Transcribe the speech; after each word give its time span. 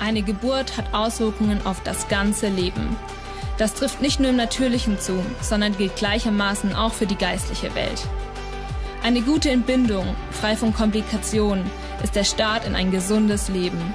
Eine 0.00 0.22
Geburt 0.22 0.78
hat 0.78 0.94
Auswirkungen 0.94 1.64
auf 1.66 1.82
das 1.82 2.08
ganze 2.08 2.48
Leben. 2.48 2.96
Das 3.58 3.74
trifft 3.74 4.00
nicht 4.00 4.18
nur 4.18 4.30
im 4.30 4.36
Natürlichen 4.36 4.98
zu, 4.98 5.22
sondern 5.42 5.76
gilt 5.76 5.94
gleichermaßen 5.96 6.74
auch 6.74 6.94
für 6.94 7.06
die 7.06 7.18
geistliche 7.18 7.74
Welt. 7.74 8.02
Eine 9.02 9.20
gute 9.20 9.50
Entbindung, 9.50 10.16
frei 10.30 10.56
von 10.56 10.72
Komplikationen, 10.72 11.70
ist 12.02 12.16
der 12.16 12.24
Start 12.24 12.66
in 12.66 12.74
ein 12.74 12.90
gesundes 12.90 13.50
Leben. 13.50 13.92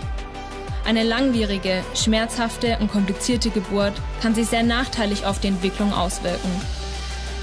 Eine 0.86 1.04
langwierige, 1.04 1.84
schmerzhafte 1.96 2.78
und 2.80 2.92
komplizierte 2.92 3.50
Geburt 3.50 3.94
kann 4.22 4.36
sich 4.36 4.48
sehr 4.48 4.62
nachteilig 4.62 5.26
auf 5.26 5.40
die 5.40 5.48
Entwicklung 5.48 5.92
auswirken. 5.92 6.52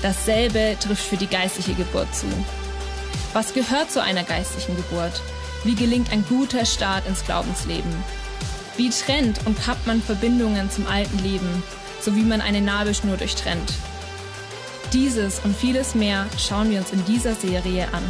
Dasselbe 0.03 0.77
trifft 0.79 1.05
für 1.05 1.17
die 1.17 1.27
geistliche 1.27 1.75
Geburt 1.75 2.15
zu. 2.15 2.27
Was 3.33 3.55
gehört 3.55 3.91
zu 3.91 4.01
einer 4.01 4.23
geistlichen 4.23 4.77
Geburt? 4.77 5.21
Wie 5.65 5.75
gelingt 5.75 6.13
ein 6.13 6.25
guter 6.29 6.65
Start 6.65 7.09
ins 7.09 7.25
Glaubensleben? 7.25 7.93
Wie 8.83 8.91
trennt 8.91 9.47
und 9.47 9.57
kappt 9.61 9.87
man 9.87 10.03
Verbindungen 10.03 10.69
zum 10.69 10.89
alten 10.89 11.17
Leben, 11.21 11.63
so 12.01 12.17
wie 12.17 12.25
man 12.25 12.41
eine 12.41 12.61
Nabelschnur 12.61 13.17
durchtrennt? 13.17 13.73
Dieses 14.93 15.39
und 15.45 15.57
vieles 15.57 15.95
mehr 15.95 16.27
schauen 16.37 16.69
wir 16.69 16.81
uns 16.81 16.93
in 16.93 17.05
dieser 17.05 17.37
Serie 17.37 17.87
an. 17.93 18.03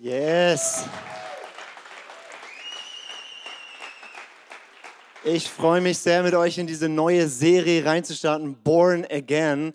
Yes. 0.00 0.84
Ich 5.22 5.48
freue 5.48 5.80
mich 5.80 5.98
sehr, 5.98 6.24
mit 6.24 6.34
euch 6.34 6.58
in 6.58 6.66
diese 6.66 6.88
neue 6.88 7.28
Serie 7.28 7.84
reinzustarten, 7.84 8.56
Born 8.64 9.06
Again. 9.08 9.72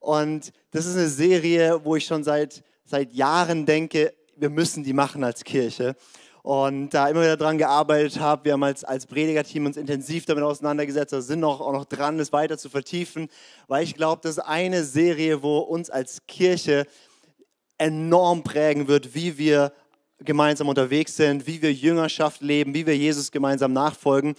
Und 0.00 0.52
das 0.72 0.86
ist 0.86 0.96
eine 0.96 1.06
Serie, 1.06 1.84
wo 1.84 1.94
ich 1.94 2.06
schon 2.06 2.24
seit, 2.24 2.64
seit 2.84 3.12
Jahren 3.12 3.66
denke, 3.66 4.12
wir 4.40 4.50
müssen 4.50 4.82
die 4.82 4.92
machen 4.92 5.22
als 5.22 5.44
Kirche. 5.44 5.94
Und 6.42 6.90
da 6.90 7.08
immer 7.08 7.20
wieder 7.20 7.36
dran 7.36 7.58
gearbeitet 7.58 8.18
habe. 8.18 8.46
Wir 8.46 8.52
haben 8.54 8.62
als, 8.62 8.82
als 8.82 9.06
Predigerteam 9.06 9.66
uns 9.66 9.76
intensiv 9.76 10.24
damit 10.24 10.42
auseinandergesetzt, 10.42 11.12
wir 11.12 11.20
sind 11.20 11.40
noch, 11.40 11.60
auch 11.60 11.72
noch 11.72 11.84
dran, 11.84 12.16
das 12.16 12.32
weiter 12.32 12.56
zu 12.56 12.70
vertiefen, 12.70 13.28
weil 13.68 13.84
ich 13.84 13.94
glaube, 13.94 14.22
das 14.22 14.38
ist 14.38 14.44
eine 14.44 14.84
Serie, 14.84 15.42
wo 15.42 15.58
uns 15.58 15.90
als 15.90 16.26
Kirche 16.26 16.86
enorm 17.76 18.42
prägen 18.42 18.88
wird, 18.88 19.14
wie 19.14 19.36
wir 19.36 19.72
gemeinsam 20.18 20.68
unterwegs 20.68 21.16
sind, 21.16 21.46
wie 21.46 21.60
wir 21.60 21.72
Jüngerschaft 21.72 22.40
leben, 22.40 22.74
wie 22.74 22.86
wir 22.86 22.96
Jesus 22.96 23.30
gemeinsam 23.30 23.72
nachfolgen. 23.72 24.34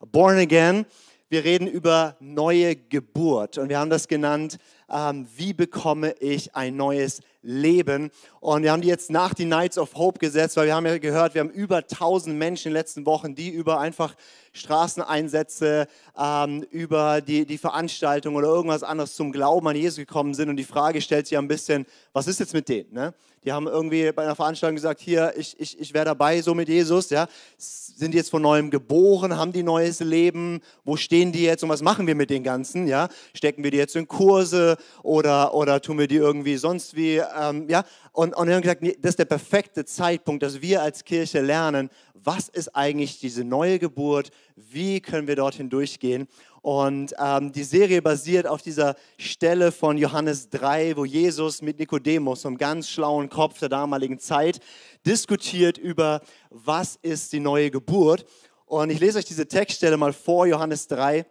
Born 0.00 0.38
Again, 0.38 0.86
wir 1.28 1.44
reden 1.44 1.66
über 1.66 2.16
neue 2.20 2.76
Geburt 2.76 3.56
und 3.56 3.68
wir 3.68 3.78
haben 3.78 3.90
das 3.90 4.08
genannt, 4.08 4.58
ähm, 4.90 5.26
wie 5.34 5.54
bekomme 5.54 6.12
ich 6.20 6.54
ein 6.54 6.76
neues 6.76 7.20
Leben. 7.42 8.10
Und 8.40 8.62
wir 8.62 8.72
haben 8.72 8.82
die 8.82 8.88
jetzt 8.88 9.10
nach 9.10 9.34
die 9.34 9.44
Nights 9.44 9.78
of 9.78 9.94
Hope 9.94 10.18
gesetzt, 10.18 10.56
weil 10.56 10.66
wir 10.66 10.74
haben 10.74 10.86
ja 10.86 10.98
gehört, 10.98 11.34
wir 11.34 11.40
haben 11.40 11.50
über 11.50 11.78
1000 11.78 12.36
Menschen 12.36 12.68
in 12.68 12.70
den 12.72 12.78
letzten 12.78 13.06
Wochen, 13.06 13.34
die 13.34 13.50
über 13.50 13.80
einfach 13.80 14.14
Straßeneinsätze, 14.52 15.88
ähm, 16.18 16.64
über 16.70 17.20
die, 17.20 17.46
die 17.46 17.58
Veranstaltung 17.58 18.36
oder 18.36 18.48
irgendwas 18.48 18.82
anderes 18.82 19.16
zum 19.16 19.32
Glauben 19.32 19.66
an 19.68 19.76
Jesus 19.76 19.96
gekommen 19.96 20.34
sind. 20.34 20.48
Und 20.48 20.56
die 20.56 20.64
Frage 20.64 21.00
stellt 21.00 21.26
sich 21.26 21.38
ein 21.38 21.48
bisschen, 21.48 21.86
was 22.12 22.26
ist 22.26 22.40
jetzt 22.40 22.52
mit 22.52 22.68
denen? 22.68 22.92
Ne? 22.92 23.14
Die 23.44 23.52
haben 23.52 23.66
irgendwie 23.66 24.12
bei 24.12 24.22
einer 24.22 24.36
Veranstaltung 24.36 24.76
gesagt, 24.76 25.00
hier, 25.00 25.32
ich, 25.36 25.58
ich, 25.58 25.80
ich 25.80 25.94
wäre 25.94 26.04
dabei 26.04 26.40
so 26.42 26.54
mit 26.54 26.68
Jesus. 26.68 27.10
Ja? 27.10 27.26
Sind 27.56 28.12
die 28.12 28.18
jetzt 28.18 28.30
von 28.30 28.42
neuem 28.42 28.70
geboren? 28.70 29.36
Haben 29.36 29.52
die 29.52 29.64
neues 29.64 30.00
Leben? 30.00 30.60
Wo 30.84 30.96
stehen 30.96 31.32
die 31.32 31.42
jetzt 31.42 31.64
und 31.64 31.70
was 31.70 31.82
machen 31.82 32.06
wir 32.06 32.14
mit 32.14 32.30
den 32.30 32.44
Ganzen? 32.44 32.86
Ja? 32.86 33.08
Stecken 33.34 33.64
wir 33.64 33.70
die 33.70 33.78
jetzt 33.78 33.96
in 33.96 34.06
Kurse 34.06 34.76
oder, 35.02 35.54
oder 35.54 35.80
tun 35.80 35.98
wir 35.98 36.06
die 36.06 36.16
irgendwie 36.16 36.56
sonst 36.56 36.94
wie? 36.94 37.20
Ähm, 37.38 37.68
ja? 37.68 37.84
Und, 38.12 38.36
und 38.36 38.46
wir 38.46 38.54
haben 38.54 38.62
gesagt, 38.62 38.82
das 39.00 39.10
ist 39.10 39.18
der 39.18 39.24
perfekte 39.24 39.84
Zeitpunkt, 39.84 40.42
dass 40.42 40.60
wir 40.60 40.82
als 40.82 41.04
Kirche 41.04 41.40
lernen, 41.40 41.90
was 42.14 42.48
ist 42.48 42.74
eigentlich 42.76 43.18
diese 43.18 43.44
neue 43.44 43.78
Geburt? 43.78 44.30
Wie 44.54 45.00
können 45.00 45.26
wir 45.26 45.36
dorthin 45.36 45.68
durchgehen? 45.70 46.28
Und 46.60 47.12
ähm, 47.18 47.50
die 47.50 47.64
Serie 47.64 48.00
basiert 48.00 48.46
auf 48.46 48.62
dieser 48.62 48.94
Stelle 49.18 49.72
von 49.72 49.98
Johannes 49.98 50.48
3, 50.50 50.96
wo 50.96 51.04
Jesus 51.04 51.60
mit 51.60 51.80
Nikodemus, 51.80 52.46
einem 52.46 52.56
ganz 52.56 52.88
schlauen 52.88 53.28
Kopf 53.28 53.58
der 53.58 53.68
damaligen 53.68 54.20
Zeit, 54.20 54.60
diskutiert 55.04 55.76
über, 55.76 56.20
was 56.50 56.96
ist 57.02 57.32
die 57.32 57.40
neue 57.40 57.72
Geburt. 57.72 58.24
Und 58.64 58.90
ich 58.90 59.00
lese 59.00 59.18
euch 59.18 59.24
diese 59.24 59.48
Textstelle 59.48 59.96
mal 59.96 60.12
vor, 60.12 60.46
Johannes 60.46 60.86
3. 60.86 61.26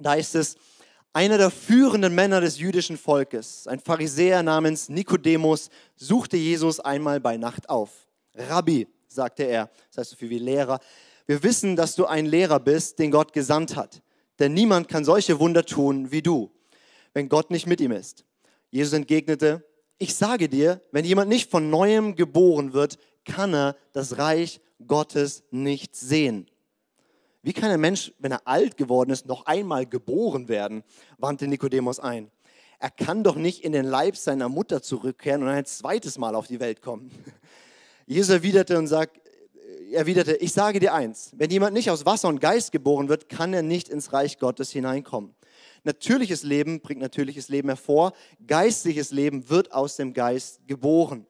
Da 0.00 0.14
ist 0.14 0.34
es, 0.34 0.56
einer 1.12 1.38
der 1.38 1.50
führenden 1.50 2.14
Männer 2.14 2.40
des 2.40 2.58
jüdischen 2.58 2.96
Volkes, 2.96 3.66
ein 3.66 3.80
Pharisäer 3.80 4.42
namens 4.42 4.88
Nikodemus, 4.88 5.70
suchte 5.96 6.36
Jesus 6.36 6.80
einmal 6.80 7.20
bei 7.20 7.36
Nacht 7.36 7.68
auf. 7.68 8.06
Rabbi, 8.34 8.86
sagte 9.08 9.44
er, 9.44 9.70
das 9.88 9.98
heißt 9.98 10.10
so 10.10 10.16
viel 10.16 10.30
wie 10.30 10.38
Lehrer, 10.38 10.80
wir 11.26 11.42
wissen, 11.42 11.76
dass 11.76 11.94
du 11.94 12.06
ein 12.06 12.26
Lehrer 12.26 12.60
bist, 12.60 12.98
den 12.98 13.10
Gott 13.10 13.32
gesandt 13.32 13.76
hat 13.76 14.02
denn 14.38 14.54
niemand 14.54 14.88
kann 14.88 15.04
solche 15.04 15.40
Wunder 15.40 15.64
tun 15.64 16.10
wie 16.10 16.22
du, 16.22 16.50
wenn 17.12 17.28
Gott 17.28 17.50
nicht 17.50 17.66
mit 17.66 17.80
ihm 17.80 17.92
ist. 17.92 18.24
Jesus 18.70 18.92
entgegnete, 18.92 19.64
ich 19.98 20.14
sage 20.14 20.48
dir, 20.48 20.80
wenn 20.92 21.04
jemand 21.04 21.28
nicht 21.28 21.50
von 21.50 21.70
neuem 21.70 22.14
geboren 22.14 22.72
wird, 22.72 22.98
kann 23.24 23.54
er 23.54 23.76
das 23.92 24.18
Reich 24.18 24.60
Gottes 24.86 25.42
nicht 25.50 25.96
sehen. 25.96 26.48
Wie 27.42 27.52
kann 27.52 27.70
ein 27.70 27.80
Mensch, 27.80 28.12
wenn 28.18 28.32
er 28.32 28.46
alt 28.46 28.76
geworden 28.76 29.10
ist, 29.10 29.26
noch 29.26 29.46
einmal 29.46 29.86
geboren 29.86 30.48
werden? 30.48 30.82
wandte 31.18 31.46
Nikodemus 31.46 32.00
ein. 32.00 32.30
Er 32.80 32.90
kann 32.90 33.24
doch 33.24 33.36
nicht 33.36 33.64
in 33.64 33.72
den 33.72 33.84
Leib 33.84 34.16
seiner 34.16 34.48
Mutter 34.48 34.82
zurückkehren 34.82 35.42
und 35.42 35.48
ein 35.48 35.64
zweites 35.64 36.18
Mal 36.18 36.34
auf 36.34 36.46
die 36.46 36.60
Welt 36.60 36.82
kommen. 36.82 37.10
Jesus 38.06 38.30
erwiderte 38.30 38.78
und 38.78 38.86
sagt, 38.86 39.20
erwiderte, 39.92 40.36
ich 40.36 40.52
sage 40.52 40.80
dir 40.80 40.94
eins, 40.94 41.32
wenn 41.36 41.50
jemand 41.50 41.74
nicht 41.74 41.90
aus 41.90 42.06
Wasser 42.06 42.28
und 42.28 42.40
Geist 42.40 42.72
geboren 42.72 43.08
wird, 43.08 43.28
kann 43.28 43.52
er 43.52 43.62
nicht 43.62 43.88
ins 43.88 44.12
Reich 44.12 44.38
Gottes 44.38 44.70
hineinkommen. 44.70 45.34
Natürliches 45.84 46.42
Leben 46.42 46.80
bringt 46.80 47.00
natürliches 47.00 47.48
Leben 47.48 47.68
hervor, 47.68 48.12
geistliches 48.46 49.10
Leben 49.10 49.48
wird 49.48 49.72
aus 49.72 49.96
dem 49.96 50.12
Geist 50.12 50.60
geboren. 50.66 51.26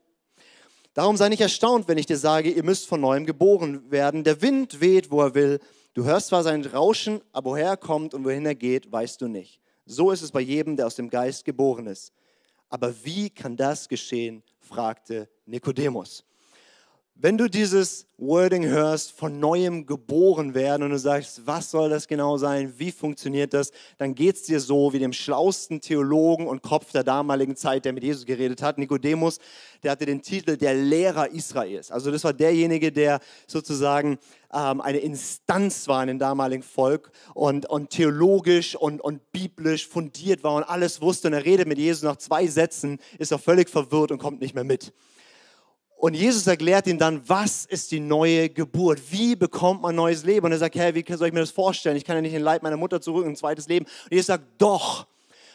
Darum 0.94 1.16
sei 1.16 1.28
nicht 1.28 1.40
erstaunt, 1.40 1.86
wenn 1.86 1.98
ich 1.98 2.06
dir 2.06 2.16
sage, 2.16 2.50
ihr 2.50 2.64
müsst 2.64 2.88
von 2.88 3.00
neuem 3.00 3.24
geboren 3.24 3.90
werden. 3.90 4.24
Der 4.24 4.42
Wind 4.42 4.80
weht, 4.80 5.10
wo 5.10 5.22
er 5.22 5.34
will. 5.34 5.60
Du 5.98 6.04
hörst 6.04 6.28
zwar 6.28 6.44
sein 6.44 6.64
Rauschen, 6.64 7.20
aber 7.32 7.50
woher 7.50 7.70
er 7.70 7.76
kommt 7.76 8.14
und 8.14 8.24
wohin 8.24 8.46
er 8.46 8.54
geht, 8.54 8.92
weißt 8.92 9.20
du 9.20 9.26
nicht. 9.26 9.60
So 9.84 10.12
ist 10.12 10.22
es 10.22 10.30
bei 10.30 10.38
jedem, 10.38 10.76
der 10.76 10.86
aus 10.86 10.94
dem 10.94 11.10
Geist 11.10 11.44
geboren 11.44 11.88
ist. 11.88 12.12
Aber 12.68 12.94
wie 13.04 13.28
kann 13.30 13.56
das 13.56 13.88
geschehen? 13.88 14.44
fragte 14.60 15.28
Nikodemus. 15.44 16.24
Wenn 17.20 17.36
du 17.36 17.50
dieses 17.50 18.06
Wording 18.16 18.64
hörst, 18.64 19.10
von 19.10 19.40
neuem 19.40 19.86
geboren 19.86 20.54
werden 20.54 20.84
und 20.84 20.90
du 20.90 20.98
sagst, 21.00 21.44
was 21.48 21.68
soll 21.68 21.90
das 21.90 22.06
genau 22.06 22.36
sein, 22.36 22.74
wie 22.76 22.92
funktioniert 22.92 23.52
das, 23.54 23.72
dann 23.96 24.14
geht 24.14 24.36
es 24.36 24.42
dir 24.44 24.60
so 24.60 24.92
wie 24.92 25.00
dem 25.00 25.12
schlausten 25.12 25.80
Theologen 25.80 26.46
und 26.46 26.62
Kopf 26.62 26.92
der 26.92 27.02
damaligen 27.02 27.56
Zeit, 27.56 27.84
der 27.84 27.92
mit 27.92 28.04
Jesus 28.04 28.24
geredet 28.24 28.62
hat, 28.62 28.78
Nikodemus, 28.78 29.40
der 29.82 29.90
hatte 29.90 30.06
den 30.06 30.22
Titel 30.22 30.56
der 30.56 30.74
Lehrer 30.74 31.28
Israels. 31.32 31.90
Also 31.90 32.12
das 32.12 32.22
war 32.22 32.32
derjenige, 32.32 32.92
der 32.92 33.18
sozusagen 33.48 34.20
ähm, 34.54 34.80
eine 34.80 34.98
Instanz 34.98 35.88
war 35.88 36.02
in 36.02 36.06
dem 36.06 36.18
damaligen 36.20 36.62
Volk 36.62 37.10
und, 37.34 37.66
und 37.66 37.90
theologisch 37.90 38.76
und, 38.76 39.00
und 39.00 39.32
biblisch 39.32 39.88
fundiert 39.88 40.44
war 40.44 40.54
und 40.54 40.62
alles 40.62 41.02
wusste 41.02 41.26
und 41.26 41.34
er 41.34 41.44
redet 41.44 41.66
mit 41.66 41.78
Jesus 41.78 42.04
nach 42.04 42.18
zwei 42.18 42.46
Sätzen, 42.46 43.00
ist 43.18 43.32
er 43.32 43.40
völlig 43.40 43.68
verwirrt 43.68 44.12
und 44.12 44.18
kommt 44.18 44.40
nicht 44.40 44.54
mehr 44.54 44.62
mit. 44.62 44.92
Und 45.98 46.14
Jesus 46.14 46.46
erklärt 46.46 46.86
ihm 46.86 46.96
dann, 46.96 47.28
was 47.28 47.64
ist 47.64 47.90
die 47.90 47.98
neue 47.98 48.48
Geburt? 48.48 49.00
Wie 49.10 49.34
bekommt 49.34 49.82
man 49.82 49.96
neues 49.96 50.22
Leben? 50.22 50.46
Und 50.46 50.52
er 50.52 50.58
sagt, 50.58 50.76
hey, 50.76 50.94
wie 50.94 51.04
soll 51.12 51.26
ich 51.26 51.34
mir 51.34 51.40
das 51.40 51.50
vorstellen? 51.50 51.96
Ich 51.96 52.04
kann 52.04 52.14
ja 52.14 52.22
nicht 52.22 52.30
in 52.30 52.38
den 52.38 52.44
Leib 52.44 52.62
meiner 52.62 52.76
Mutter 52.76 53.00
zurück, 53.00 53.26
ein 53.26 53.34
zweites 53.34 53.66
Leben. 53.66 53.84
Und 53.84 54.12
Jesus 54.12 54.26
sagt, 54.26 54.44
doch, 54.58 55.08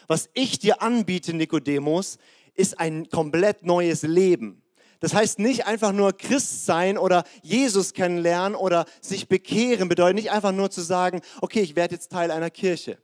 was 0.06 0.28
ich 0.34 0.58
dir 0.58 0.82
anbiete, 0.82 1.32
Nikodemus, 1.32 2.18
ist 2.54 2.78
ein 2.78 3.08
komplett 3.08 3.64
neues 3.64 4.02
Leben. 4.02 4.60
Das 5.00 5.14
heißt 5.14 5.38
nicht 5.38 5.66
einfach 5.66 5.92
nur 5.92 6.12
Christ 6.12 6.66
sein 6.66 6.98
oder 6.98 7.24
Jesus 7.42 7.94
kennenlernen 7.94 8.54
oder 8.54 8.84
sich 9.00 9.28
bekehren, 9.28 9.88
bedeutet 9.88 10.16
nicht 10.16 10.30
einfach 10.30 10.52
nur 10.52 10.70
zu 10.70 10.82
sagen, 10.82 11.22
okay, 11.40 11.60
ich 11.60 11.74
werde 11.74 11.94
jetzt 11.94 12.12
Teil 12.12 12.30
einer 12.30 12.50
Kirche. 12.50 12.98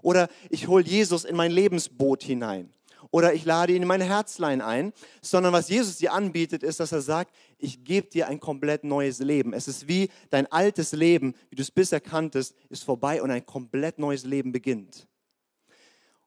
Oder 0.00 0.28
ich 0.48 0.68
hole 0.68 0.84
Jesus 0.84 1.24
in 1.24 1.34
mein 1.34 1.50
Lebensboot 1.50 2.22
hinein 2.22 2.72
oder 3.10 3.34
ich 3.34 3.44
lade 3.44 3.72
ihn 3.72 3.82
in 3.82 3.88
mein 3.88 4.00
Herzlein 4.00 4.60
ein, 4.60 4.92
sondern 5.22 5.52
was 5.52 5.68
Jesus 5.68 5.96
dir 5.96 6.12
anbietet, 6.12 6.62
ist, 6.62 6.80
dass 6.80 6.92
er 6.92 7.00
sagt, 7.00 7.34
ich 7.58 7.84
gebe 7.84 8.08
dir 8.08 8.28
ein 8.28 8.40
komplett 8.40 8.84
neues 8.84 9.18
Leben. 9.18 9.52
Es 9.52 9.68
ist 9.68 9.88
wie 9.88 10.10
dein 10.30 10.50
altes 10.50 10.92
Leben, 10.92 11.34
wie 11.50 11.56
du 11.56 11.62
es 11.62 11.70
bisher 11.70 12.00
kanntest, 12.00 12.54
ist 12.70 12.84
vorbei 12.84 13.22
und 13.22 13.30
ein 13.30 13.44
komplett 13.44 13.98
neues 13.98 14.24
Leben 14.24 14.52
beginnt. 14.52 15.06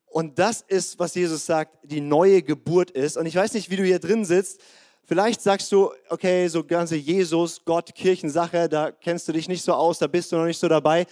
Und 0.05 0.39
das 0.39 0.61
ist, 0.61 0.99
was 0.99 1.15
Jesus 1.15 1.45
sagt, 1.45 1.77
die 1.83 2.01
neue 2.01 2.41
Geburt 2.41 2.91
ist. 2.91 3.15
Und 3.15 3.25
ich 3.25 3.35
weiß 3.35 3.53
nicht, 3.53 3.69
wie 3.69 3.77
du 3.77 3.85
hier 3.85 3.99
drin 3.99 4.25
sitzt. 4.25 4.59
Vielleicht 5.05 5.41
sagst 5.41 5.71
du, 5.71 5.91
okay, 6.09 6.47
so 6.47 6.63
ganze 6.63 6.95
Jesus, 6.95 7.63
Gott, 7.63 7.95
Kirchensache, 7.95 8.67
da 8.67 8.91
kennst 8.91 9.27
du 9.27 9.31
dich 9.31 9.47
nicht 9.47 9.63
so 9.63 9.73
aus, 9.73 9.99
da 9.99 10.07
bist 10.07 10.31
du 10.31 10.35
noch 10.35 10.45
nicht 10.45 10.59
so 10.59 10.67
dabei 10.67 11.05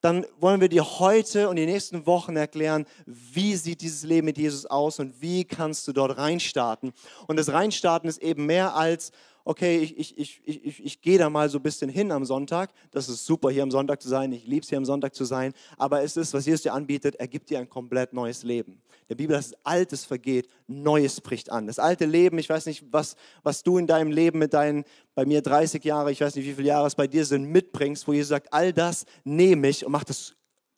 dann 0.00 0.24
wollen 0.38 0.60
wir 0.60 0.68
dir 0.68 0.98
heute 0.98 1.48
und 1.48 1.56
die 1.56 1.66
nächsten 1.66 2.06
Wochen 2.06 2.36
erklären, 2.36 2.86
wie 3.06 3.54
sieht 3.56 3.82
dieses 3.82 4.02
Leben 4.02 4.26
mit 4.26 4.38
Jesus 4.38 4.66
aus 4.66 4.98
und 4.98 5.20
wie 5.20 5.44
kannst 5.44 5.86
du 5.88 5.92
dort 5.92 6.16
reinstarten. 6.16 6.92
Und 7.26 7.38
das 7.38 7.50
Reinstarten 7.50 8.08
ist 8.08 8.22
eben 8.22 8.46
mehr 8.46 8.74
als, 8.74 9.12
okay, 9.44 9.78
ich, 9.78 9.98
ich, 9.98 10.18
ich, 10.18 10.40
ich, 10.44 10.64
ich, 10.64 10.84
ich 10.84 11.00
gehe 11.00 11.18
da 11.18 11.30
mal 11.30 11.48
so 11.48 11.58
ein 11.58 11.62
bisschen 11.62 11.90
hin 11.90 12.12
am 12.12 12.24
Sonntag. 12.24 12.70
Das 12.90 13.08
ist 13.08 13.24
super, 13.24 13.50
hier 13.50 13.62
am 13.62 13.70
Sonntag 13.70 14.00
zu 14.02 14.08
sein. 14.08 14.32
Ich 14.32 14.46
liebe 14.46 14.62
es, 14.62 14.68
hier 14.68 14.78
am 14.78 14.84
Sonntag 14.84 15.14
zu 15.14 15.24
sein. 15.24 15.52
Aber 15.76 16.02
es 16.02 16.16
ist, 16.16 16.34
was 16.34 16.46
Jesus 16.46 16.62
dir 16.62 16.72
anbietet, 16.72 17.16
er 17.16 17.28
gibt 17.28 17.50
dir 17.50 17.58
ein 17.58 17.68
komplett 17.68 18.12
neues 18.12 18.42
Leben. 18.42 18.80
Der 19.08 19.14
Bibel, 19.16 19.36
das 19.36 19.54
Altes 19.64 20.04
vergeht, 20.04 20.48
Neues 20.66 21.20
bricht 21.20 21.50
an. 21.50 21.66
Das 21.66 21.78
alte 21.78 22.06
Leben, 22.06 22.38
ich 22.38 22.48
weiß 22.48 22.66
nicht, 22.66 22.84
was, 22.90 23.16
was 23.42 23.62
du 23.62 23.78
in 23.78 23.86
deinem 23.86 24.12
Leben 24.12 24.38
mit 24.38 24.54
deinen, 24.54 24.84
bei 25.14 25.24
mir 25.24 25.42
30 25.42 25.84
Jahre, 25.84 26.12
ich 26.12 26.20
weiß 26.20 26.36
nicht, 26.36 26.46
wie 26.46 26.54
viele 26.54 26.68
Jahre 26.68 26.86
es 26.86 26.94
bei 26.94 27.06
dir 27.06 27.24
sind, 27.24 27.44
mitbringst, 27.46 28.06
wo 28.06 28.12
Jesus 28.12 28.28
sagt, 28.28 28.52
all 28.52 28.72
das 28.72 29.04
nehme 29.24 29.68
ich 29.68 29.84
und 29.84 29.92
mach 29.92 30.04
das 30.04 30.36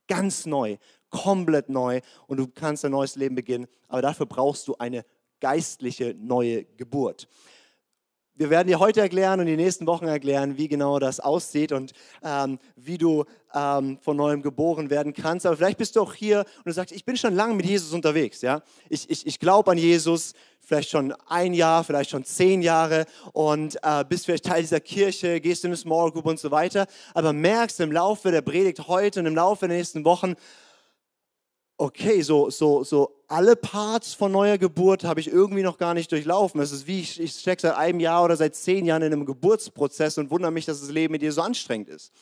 ganz 0.08 0.46
neu, 0.46 0.78
komplett 1.10 1.68
neu 1.68 2.00
und 2.26 2.38
du 2.38 2.46
kannst 2.46 2.84
ein 2.84 2.92
neues 2.92 3.16
Leben 3.16 3.34
beginnen. 3.34 3.66
Aber 3.88 4.00
dafür 4.00 4.26
brauchst 4.26 4.66
du 4.66 4.76
eine 4.76 5.04
geistliche 5.40 6.14
neue 6.18 6.64
Geburt 6.64 7.28
wir 8.34 8.48
werden 8.48 8.68
dir 8.68 8.78
heute 8.78 9.00
erklären 9.00 9.40
und 9.40 9.46
die 9.46 9.56
nächsten 9.56 9.86
Wochen 9.86 10.06
erklären, 10.06 10.56
wie 10.56 10.68
genau 10.68 10.98
das 10.98 11.20
aussieht 11.20 11.70
und 11.70 11.92
ähm, 12.22 12.58
wie 12.76 12.96
du 12.96 13.24
ähm, 13.54 13.98
von 14.00 14.16
neuem 14.16 14.42
geboren 14.42 14.88
werden 14.88 15.12
kannst. 15.12 15.44
Aber 15.44 15.56
vielleicht 15.56 15.78
bist 15.78 15.96
du 15.96 16.00
auch 16.00 16.14
hier 16.14 16.40
und 16.40 16.66
du 16.66 16.72
sagst, 16.72 16.94
ich 16.94 17.04
bin 17.04 17.16
schon 17.16 17.34
lange 17.34 17.54
mit 17.54 17.66
Jesus 17.66 17.92
unterwegs. 17.92 18.40
Ja? 18.40 18.62
Ich, 18.88 19.08
ich, 19.10 19.26
ich 19.26 19.38
glaube 19.38 19.70
an 19.70 19.78
Jesus, 19.78 20.32
vielleicht 20.60 20.88
schon 20.88 21.12
ein 21.28 21.52
Jahr, 21.52 21.84
vielleicht 21.84 22.10
schon 22.10 22.24
zehn 22.24 22.62
Jahre 22.62 23.04
und 23.32 23.76
äh, 23.82 24.04
bist 24.08 24.24
vielleicht 24.24 24.46
Teil 24.46 24.62
dieser 24.62 24.80
Kirche, 24.80 25.40
gehst 25.40 25.64
in 25.64 25.68
eine 25.68 25.76
Small 25.76 26.10
Group 26.10 26.24
und 26.24 26.40
so 26.40 26.50
weiter. 26.50 26.86
Aber 27.12 27.34
merkst 27.34 27.80
im 27.80 27.92
Laufe 27.92 28.30
der 28.30 28.42
Predigt 28.42 28.88
heute 28.88 29.20
und 29.20 29.26
im 29.26 29.34
Laufe 29.34 29.68
der 29.68 29.76
nächsten 29.76 30.04
Wochen, 30.06 30.34
okay, 31.76 32.22
so, 32.22 32.48
so, 32.48 32.84
so 32.84 33.21
alle 33.32 33.56
Parts 33.56 34.12
von 34.12 34.30
neuer 34.30 34.58
Geburt 34.58 35.04
habe 35.04 35.18
ich 35.18 35.32
irgendwie 35.32 35.62
noch 35.62 35.78
gar 35.78 35.94
nicht 35.94 36.12
durchlaufen. 36.12 36.60
Es 36.60 36.70
ist 36.70 36.86
wie, 36.86 37.00
ich, 37.00 37.18
ich 37.18 37.32
stecke 37.32 37.62
seit 37.62 37.76
einem 37.76 37.98
Jahr 37.98 38.24
oder 38.24 38.36
seit 38.36 38.54
zehn 38.54 38.84
Jahren 38.84 39.00
in 39.00 39.10
einem 39.10 39.24
Geburtsprozess 39.24 40.18
und 40.18 40.30
wundere 40.30 40.52
mich, 40.52 40.66
dass 40.66 40.80
das 40.80 40.90
Leben 40.90 41.12
mit 41.12 41.22
dir 41.22 41.32
so 41.32 41.40
anstrengend 41.40 41.88
ist. 41.88 42.12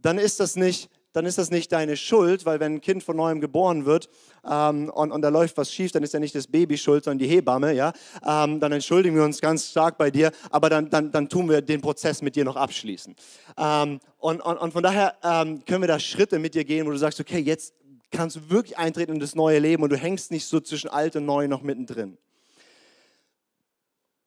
Dann 0.00 0.16
ist 0.16 0.40
das 0.40 0.56
nicht, 0.56 0.88
dann 1.12 1.26
ist 1.26 1.36
das 1.36 1.50
nicht 1.50 1.72
deine 1.72 1.94
Schuld, 1.98 2.46
weil 2.46 2.58
wenn 2.58 2.76
ein 2.76 2.80
Kind 2.80 3.02
von 3.02 3.18
neuem 3.18 3.42
geboren 3.42 3.84
wird 3.84 4.08
ähm, 4.50 4.88
und, 4.88 5.12
und 5.12 5.20
da 5.20 5.28
läuft 5.28 5.58
was 5.58 5.70
schief, 5.70 5.92
dann 5.92 6.02
ist 6.02 6.14
ja 6.14 6.20
nicht 6.20 6.34
das 6.34 6.46
Baby 6.46 6.78
schuld, 6.78 7.04
sondern 7.04 7.18
die 7.18 7.26
Hebamme, 7.26 7.74
ja. 7.74 7.92
Ähm, 8.26 8.60
dann 8.60 8.72
entschuldigen 8.72 9.14
wir 9.14 9.24
uns 9.24 9.42
ganz 9.42 9.68
stark 9.68 9.98
bei 9.98 10.10
dir, 10.10 10.32
aber 10.50 10.70
dann, 10.70 10.88
dann, 10.88 11.12
dann 11.12 11.28
tun 11.28 11.50
wir 11.50 11.60
den 11.60 11.82
Prozess 11.82 12.22
mit 12.22 12.34
dir 12.34 12.46
noch 12.46 12.56
abschließen. 12.56 13.14
Ähm, 13.58 14.00
und, 14.16 14.40
und, 14.40 14.56
und 14.56 14.72
von 14.72 14.82
daher 14.82 15.16
ähm, 15.22 15.62
können 15.66 15.82
wir 15.82 15.88
da 15.88 16.00
Schritte 16.00 16.38
mit 16.38 16.54
dir 16.54 16.64
gehen, 16.64 16.86
wo 16.86 16.92
du 16.92 16.96
sagst, 16.96 17.20
okay, 17.20 17.40
jetzt 17.40 17.74
kannst 18.10 18.36
du 18.36 18.50
wirklich 18.50 18.78
eintreten 18.78 19.14
in 19.14 19.20
das 19.20 19.34
neue 19.34 19.58
Leben 19.58 19.82
und 19.82 19.90
du 19.90 19.96
hängst 19.96 20.30
nicht 20.30 20.46
so 20.46 20.60
zwischen 20.60 20.88
alt 20.88 21.16
und 21.16 21.26
neu 21.26 21.48
noch 21.48 21.62
mittendrin. 21.62 22.18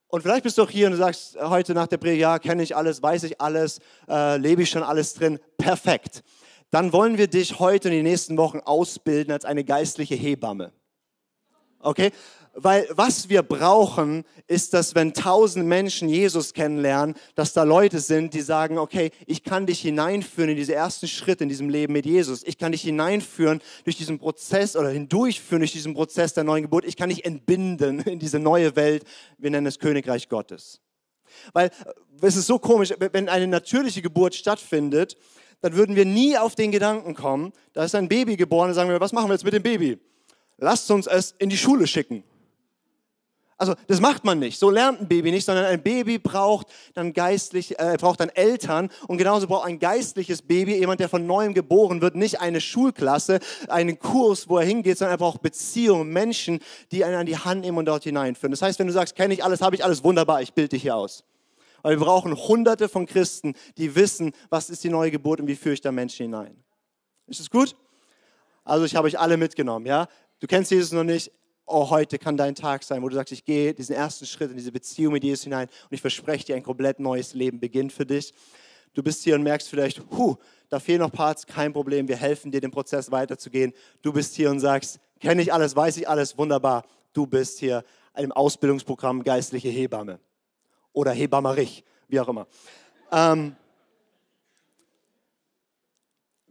Und 0.08 0.22
vielleicht 0.22 0.44
bist 0.44 0.58
du 0.58 0.64
auch 0.64 0.70
hier 0.70 0.88
und 0.88 0.92
du 0.92 0.98
sagst 0.98 1.38
heute 1.40 1.74
nach 1.74 1.88
der 1.88 1.98
Predigt, 1.98 2.22
ja, 2.22 2.38
kenne 2.38 2.64
ich 2.64 2.76
alles, 2.76 3.02
weiß 3.02 3.24
ich 3.24 3.40
alles, 3.40 3.80
äh, 4.10 4.38
lebe 4.38 4.64
ich 4.64 4.70
schon 4.70 4.84
alles 4.84 5.14
drin, 5.14 5.40
perfekt. 5.58 6.22
Dann 6.70 6.92
wollen 6.92 7.18
wir 7.18 7.28
dich 7.28 7.60
heute 7.60 7.88
in 7.88 7.96
den 7.96 8.04
nächsten 8.04 8.38
Wochen 8.38 8.60
ausbilden 8.60 9.32
als 9.32 9.46
eine 9.46 9.64
geistliche 9.64 10.16
Hebamme. 10.16 10.74
Okay? 11.80 12.12
Weil 12.54 12.86
was 12.92 13.30
wir 13.30 13.44
brauchen, 13.44 14.26
ist, 14.46 14.74
dass 14.74 14.94
wenn 14.94 15.14
tausend 15.14 15.68
Menschen 15.68 16.10
Jesus 16.10 16.54
kennenlernen, 16.54 17.16
dass 17.34 17.54
da 17.54 17.64
Leute 17.64 18.00
sind, 18.02 18.34
die 18.34 18.42
sagen, 18.42 18.78
okay, 18.78 19.12
ich 19.26 19.44
kann 19.44 19.66
dich 19.66 19.80
hineinführen 19.80 20.50
in 20.50 20.58
diese 20.58 20.74
ersten 20.74 21.08
Schritte 21.08 21.44
in 21.44 21.50
diesem 21.50 21.70
Leben 21.70 21.94
mit 21.94 22.06
Jesus. 22.06 22.44
Ich 22.44 22.58
kann 22.58 22.74
dich 22.74 22.82
hineinführen 22.82 23.62
durch 23.86 23.96
diesen 23.96 24.20
Prozess 24.20 24.76
oder 24.76 24.90
hindurchführen 24.90 25.62
durch 25.62 25.72
diesen 25.72 25.94
Prozess 25.94 26.34
der 26.34 26.44
neuen 26.44 26.64
Geburt. 26.64 26.84
Ich 26.84 26.98
kann 26.98 27.10
dich 27.10 27.24
entbinden 27.24 28.02
in 28.02 28.20
diese 28.20 28.40
neue 28.40 28.76
Welt. 28.76 29.06
Wir 29.38 29.50
nennen 29.50 29.68
es 29.68 29.80
Königreich 29.80 30.28
Gottes. 30.28 30.82
Weil 31.54 31.68
äh, 31.68 31.72
es 32.22 32.36
ist 32.36 32.48
so 32.48 32.60
komisch, 32.60 32.94
wenn 33.00 33.30
eine 33.30 33.48
natürliche 33.48 34.02
Geburt 34.02 34.36
stattfindet, 34.36 35.16
dann 35.62 35.76
würden 35.76 35.96
wir 35.96 36.06
nie 36.06 36.38
auf 36.38 36.56
den 36.56 36.72
Gedanken 36.72 37.14
kommen, 37.14 37.54
da 37.74 37.86
ist 37.86 37.96
ein 37.96 38.10
Baby 38.10 38.36
geboren, 38.36 38.70
und 38.70 38.76
sagen 38.76 38.90
wir, 38.90 39.00
was 39.00 39.14
machen 39.14 39.30
wir 39.30 39.36
jetzt 39.36 39.46
mit 39.46 39.54
dem 39.54 39.64
Baby? 39.64 40.00
Lasst 40.58 40.90
uns 40.92 41.08
es 41.08 41.34
in 41.38 41.50
die 41.50 41.58
Schule 41.58 41.88
schicken. 41.88 42.24
Also 43.62 43.76
das 43.86 44.02
macht 44.02 44.26
man 44.26 44.40
nicht. 44.40 44.58
So 44.58 44.72
lernt 44.72 45.02
ein 45.02 45.08
Baby 45.08 45.30
nicht, 45.30 45.46
sondern 45.46 45.66
ein 45.66 45.84
Baby 45.84 46.18
braucht 46.18 46.66
dann 46.96 47.14
geistlich, 47.14 47.78
äh, 47.78 47.96
braucht 48.00 48.20
dann 48.20 48.30
Eltern 48.30 48.90
und 49.08 49.20
genauso 49.20 49.46
braucht 49.46 49.68
ein 49.68 49.78
geistliches 49.78 50.42
Baby, 50.42 50.78
jemand, 50.78 51.00
der 51.00 51.10
von 51.10 51.28
neuem 51.28 51.54
geboren 51.54 52.02
wird, 52.02 52.16
nicht 52.16 52.42
eine 52.42 52.60
Schulklasse, 52.60 53.40
einen 53.68 54.00
Kurs, 54.00 54.50
wo 54.50 54.58
er 54.58 54.66
hingeht, 54.66 54.98
sondern 54.98 55.14
er 55.14 55.20
braucht 55.20 55.44
Beziehungen, 55.44 56.12
Menschen, 56.12 56.60
die 56.92 57.06
einen 57.06 57.18
an 57.18 57.28
die 57.28 57.38
Hand 57.38 57.62
nehmen 57.62 57.78
und 57.78 57.86
dort 57.86 58.04
hineinführen. 58.04 58.50
Das 58.50 58.64
heißt, 58.64 58.80
wenn 58.80 58.88
du 58.88 58.94
sagst, 58.94 59.16
kenne 59.16 59.36
ich 59.36 59.44
alles, 59.44 59.62
habe 59.62 59.76
ich 59.76 59.84
alles, 59.86 60.04
wunderbar, 60.04 60.42
ich 60.42 60.54
bilde 60.54 60.70
dich 60.70 60.82
hier 60.82 60.96
aus. 60.96 61.24
Weil 61.84 62.00
wir 62.00 62.04
brauchen 62.04 62.36
hunderte 62.36 62.90
von 62.90 63.06
Christen, 63.06 63.54
die 63.78 63.94
wissen, 63.94 64.32
was 64.50 64.72
ist 64.72 64.84
die 64.84 64.90
neue 64.90 65.12
Geburt 65.12 65.40
und 65.40 65.46
wie 65.46 65.56
führe 65.56 65.74
ich 65.74 65.82
da 65.82 65.92
Menschen 65.92 66.24
hinein. 66.24 66.56
Ist 67.28 67.40
das 67.40 67.52
gut? 67.52 67.76
Also 68.64 68.86
ich 68.86 68.96
habe 68.96 69.06
euch 69.06 69.20
alle 69.20 69.38
mitgenommen, 69.38 69.86
ja? 69.86 70.08
Du 70.40 70.48
kennst 70.48 70.72
Jesus 70.72 70.92
noch 70.94 71.04
nicht, 71.04 71.32
oh, 71.72 71.90
heute 71.90 72.20
kann 72.20 72.38
dein 72.38 72.56
Tag 72.56 72.84
sein, 72.84 73.02
wo 73.02 73.10
du 73.10 73.16
sagst, 73.16 73.32
ich 73.32 73.46
gehe 73.46 73.74
diesen 73.74 73.96
ersten 73.96 74.26
Schritt 74.26 74.52
in 74.52 74.58
diese 74.58 74.72
Beziehung 74.72 75.14
mit 75.14 75.24
Jesus 75.24 75.44
hinein 75.44 75.68
und 75.68 75.94
ich 75.94 76.02
verspreche 76.02 76.46
dir, 76.46 76.56
ein 76.56 76.64
komplett 76.64 77.00
neues 77.00 77.34
Leben 77.34 77.60
beginnt 77.60 77.94
für 77.94 78.06
dich. 78.06 78.34
Du 78.94 79.02
bist 79.02 79.24
hier 79.24 79.36
und 79.36 79.44
merkst 79.44 79.70
vielleicht, 79.70 80.02
huh, 80.12 80.36
da 80.70 80.80
fehlen 80.80 81.00
noch 81.00 81.12
Parts, 81.12 81.48
kein 81.48 81.72
Problem, 81.72 82.08
wir 82.08 82.18
helfen 82.18 82.52
dir, 82.52 82.60
den 82.60 82.72
Prozess 82.72 83.12
weiterzugehen. 83.12 83.74
Du 84.02 84.12
bist 84.12 84.36
hier 84.36 84.50
und 84.50 84.60
sagst, 84.60 85.00
kenne 85.20 85.42
ich 85.42 85.54
alles, 85.54 85.76
weiß 85.76 85.98
ich 85.98 86.10
alles, 86.10 86.38
wunderbar. 86.38 86.84
Du 87.14 87.26
bist 87.26 87.60
hier 87.60 87.86
im 88.18 88.32
Ausbildungsprogramm 88.32 89.24
geistliche 89.24 89.70
Hebamme 89.70 90.20
oder 90.92 91.12
Hebammerich, 91.12 91.84
wie 92.10 92.20
auch 92.20 92.28
immer. 92.28 92.48
Ähm, 93.12 93.56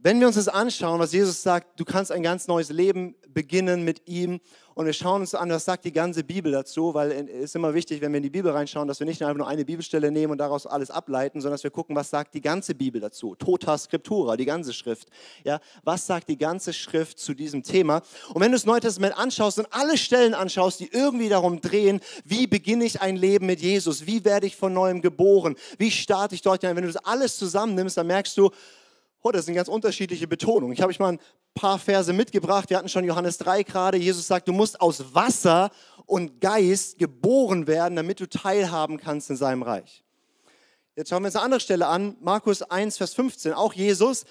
wenn 0.03 0.19
wir 0.19 0.27
uns 0.27 0.37
das 0.37 0.49
anschauen, 0.49 0.99
was 0.99 1.13
Jesus 1.13 1.43
sagt, 1.43 1.79
du 1.79 1.85
kannst 1.85 2.11
ein 2.11 2.23
ganz 2.23 2.49
neues 2.49 2.71
Leben 2.71 3.15
beginnen 3.29 3.85
mit 3.85 4.09
ihm 4.09 4.41
und 4.75 4.87
wir 4.87 4.95
schauen 4.95 5.21
uns 5.21 5.35
an, 5.35 5.51
was 5.51 5.67
sagt 5.67 5.85
die 5.85 5.93
ganze 5.93 6.25
Bibel 6.25 6.53
dazu, 6.53 6.95
weil 6.95 7.13
es 7.13 7.45
ist 7.45 7.57
immer 7.57 7.75
wichtig, 7.75 8.01
wenn 8.01 8.13
wir 8.13 8.17
in 8.17 8.23
die 8.23 8.31
Bibel 8.31 8.51
reinschauen, 8.51 8.89
dass 8.89 8.99
wir 8.99 9.07
nicht 9.07 9.21
einfach 9.23 9.37
nur 9.37 9.47
eine 9.47 9.67
Bibelstelle 9.67 10.11
nehmen 10.11 10.33
und 10.33 10.39
daraus 10.39 10.67
alles 10.67 10.91
ableiten, 10.91 11.43
sondern 11.43 11.55
dass 11.55 11.65
wir 11.65 11.71
gucken, 11.71 11.95
was 11.95 12.09
sagt 12.09 12.35
die 12.35 12.41
ganze 12.41 12.75
Bibel 12.75 12.99
dazu. 12.99 13.35
Tota 13.35 13.77
Scriptura, 13.77 14.39
die 14.39 14.47
ganze 14.47 14.73
Schrift. 14.73 15.09
Ja, 15.45 15.61
was 15.85 16.07
sagt 16.07 16.31
die 16.31 16.39
ganze 16.39 16.73
Schrift 16.73 17.19
zu 17.19 17.35
diesem 17.35 17.63
Thema? 17.63 18.01
Und 18.33 18.41
wenn 18.41 18.53
du 18.53 18.57
das 18.57 18.65
Neue 18.65 18.81
Testament 18.81 19.19
anschaust 19.19 19.59
und 19.59 19.69
alle 19.71 19.99
Stellen 19.99 20.33
anschaust, 20.33 20.81
die 20.81 20.89
irgendwie 20.91 21.29
darum 21.29 21.61
drehen, 21.61 22.01
wie 22.25 22.47
beginne 22.47 22.87
ich 22.87 23.03
ein 23.03 23.17
Leben 23.17 23.45
mit 23.45 23.61
Jesus? 23.61 24.07
Wie 24.07 24.25
werde 24.25 24.47
ich 24.47 24.57
von 24.57 24.73
neuem 24.73 25.03
geboren? 25.03 25.57
Wie 25.77 25.91
starte 25.91 26.35
ich 26.35 26.41
dort 26.41 26.63
hinein? 26.63 26.77
Wenn 26.77 26.87
du 26.87 26.93
das 26.93 27.05
alles 27.05 27.37
zusammennimmst, 27.37 27.99
dann 27.99 28.07
merkst 28.07 28.39
du, 28.39 28.51
Oh, 29.23 29.31
das 29.31 29.45
sind 29.45 29.55
ganz 29.55 29.69
unterschiedliche 29.69 30.27
Betonungen. 30.27 30.73
Ich 30.73 30.81
habe 30.81 30.91
euch 30.91 30.99
mal 30.99 31.13
ein 31.13 31.21
paar 31.55 31.79
Verse 31.79 32.11
mitgebracht. 32.13 32.71
Wir 32.71 32.79
hatten 32.79 32.89
schon 32.89 33.05
Johannes 33.05 33.37
3 33.39 33.65
gerade. 33.65 33.99
Jesus 33.99 34.27
sagt, 34.27 34.49
du 34.49 34.53
musst 34.53 34.81
aus 34.81 35.15
Wasser 35.15 35.71
und 36.07 36.41
Geist 36.41 36.99
geboren 36.99 37.67
werden, 37.67 37.97
damit 37.97 38.21
du 38.21 38.29
teilhaben 38.29 38.97
kannst 38.97 39.29
in 39.29 39.37
seinem 39.37 39.63
Reich. 39.63 40.03
Jetzt 40.97 41.11
schauen 41.11 41.23
wir 41.23 41.27
uns 41.27 41.37
eine 41.37 41.45
andere 41.45 41.61
Stelle 41.61 41.87
an. 41.87 42.17
Markus 42.21 42.63
1, 42.63 42.97
Vers 42.97 43.13
15. 43.13 43.53
Auch 43.53 43.75
Jesus 43.75 44.25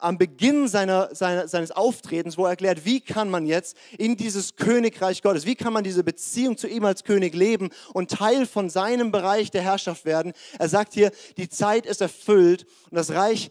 am 0.00 0.16
Beginn 0.16 0.68
seiner, 0.68 1.14
seiner, 1.14 1.48
seines 1.48 1.72
Auftretens, 1.72 2.38
wo 2.38 2.44
er 2.44 2.50
erklärt, 2.50 2.84
wie 2.84 3.00
kann 3.00 3.30
man 3.30 3.46
jetzt 3.46 3.76
in 3.98 4.16
dieses 4.16 4.56
Königreich 4.56 5.22
Gottes, 5.22 5.46
wie 5.46 5.54
kann 5.54 5.72
man 5.72 5.84
diese 5.84 6.04
Beziehung 6.04 6.56
zu 6.56 6.68
ihm 6.68 6.84
als 6.84 7.04
König 7.04 7.34
leben 7.34 7.70
und 7.92 8.10
Teil 8.10 8.46
von 8.46 8.70
seinem 8.70 9.12
Bereich 9.12 9.50
der 9.50 9.62
Herrschaft 9.62 10.04
werden. 10.04 10.32
Er 10.58 10.68
sagt 10.68 10.94
hier, 10.94 11.10
die 11.36 11.48
Zeit 11.48 11.86
ist 11.86 12.00
erfüllt 12.00 12.66
und 12.90 12.96
das 12.96 13.10
Reich 13.10 13.50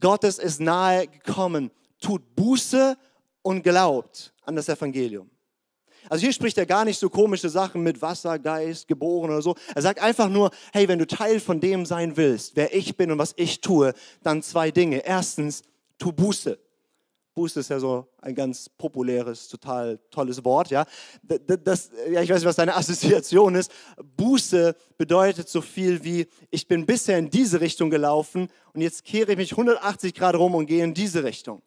Gottes 0.00 0.38
ist 0.38 0.60
nahe 0.60 1.06
gekommen. 1.06 1.70
Tut 2.00 2.34
Buße 2.36 2.96
und 3.42 3.62
glaubt 3.62 4.32
an 4.44 4.56
das 4.56 4.68
Evangelium. 4.68 5.30
Also 6.08 6.22
hier 6.24 6.32
spricht 6.32 6.58
er 6.58 6.66
gar 6.66 6.84
nicht 6.84 6.98
so 6.98 7.08
komische 7.08 7.48
Sachen 7.48 7.82
mit 7.82 8.00
Wasser, 8.02 8.38
Geist, 8.38 8.88
geboren 8.88 9.30
oder 9.30 9.42
so. 9.42 9.54
Er 9.74 9.82
sagt 9.82 10.00
einfach 10.00 10.28
nur, 10.28 10.50
hey, 10.72 10.86
wenn 10.86 10.98
du 10.98 11.06
Teil 11.06 11.40
von 11.40 11.60
dem 11.60 11.86
sein 11.86 12.16
willst, 12.16 12.56
wer 12.56 12.74
ich 12.74 12.96
bin 12.96 13.10
und 13.10 13.18
was 13.18 13.32
ich 13.36 13.60
tue, 13.60 13.94
dann 14.22 14.42
zwei 14.42 14.70
Dinge. 14.70 14.98
Erstens, 14.98 15.62
tu 15.98 16.12
Buße. 16.12 16.58
Buße 17.34 17.60
ist 17.60 17.70
ja 17.70 17.80
so 17.80 18.06
ein 18.22 18.34
ganz 18.34 18.68
populäres, 18.68 19.48
total 19.48 19.98
tolles 20.10 20.44
Wort. 20.44 20.70
Ja? 20.70 20.86
Das, 21.22 21.90
ja, 22.10 22.22
ich 22.22 22.30
weiß 22.30 22.38
nicht, 22.38 22.48
was 22.48 22.56
deine 22.56 22.76
Assoziation 22.76 23.56
ist. 23.56 23.72
Buße 24.16 24.76
bedeutet 24.96 25.48
so 25.48 25.60
viel 25.60 26.04
wie, 26.04 26.26
ich 26.50 26.68
bin 26.68 26.86
bisher 26.86 27.18
in 27.18 27.30
diese 27.30 27.60
Richtung 27.60 27.90
gelaufen 27.90 28.48
und 28.72 28.80
jetzt 28.80 29.04
kehre 29.04 29.32
ich 29.32 29.38
mich 29.38 29.52
180 29.52 30.14
Grad 30.14 30.36
rum 30.36 30.54
und 30.54 30.66
gehe 30.66 30.84
in 30.84 30.94
diese 30.94 31.24
Richtung. 31.24 31.62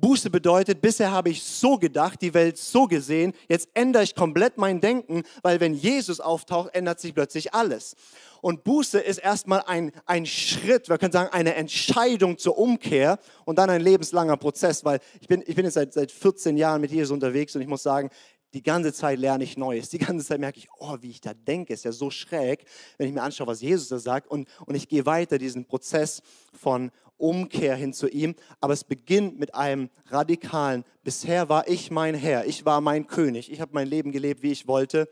Buße 0.00 0.30
bedeutet, 0.30 0.80
bisher 0.80 1.10
habe 1.10 1.30
ich 1.30 1.42
so 1.42 1.78
gedacht, 1.78 2.22
die 2.22 2.34
Welt 2.34 2.58
so 2.58 2.86
gesehen, 2.86 3.32
jetzt 3.48 3.68
ändere 3.74 4.02
ich 4.02 4.14
komplett 4.14 4.58
mein 4.58 4.80
Denken, 4.80 5.22
weil 5.42 5.60
wenn 5.60 5.74
Jesus 5.74 6.20
auftaucht, 6.20 6.74
ändert 6.74 7.00
sich 7.00 7.14
plötzlich 7.14 7.54
alles. 7.54 7.94
Und 8.40 8.64
Buße 8.64 8.98
ist 8.98 9.18
erstmal 9.18 9.62
ein, 9.66 9.92
ein 10.06 10.24
Schritt, 10.24 10.88
wir 10.88 10.98
können 10.98 11.12
sagen, 11.12 11.32
eine 11.32 11.54
Entscheidung 11.54 12.38
zur 12.38 12.58
Umkehr 12.58 13.18
und 13.44 13.58
dann 13.58 13.68
ein 13.68 13.82
lebenslanger 13.82 14.36
Prozess, 14.36 14.84
weil 14.84 15.00
ich 15.20 15.28
bin, 15.28 15.42
ich 15.46 15.54
bin 15.54 15.64
jetzt 15.64 15.74
seit, 15.74 15.92
seit 15.92 16.10
14 16.10 16.56
Jahren 16.56 16.80
mit 16.80 16.90
Jesus 16.90 17.10
unterwegs 17.10 17.54
und 17.54 17.60
ich 17.60 17.68
muss 17.68 17.82
sagen, 17.82 18.10
die 18.52 18.62
ganze 18.62 18.92
Zeit 18.92 19.18
lerne 19.18 19.44
ich 19.44 19.56
Neues. 19.56 19.90
Die 19.90 19.98
ganze 19.98 20.26
Zeit 20.26 20.40
merke 20.40 20.58
ich, 20.58 20.68
oh, 20.78 20.96
wie 21.00 21.10
ich 21.10 21.20
da 21.20 21.34
denke, 21.34 21.72
ist 21.72 21.84
ja 21.84 21.92
so 21.92 22.10
schräg, 22.10 22.64
wenn 22.98 23.06
ich 23.06 23.14
mir 23.14 23.22
anschaue, 23.22 23.46
was 23.46 23.60
Jesus 23.60 23.88
da 23.88 23.98
sagt. 23.98 24.28
Und, 24.28 24.48
und 24.66 24.74
ich 24.74 24.88
gehe 24.88 25.06
weiter 25.06 25.38
diesen 25.38 25.66
Prozess 25.66 26.22
von 26.52 26.90
Umkehr 27.20 27.76
hin 27.76 27.92
zu 27.92 28.08
ihm. 28.08 28.34
Aber 28.60 28.72
es 28.72 28.84
beginnt 28.84 29.38
mit 29.38 29.54
einem 29.54 29.90
radikalen, 30.06 30.84
bisher 31.02 31.48
war 31.48 31.68
ich 31.68 31.90
mein 31.90 32.14
Herr, 32.14 32.46
ich 32.46 32.64
war 32.64 32.80
mein 32.80 33.06
König, 33.06 33.50
ich 33.50 33.60
habe 33.60 33.72
mein 33.74 33.88
Leben 33.88 34.12
gelebt, 34.12 34.42
wie 34.42 34.52
ich 34.52 34.66
wollte. 34.66 35.08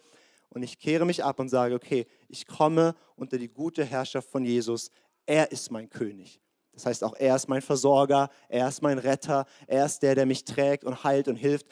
Und 0.50 0.62
ich 0.62 0.78
kehre 0.78 1.04
mich 1.04 1.22
ab 1.24 1.40
und 1.40 1.48
sage, 1.48 1.74
okay, 1.74 2.06
ich 2.28 2.46
komme 2.46 2.94
unter 3.16 3.38
die 3.38 3.48
gute 3.48 3.84
Herrschaft 3.84 4.30
von 4.30 4.44
Jesus. 4.44 4.90
Er 5.26 5.52
ist 5.52 5.70
mein 5.70 5.90
König. 5.90 6.40
Das 6.72 6.86
heißt, 6.86 7.04
auch 7.04 7.14
er 7.18 7.36
ist 7.36 7.48
mein 7.48 7.60
Versorger, 7.60 8.30
er 8.48 8.68
ist 8.68 8.82
mein 8.82 8.98
Retter, 8.98 9.46
er 9.66 9.84
ist 9.84 10.00
der, 10.00 10.14
der 10.14 10.26
mich 10.26 10.44
trägt 10.44 10.84
und 10.84 11.02
heilt 11.04 11.28
und 11.28 11.36
hilft. 11.36 11.66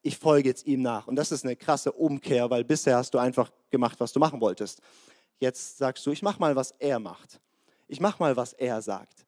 Ich 0.00 0.16
folge 0.16 0.48
jetzt 0.48 0.66
ihm 0.66 0.80
nach. 0.80 1.06
Und 1.06 1.16
das 1.16 1.32
ist 1.32 1.44
eine 1.44 1.56
krasse 1.56 1.92
Umkehr, 1.92 2.48
weil 2.48 2.64
bisher 2.64 2.96
hast 2.96 3.12
du 3.12 3.18
einfach 3.18 3.50
gemacht, 3.70 3.98
was 4.00 4.12
du 4.12 4.20
machen 4.20 4.40
wolltest. 4.40 4.80
Jetzt 5.40 5.78
sagst 5.78 6.06
du, 6.06 6.12
ich 6.12 6.22
mache 6.22 6.40
mal, 6.40 6.56
was 6.56 6.72
er 6.78 6.98
macht. 6.98 7.40
Ich 7.88 8.00
mache 8.00 8.22
mal, 8.22 8.36
was 8.36 8.52
er 8.52 8.80
sagt. 8.80 9.26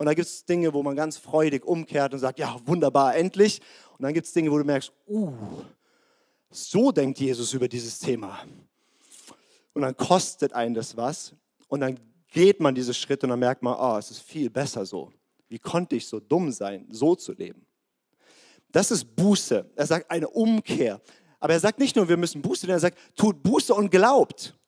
Und 0.00 0.06
da 0.06 0.14
gibt 0.14 0.28
es 0.28 0.46
Dinge, 0.46 0.72
wo 0.72 0.82
man 0.82 0.96
ganz 0.96 1.18
freudig 1.18 1.62
umkehrt 1.62 2.14
und 2.14 2.20
sagt, 2.20 2.38
ja, 2.38 2.58
wunderbar, 2.64 3.14
endlich. 3.16 3.60
Und 3.98 4.02
dann 4.02 4.14
gibt 4.14 4.26
es 4.26 4.32
Dinge, 4.32 4.50
wo 4.50 4.56
du 4.56 4.64
merkst, 4.64 4.90
uh, 5.06 5.30
so 6.48 6.90
denkt 6.90 7.20
Jesus 7.20 7.52
über 7.52 7.68
dieses 7.68 7.98
Thema. 7.98 8.38
Und 9.74 9.82
dann 9.82 9.94
kostet 9.94 10.54
einen 10.54 10.72
das 10.72 10.96
was. 10.96 11.34
Und 11.68 11.80
dann 11.80 12.00
geht 12.28 12.60
man 12.60 12.74
diese 12.74 12.94
Schritte 12.94 13.26
und 13.26 13.30
dann 13.30 13.40
merkt 13.40 13.62
man, 13.62 13.76
oh, 13.78 13.98
es 13.98 14.10
ist 14.10 14.20
viel 14.20 14.48
besser 14.48 14.86
so. 14.86 15.12
Wie 15.50 15.58
konnte 15.58 15.96
ich 15.96 16.06
so 16.06 16.18
dumm 16.18 16.50
sein, 16.50 16.86
so 16.90 17.14
zu 17.14 17.34
leben? 17.34 17.66
Das 18.72 18.90
ist 18.90 19.04
Buße. 19.04 19.70
Er 19.76 19.86
sagt 19.86 20.10
eine 20.10 20.30
Umkehr. 20.30 20.98
Aber 21.40 21.52
er 21.52 21.60
sagt 21.60 21.78
nicht 21.78 21.94
nur, 21.94 22.08
wir 22.08 22.16
müssen 22.16 22.40
Buße 22.40 22.66
er 22.66 22.80
sagt, 22.80 22.96
tut 23.16 23.42
Buße 23.42 23.74
und 23.74 23.90
glaubt. 23.90 24.58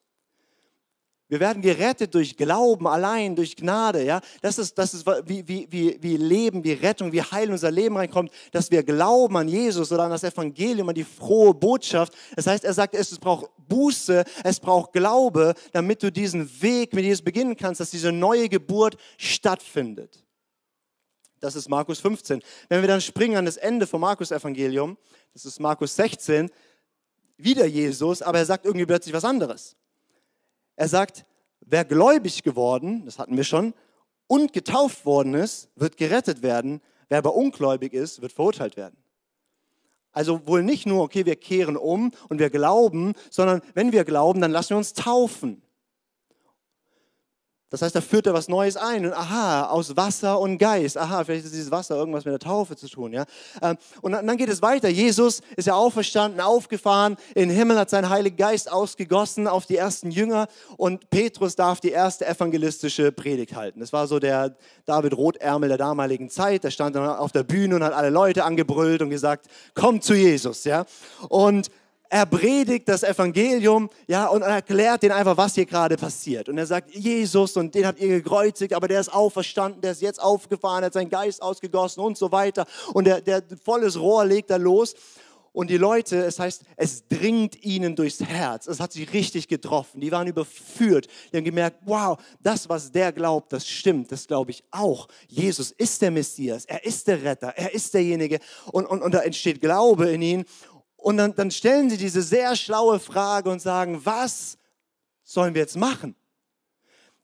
Wir 1.33 1.41
werden 1.41 1.62
gerettet 1.62 2.15
durch 2.15 2.37
Glauben 2.37 2.87
allein, 2.87 3.35
durch 3.35 3.57
Gnade. 3.57 4.05
Ja? 4.05 4.21
Das 4.43 4.59
ist, 4.59 4.77
das 4.77 4.93
ist 4.93 5.07
wie, 5.07 5.49
wie, 5.49 5.67
wie, 5.71 5.97
wie 5.99 6.19
Leben, 6.19 6.62
wie 6.62 6.75
Rettung, 6.75 7.11
wie 7.11 7.23
Heil 7.23 7.47
in 7.47 7.53
unser 7.53 7.71
Leben 7.71 7.97
reinkommt, 7.97 8.31
dass 8.51 8.71
wir 8.71 8.83
glauben 8.83 9.39
an 9.39 9.49
Jesus 9.49 9.91
oder 9.91 10.03
an 10.03 10.11
das 10.11 10.25
Evangelium, 10.25 10.91
an 10.91 10.95
die 10.95 11.05
frohe 11.05 11.55
Botschaft. 11.55 12.12
Das 12.37 12.47
heißt, 12.47 12.65
er 12.65 12.75
sagt, 12.75 12.95
es 12.95 13.19
braucht 13.19 13.51
Buße, 13.67 14.25
es 14.45 14.61
braucht 14.61 14.93
Glaube, 14.93 15.55
damit 15.73 16.03
du 16.03 16.12
diesen 16.12 16.51
Weg 16.61 16.93
mit 16.93 17.07
Jesus 17.07 17.25
beginnen 17.25 17.57
kannst, 17.57 17.81
dass 17.81 17.89
diese 17.89 18.12
neue 18.12 18.51
Geburt 18.51 18.99
stattfindet. 19.17 20.23
Das 21.41 21.57
ist 21.57 21.67
Markus 21.67 21.99
15. 22.01 22.43
Wenn 22.69 22.83
wir 22.83 22.89
dann 22.89 23.01
springen 23.01 23.39
an 23.39 23.47
das 23.47 23.57
Ende 23.57 23.87
vom 23.87 24.03
Markus-Evangelium, 24.03 24.99
das 25.33 25.47
ist 25.47 25.61
Markus 25.61 25.97
16, 25.97 26.51
wieder 27.39 27.65
Jesus, 27.65 28.21
aber 28.21 28.37
er 28.37 28.45
sagt 28.45 28.67
irgendwie 28.67 28.85
plötzlich 28.85 29.15
was 29.15 29.25
anderes. 29.25 29.77
Er 30.76 30.88
sagt, 30.88 31.25
wer 31.61 31.85
gläubig 31.85 32.43
geworden, 32.43 33.05
das 33.05 33.19
hatten 33.19 33.37
wir 33.37 33.45
schon, 33.45 33.75
und 34.26 34.52
getauft 34.52 35.05
worden 35.05 35.35
ist, 35.35 35.69
wird 35.76 35.97
gerettet 35.97 36.43
werden. 36.43 36.81
Wer 37.09 37.19
aber 37.19 37.35
ungläubig 37.35 37.93
ist, 37.93 38.23
wird 38.23 38.33
verurteilt 38.33 38.76
werden. 38.76 38.97
Also 40.12 40.47
wohl 40.47 40.62
nicht 40.62 40.87
nur, 40.87 41.02
okay, 41.02 41.26
wir 41.26 41.37
kehren 41.37 41.76
um 41.76 42.12
und 42.29 42.38
wir 42.38 42.50
glauben, 42.50 43.14
sondern 43.31 43.62
wenn 43.75 43.93
wir 43.93 44.05
glauben, 44.05 44.41
dann 44.41 44.50
lassen 44.50 44.71
wir 44.71 44.76
uns 44.76 44.93
taufen. 44.93 45.62
Das 47.73 47.81
heißt, 47.81 47.97
da 47.97 48.02
führt 48.02 48.26
er 48.26 48.35
was 48.35 48.49
Neues 48.49 48.76
ein. 48.76 49.07
Und 49.07 49.14
aha, 49.14 49.64
aus 49.64 49.97
Wasser 49.97 50.38
und 50.38 50.59
Geist. 50.59 50.99
Aha, 50.99 51.25
vielleicht 51.25 51.47
ist 51.47 51.55
dieses 51.55 51.71
Wasser 51.71 51.97
irgendwas 51.97 52.26
mit 52.26 52.33
der 52.33 52.38
Taufe 52.38 52.76
zu 52.76 52.87
tun. 52.87 53.14
Ja? 53.14 53.25
Ähm, 53.62 53.79
und 54.02 54.12
dann 54.12 54.37
geht 54.37 54.50
es 54.50 54.61
weiter. 54.61 54.91
Jesus 54.91 55.41
ist 55.57 55.67
ja 55.67 55.75
auferstanden, 55.75 56.41
aufgefahren. 56.41 57.17
In 57.35 57.49
den 57.49 57.57
Himmel 57.57 57.79
hat 57.79 57.88
sein 57.88 58.11
Heiliger 58.11 58.37
Geist 58.37 58.71
ausgegossen 58.71 59.49
auf 59.49 59.64
die 59.64 59.79
ersten 59.79 60.11
Jünger. 60.11 60.49
Und 60.76 61.09
Petrus 61.09 61.57
darf 61.57 61.81
die 61.81 61.91
erste 61.91 62.26
evangelistische 62.26 63.11
Predigt 63.11 63.57
halten. 63.57 63.81
Das 63.81 63.93
war 63.95 64.07
so 64.07 64.19
der 64.19 64.55
David 64.85 65.17
Rotärmel 65.17 65.71
der 65.71 65.79
damaligen 65.79 66.29
Zeit. 66.29 66.64
Der 66.64 66.71
stand 66.71 66.95
dann 66.95 67.09
auf 67.09 67.33
der 67.33 67.43
Bühne 67.43 67.76
und 67.76 67.83
hat 67.83 67.95
alle 67.95 68.11
Leute 68.11 68.45
angebrüllt 68.45 69.00
und 69.00 69.09
gesagt, 69.09 69.47
komm 69.75 70.02
zu 70.02 70.12
Jesus. 70.12 70.64
Ja? 70.64 70.85
Und 71.31 71.71
er 72.12 72.26
predigt 72.26 72.87
das 72.90 73.04
Evangelium, 73.04 73.88
ja, 74.07 74.26
und 74.26 74.42
erklärt 74.42 75.02
denen 75.02 75.12
einfach, 75.12 75.35
was 75.35 75.54
hier 75.54 75.64
gerade 75.64 75.97
passiert. 75.97 76.47
Und 76.50 76.59
er 76.59 76.66
sagt, 76.66 76.95
Jesus, 76.95 77.57
und 77.57 77.75
den 77.75 77.87
habt 77.87 77.99
ihr 78.00 78.09
gekreuzigt, 78.09 78.75
aber 78.75 78.87
der 78.87 79.00
ist 79.00 79.11
auferstanden, 79.11 79.81
der 79.81 79.92
ist 79.92 80.02
jetzt 80.02 80.21
aufgefahren, 80.21 80.85
hat 80.85 80.92
seinen 80.92 81.09
Geist 81.09 81.40
ausgegossen 81.40 82.02
und 82.04 82.19
so 82.19 82.31
weiter. 82.31 82.66
Und 82.92 83.07
der, 83.07 83.23
der 83.23 83.42
volles 83.64 83.99
Rohr 83.99 84.26
legt 84.26 84.50
da 84.50 84.57
los. 84.57 84.95
Und 85.54 85.69
die 85.69 85.76
Leute, 85.76 86.16
es 86.25 86.38
heißt, 86.38 86.62
es 86.76 87.09
dringt 87.09 87.62
ihnen 87.62 87.95
durchs 87.95 88.21
Herz. 88.21 88.66
Es 88.66 88.81
hat 88.81 88.92
sie 88.92 89.04
richtig 89.04 89.49
getroffen. 89.49 90.00
Die 90.00 90.11
waren 90.11 90.26
überführt. 90.26 91.09
Die 91.31 91.37
haben 91.37 91.45
gemerkt, 91.45 91.78
wow, 91.85 92.19
das, 92.40 92.69
was 92.69 92.90
der 92.90 93.12
glaubt, 93.12 93.52
das 93.52 93.66
stimmt. 93.66 94.12
Das 94.12 94.26
glaube 94.26 94.50
ich 94.50 94.64
auch. 94.71 95.09
Jesus 95.28 95.71
ist 95.71 96.00
der 96.00 96.11
Messias. 96.11 96.64
Er 96.64 96.85
ist 96.85 97.07
der 97.07 97.23
Retter. 97.23 97.52
Er 97.57 97.75
ist 97.75 97.92
derjenige. 97.92 98.38
Und, 98.71 98.87
und, 98.87 99.02
und 99.02 99.12
da 99.12 99.21
entsteht 99.21 99.61
Glaube 99.61 100.11
in 100.11 100.23
ihnen. 100.23 100.45
Und 101.02 101.16
dann, 101.16 101.35
dann 101.35 101.50
stellen 101.50 101.90
sie 101.90 101.97
diese 101.97 102.23
sehr 102.23 102.54
schlaue 102.54 103.00
Frage 103.00 103.50
und 103.50 103.61
sagen, 103.61 104.00
was 104.04 104.56
sollen 105.25 105.52
wir 105.54 105.62
jetzt 105.62 105.76
machen? 105.76 106.14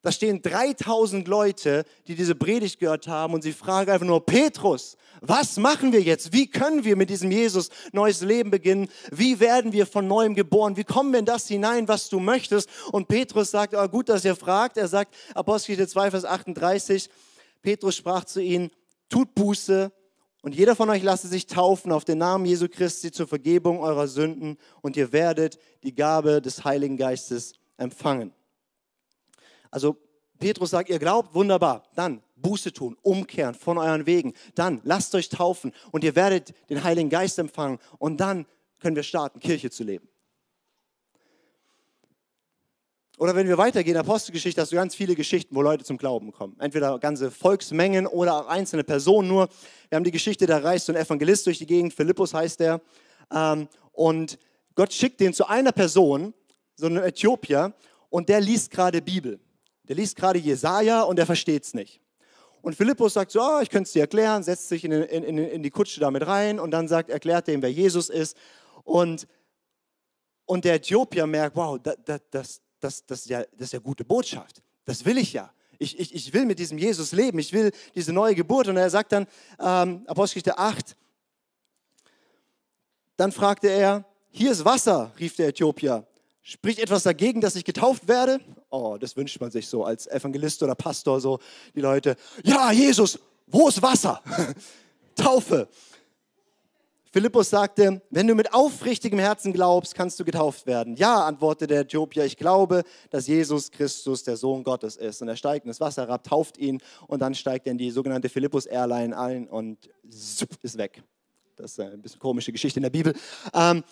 Da 0.03 0.11
stehen 0.11 0.43
3000 0.43 1.29
Leute, 1.29 1.85
die 2.09 2.17
diese 2.17 2.35
Predigt 2.35 2.81
gehört 2.81 3.07
haben 3.07 3.35
und 3.35 3.43
sie 3.43 3.53
fragen 3.53 3.91
einfach 3.91 4.07
nur, 4.07 4.25
Petrus, 4.25 4.97
was 5.21 5.59
machen 5.59 5.93
wir 5.93 6.01
jetzt? 6.01 6.33
Wie 6.33 6.49
können 6.49 6.85
wir 6.85 6.97
mit 6.97 7.09
diesem 7.11 7.31
Jesus 7.31 7.71
neues 7.93 8.21
Leben 8.21 8.51
beginnen? 8.51 8.89
Wie 9.13 9.39
werden 9.39 9.73
wir 9.73 9.87
von 9.87 10.09
neuem 10.09 10.35
geboren? 10.35 10.77
Wie 10.77 10.85
kommen 10.85 11.13
wir 11.13 11.21
in 11.21 11.25
das 11.25 11.47
hinein, 11.47 11.87
was 11.87 12.09
du 12.09 12.19
möchtest? 12.19 12.69
Und 12.91 13.07
Petrus 13.07 13.51
sagt, 13.53 13.75
oh, 13.75 13.89
gut, 13.89 14.09
dass 14.09 14.25
ihr 14.25 14.37
fragt. 14.37 14.77
Er 14.77 14.89
sagt, 14.89 15.15
Apostelgeschichte 15.35 15.89
2, 15.89 16.11
Vers 16.11 16.25
38, 16.25 17.11
Petrus 17.63 17.97
sprach 17.97 18.25
zu 18.25 18.41
ihnen, 18.41 18.71
tut 19.09 19.35
Buße 19.35 19.93
und 20.43 20.55
jeder 20.55 20.77
von 20.77 20.89
euch 20.91 21.03
lasse 21.03 21.29
sich 21.29 21.47
taufen 21.47 21.91
auf 21.91 22.05
den 22.05 22.19
Namen 22.19 22.45
Jesu 22.45 22.69
Christi 22.69 23.11
zur 23.11 23.27
Vergebung 23.27 23.81
eurer 23.81 24.07
Sünden 24.07 24.57
und 24.83 24.97
ihr 24.97 25.13
werdet 25.13 25.59
die 25.83 25.95
Gabe 25.95 26.41
des 26.41 26.65
Heiligen 26.65 26.97
Geistes 26.97 27.55
empfangen. 27.77 28.33
Also 29.71 29.97
Petrus 30.39 30.71
sagt, 30.71 30.89
ihr 30.89 30.99
glaubt, 30.99 31.35
wunderbar, 31.35 31.85
dann 31.95 32.23
Buße 32.37 32.73
tun, 32.73 32.97
umkehren 33.03 33.55
von 33.55 33.79
euren 33.79 34.07
Wegen, 34.07 34.33
dann 34.55 34.81
lasst 34.85 35.15
euch 35.15 35.29
taufen 35.29 35.73
und 35.91 36.05
ihr 36.05 36.15
werdet 36.15 36.55
den 36.71 36.85
Heiligen 36.85 37.11
Geist 37.11 37.39
empfangen 37.39 37.79
und 37.99 38.19
dann 38.19 38.47
können 38.79 38.97
wir 38.97 39.03
starten, 39.03 39.41
Kirche 39.41 39.71
zu 39.71 39.83
leben. 39.83 40.08
Oder 43.19 43.35
wenn 43.35 43.49
wir 43.49 43.59
weitergehen, 43.59 43.97
Apostelgeschichte, 43.97 44.61
hast 44.61 44.71
du 44.71 44.77
ganz 44.77 44.95
viele 44.95 45.17
Geschichten, 45.17 45.55
wo 45.57 45.61
Leute 45.61 45.83
zum 45.83 45.99
Glauben 45.99 46.31
kommen. 46.31 46.55
Entweder 46.61 47.01
ganze 47.01 47.33
Volksmengen 47.33 48.07
oder 48.07 48.35
auch 48.35 48.47
einzelne 48.47 48.85
Personen 48.85 49.27
nur. 49.27 49.49
Wir 49.89 49.97
haben 49.97 50.05
die 50.05 50.13
Geschichte, 50.13 50.47
da 50.47 50.59
reist 50.59 50.87
so 50.87 50.93
ein 50.93 50.97
Evangelist 50.97 51.45
durch 51.47 51.59
die 51.59 51.67
Gegend, 51.67 51.93
Philippus 51.93 52.33
heißt 52.33 52.61
der. 52.61 52.81
Ähm, 53.35 53.67
und 53.91 54.39
Gott 54.77 54.93
schickt 54.93 55.19
den 55.19 55.35
zu 55.35 55.49
einer 55.49 55.73
Person, 55.73 56.33
so 56.77 56.87
einem 56.87 57.03
Äthiopier, 57.03 57.75
und 58.09 58.29
der 58.29 58.41
liest 58.41 58.71
gerade 58.71 59.03
Bibel. 59.03 59.41
Der 59.89 59.97
liest 59.97 60.15
gerade 60.15 60.39
Jesaja 60.39 61.03
und 61.03 61.17
der 61.17 61.27
versteht 61.27 61.65
es 61.65 61.75
nicht. 61.75 62.01
Und 62.63 62.77
Philippus 62.77 63.15
sagt 63.15 63.33
so, 63.33 63.41
oh, 63.43 63.59
ich 63.61 63.69
könnte 63.69 63.89
es 63.89 63.93
dir 63.93 64.03
erklären, 64.03 64.45
setzt 64.45 64.69
sich 64.69 64.85
in, 64.85 64.93
in, 64.93 65.39
in, 65.39 65.63
die 65.65 65.71
Kutsche 65.71 65.99
damit 65.99 66.25
rein 66.25 66.61
und 66.61 66.71
dann 66.71 66.87
sagt, 66.87 67.11
erklärt 67.11 67.49
dem, 67.49 67.63
wer 67.63 67.73
Jesus 67.73 68.11
ist. 68.11 68.37
Und, 68.85 69.27
und 70.47 70.65
der 70.65 70.75
Äthiopier 70.75 71.27
merkt, 71.27 71.57
wow, 71.57 71.81
das, 71.83 72.21
das, 72.31 72.63
das, 72.81 73.05
das, 73.07 73.21
ist 73.21 73.31
ja, 73.31 73.43
das 73.53 73.69
ist 73.69 73.73
ja 73.73 73.79
gute 73.79 74.05
Botschaft. 74.05 74.63
Das 74.85 75.05
will 75.05 75.19
ich 75.19 75.33
ja. 75.33 75.53
Ich, 75.79 75.99
ich, 75.99 76.15
ich 76.15 76.33
will 76.33 76.45
mit 76.45 76.59
diesem 76.59 76.79
Jesus 76.79 77.13
leben. 77.13 77.39
Ich 77.39 77.53
will 77.53 77.73
diese 77.95 78.13
neue 78.13 78.35
Geburt. 78.35 78.69
Und 78.69 78.77
er 78.77 78.91
sagt 78.91 79.13
dann, 79.13 79.27
ähm, 79.61 80.05
Apostelgeschichte 80.07 80.59
8, 80.59 80.97
dann 83.17 83.33
fragte 83.33 83.69
er, 83.69 84.05
hier 84.31 84.53
ist 84.53 84.65
Wasser, 84.65 85.13
rief 85.19 85.37
der 85.37 85.49
Äthiopier. 85.49 86.07
Spricht 86.43 86.79
etwas 86.79 87.03
dagegen, 87.03 87.41
dass 87.41 87.57
ich 87.57 87.65
getauft 87.65 88.09
werde? 88.09 88.41
Oh, 88.71 88.97
das 88.99 89.17
wünscht 89.17 89.41
man 89.41 89.51
sich 89.51 89.69
so 89.69 89.85
als 89.85 90.07
Evangelist 90.07 90.63
oder 90.63 90.75
Pastor, 90.75 91.21
so 91.21 91.39
die 91.75 91.81
Leute. 91.81 92.17
Ja, 92.43 92.73
Jesus, 92.73 93.19
wo 93.47 93.69
ist 93.69 93.83
Wasser? 93.83 94.23
Taufe. 95.15 95.69
Philippus 97.11 97.51
sagte, 97.51 98.03
wenn 98.11 98.27
du 98.27 98.35
mit 98.35 98.53
aufrichtigem 98.53 99.19
Herzen 99.19 99.53
glaubst, 99.53 99.95
kannst 99.95 100.21
du 100.21 100.25
getauft 100.25 100.67
werden. 100.67 100.95
Ja, 100.97 101.25
antwortete 101.25 101.67
der 101.67 101.81
Äthiopier, 101.81 102.25
ich 102.25 102.37
glaube, 102.37 102.83
dass 103.11 103.27
Jesus 103.27 103.71
Christus 103.71 104.25
der 104.25 104.37
Sohn 104.37 104.63
Gottes 104.63 104.97
ist. 104.97 105.23
Und 105.23 105.29
er 105.29 105.37
steigt 105.37 105.65
in 105.65 105.69
das 105.69 105.81
Wasser 105.81 106.03
herab, 106.03 106.25
tauft 106.25 106.59
ihn 106.59 106.81
und 107.07 107.21
dann 107.21 107.35
steigt 107.35 107.67
er 107.67 107.73
in 107.73 107.79
die 107.79 107.91
sogenannte 107.91 108.29
Philippus 108.29 108.67
Airline 108.67 109.17
ein 109.17 109.49
und 109.49 109.89
ist 110.63 110.77
weg. 110.77 111.03
Das 111.57 111.73
ist 111.73 111.81
eine 111.81 111.99
bisschen 111.99 112.21
komische 112.21 112.53
Geschichte 112.53 112.79
in 112.79 112.85
der 112.85 112.91
Bibel. 112.91 113.15
Ähm, 113.53 113.83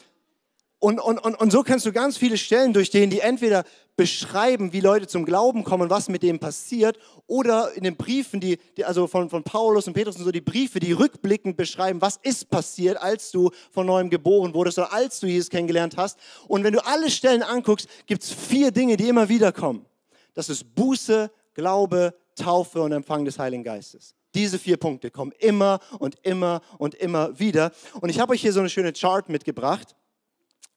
Und, 0.78 1.00
und, 1.00 1.18
und, 1.18 1.34
und 1.34 1.50
so 1.50 1.62
kannst 1.62 1.86
du 1.86 1.92
ganz 1.92 2.18
viele 2.18 2.36
Stellen 2.36 2.74
durchstehen, 2.74 3.08
die 3.08 3.20
entweder 3.20 3.64
beschreiben, 3.96 4.74
wie 4.74 4.80
Leute 4.80 5.06
zum 5.06 5.24
Glauben 5.24 5.64
kommen, 5.64 5.88
was 5.88 6.10
mit 6.10 6.22
dem 6.22 6.38
passiert, 6.38 6.98
oder 7.26 7.72
in 7.74 7.82
den 7.82 7.96
Briefen, 7.96 8.40
die, 8.40 8.58
die 8.76 8.84
also 8.84 9.06
von, 9.06 9.30
von 9.30 9.42
Paulus 9.42 9.86
und 9.88 9.94
Petrus 9.94 10.16
und 10.16 10.24
so, 10.24 10.30
die 10.30 10.42
Briefe, 10.42 10.78
die 10.78 10.92
rückblickend 10.92 11.56
beschreiben, 11.56 12.02
was 12.02 12.18
ist 12.22 12.50
passiert, 12.50 13.00
als 13.00 13.30
du 13.30 13.50
von 13.70 13.86
neuem 13.86 14.10
geboren 14.10 14.52
wurdest 14.52 14.78
oder 14.78 14.92
als 14.92 15.18
du 15.20 15.26
Jesus 15.26 15.48
kennengelernt 15.48 15.96
hast. 15.96 16.18
Und 16.46 16.62
wenn 16.62 16.74
du 16.74 16.84
alle 16.84 17.10
Stellen 17.10 17.42
anguckst, 17.42 17.88
gibt 18.06 18.22
es 18.22 18.30
vier 18.30 18.70
Dinge, 18.70 18.98
die 18.98 19.08
immer 19.08 19.30
wieder 19.30 19.52
kommen. 19.52 19.86
Das 20.34 20.50
ist 20.50 20.74
Buße, 20.74 21.30
Glaube, 21.54 22.14
Taufe 22.34 22.82
und 22.82 22.92
Empfang 22.92 23.24
des 23.24 23.38
Heiligen 23.38 23.64
Geistes. 23.64 24.14
Diese 24.34 24.58
vier 24.58 24.76
Punkte 24.76 25.10
kommen 25.10 25.32
immer 25.38 25.80
und 25.98 26.16
immer 26.22 26.60
und 26.76 26.94
immer 26.94 27.38
wieder. 27.38 27.72
Und 28.02 28.10
ich 28.10 28.20
habe 28.20 28.34
euch 28.34 28.42
hier 28.42 28.52
so 28.52 28.60
eine 28.60 28.68
schöne 28.68 28.92
Chart 28.92 29.26
mitgebracht. 29.30 29.96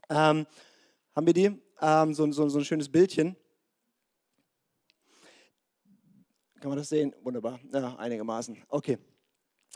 Ähm, 0.09 0.47
haben 1.15 1.25
wir 1.25 1.33
die? 1.33 1.51
Ähm, 1.81 2.13
so, 2.13 2.31
so, 2.31 2.49
so 2.49 2.59
ein 2.59 2.65
schönes 2.65 2.89
Bildchen. 2.89 3.35
Kann 6.59 6.69
man 6.69 6.77
das 6.77 6.89
sehen? 6.89 7.15
Wunderbar. 7.23 7.59
Ja, 7.71 7.95
einigermaßen. 7.95 8.57
Okay. 8.67 8.97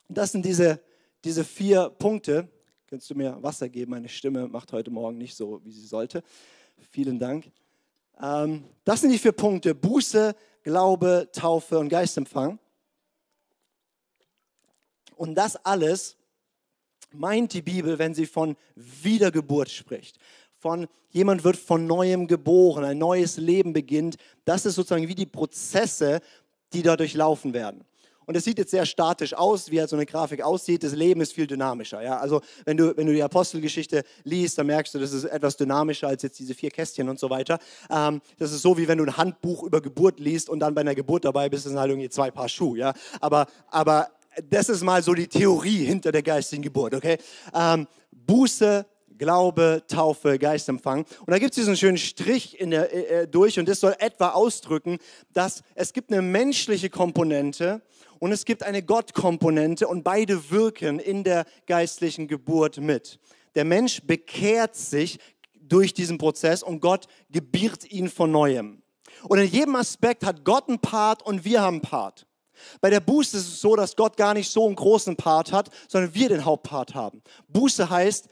Das 0.09 0.31
sind 0.31 0.45
diese, 0.45 0.81
diese 1.23 1.43
vier 1.43 1.89
Punkte. 1.89 2.49
Könntest 2.87 3.09
du 3.09 3.15
mir 3.15 3.41
Wasser 3.41 3.69
geben? 3.69 3.91
Meine 3.91 4.09
Stimme 4.09 4.47
macht 4.47 4.73
heute 4.73 4.91
Morgen 4.91 5.17
nicht 5.17 5.35
so, 5.35 5.63
wie 5.63 5.71
sie 5.71 5.85
sollte. 5.85 6.23
Vielen 6.89 7.19
Dank. 7.19 7.51
Ähm, 8.21 8.65
das 8.83 9.01
sind 9.01 9.11
die 9.11 9.17
vier 9.17 9.31
Punkte. 9.31 9.73
Buße, 9.73 10.35
Glaube, 10.63 11.29
Taufe 11.31 11.79
und 11.79 11.89
Geistempfang. 11.89 12.59
Und 15.15 15.35
das 15.35 15.55
alles 15.57 16.17
meint 17.13 17.53
die 17.53 17.61
Bibel, 17.61 17.99
wenn 17.99 18.13
sie 18.13 18.25
von 18.25 18.55
Wiedergeburt 18.75 19.69
spricht. 19.69 20.17
Von 20.59 20.87
jemand 21.09 21.43
wird 21.43 21.57
von 21.57 21.85
neuem 21.85 22.27
geboren, 22.27 22.83
ein 22.83 22.97
neues 22.97 23.37
Leben 23.37 23.73
beginnt. 23.73 24.15
Das 24.45 24.65
ist 24.65 24.75
sozusagen 24.75 25.07
wie 25.07 25.15
die 25.15 25.25
Prozesse, 25.25 26.21
die 26.73 26.81
dadurch 26.81 27.13
laufen 27.13 27.53
werden. 27.53 27.83
Und 28.25 28.37
es 28.37 28.45
sieht 28.45 28.57
jetzt 28.57 28.71
sehr 28.71 28.85
statisch 28.85 29.33
aus, 29.33 29.69
wie 29.69 29.79
halt 29.79 29.89
so 29.89 29.95
eine 29.95 30.05
Grafik 30.05 30.41
aussieht. 30.41 30.83
Das 30.83 30.93
Leben 30.93 31.21
ist 31.21 31.33
viel 31.33 31.47
dynamischer. 31.47 32.01
Ja? 32.01 32.17
Also 32.17 32.41
wenn 32.65 32.77
du, 32.77 32.95
wenn 32.95 33.07
du 33.07 33.13
die 33.13 33.23
Apostelgeschichte 33.23 34.03
liest, 34.23 34.57
dann 34.57 34.67
merkst 34.67 34.93
du, 34.93 34.99
das 34.99 35.11
ist 35.11 35.25
etwas 35.25 35.57
dynamischer 35.57 36.07
als 36.07 36.23
jetzt 36.23 36.39
diese 36.39 36.53
vier 36.53 36.71
Kästchen 36.71 37.09
und 37.09 37.19
so 37.19 37.29
weiter. 37.29 37.59
Ähm, 37.89 38.21
das 38.39 38.53
ist 38.53 38.61
so, 38.61 38.77
wie 38.77 38.87
wenn 38.87 38.97
du 38.97 39.03
ein 39.03 39.17
Handbuch 39.17 39.63
über 39.63 39.81
Geburt 39.81 40.19
liest 40.19 40.49
und 40.49 40.59
dann 40.59 40.73
bei 40.73 40.81
einer 40.81 40.95
Geburt 40.95 41.25
dabei 41.25 41.49
bist, 41.49 41.63
sind 41.63 41.77
halt 41.77 41.89
irgendwie 41.89 42.09
zwei 42.09 42.31
Paar 42.31 42.49
Schuhe. 42.49 42.77
Ja? 42.77 42.93
Aber, 43.19 43.47
aber 43.69 44.09
das 44.49 44.69
ist 44.69 44.83
mal 44.83 45.03
so 45.03 45.13
die 45.13 45.27
Theorie 45.27 45.85
hinter 45.85 46.11
der 46.11 46.23
geistigen 46.23 46.61
Geburt, 46.61 46.93
okay? 46.93 47.17
Ähm, 47.53 47.87
Buße, 48.11 48.85
Glaube, 49.17 49.83
Taufe, 49.87 50.39
Geistempfang. 50.39 51.05
Und 51.19 51.31
da 51.31 51.39
gibt 51.39 51.51
es 51.51 51.55
diesen 51.55 51.77
schönen 51.77 51.97
Strich 51.97 52.57
der, 52.59 52.93
äh, 52.93 53.21
äh, 53.21 53.27
durch 53.27 53.59
und 53.59 53.67
das 53.67 53.79
soll 53.79 53.95
etwa 53.99 54.29
ausdrücken, 54.29 54.97
dass 55.31 55.61
es 55.75 55.93
gibt 55.93 56.11
eine 56.11 56.21
menschliche 56.21 56.89
Komponente 56.89 57.81
und 58.19 58.31
es 58.31 58.45
gibt 58.45 58.63
eine 58.63 58.83
Gottkomponente 58.83 59.87
und 59.87 60.03
beide 60.03 60.49
wirken 60.49 60.99
in 60.99 61.23
der 61.23 61.45
geistlichen 61.67 62.27
Geburt 62.27 62.77
mit. 62.77 63.19
Der 63.55 63.65
Mensch 63.65 64.01
bekehrt 64.01 64.75
sich 64.75 65.19
durch 65.61 65.93
diesen 65.93 66.17
Prozess 66.17 66.63
und 66.63 66.79
Gott 66.79 67.07
gebiert 67.29 67.89
ihn 67.91 68.09
von 68.09 68.31
neuem. 68.31 68.81
Und 69.27 69.39
in 69.39 69.47
jedem 69.47 69.75
Aspekt 69.75 70.25
hat 70.25 70.43
Gott 70.43 70.67
einen 70.67 70.79
Part 70.79 71.23
und 71.23 71.45
wir 71.45 71.61
haben 71.61 71.75
einen 71.75 71.81
Part. 71.81 72.25
Bei 72.81 72.89
der 72.89 72.99
Buße 72.99 73.37
ist 73.37 73.47
es 73.47 73.61
so, 73.61 73.75
dass 73.75 73.95
Gott 73.95 74.17
gar 74.17 74.33
nicht 74.33 74.49
so 74.49 74.65
einen 74.65 74.75
großen 74.75 75.15
Part 75.15 75.51
hat, 75.51 75.69
sondern 75.87 76.13
wir 76.13 76.29
den 76.29 76.45
Hauptpart 76.45 76.95
haben. 76.95 77.21
Buße 77.47 77.89
heißt, 77.89 78.27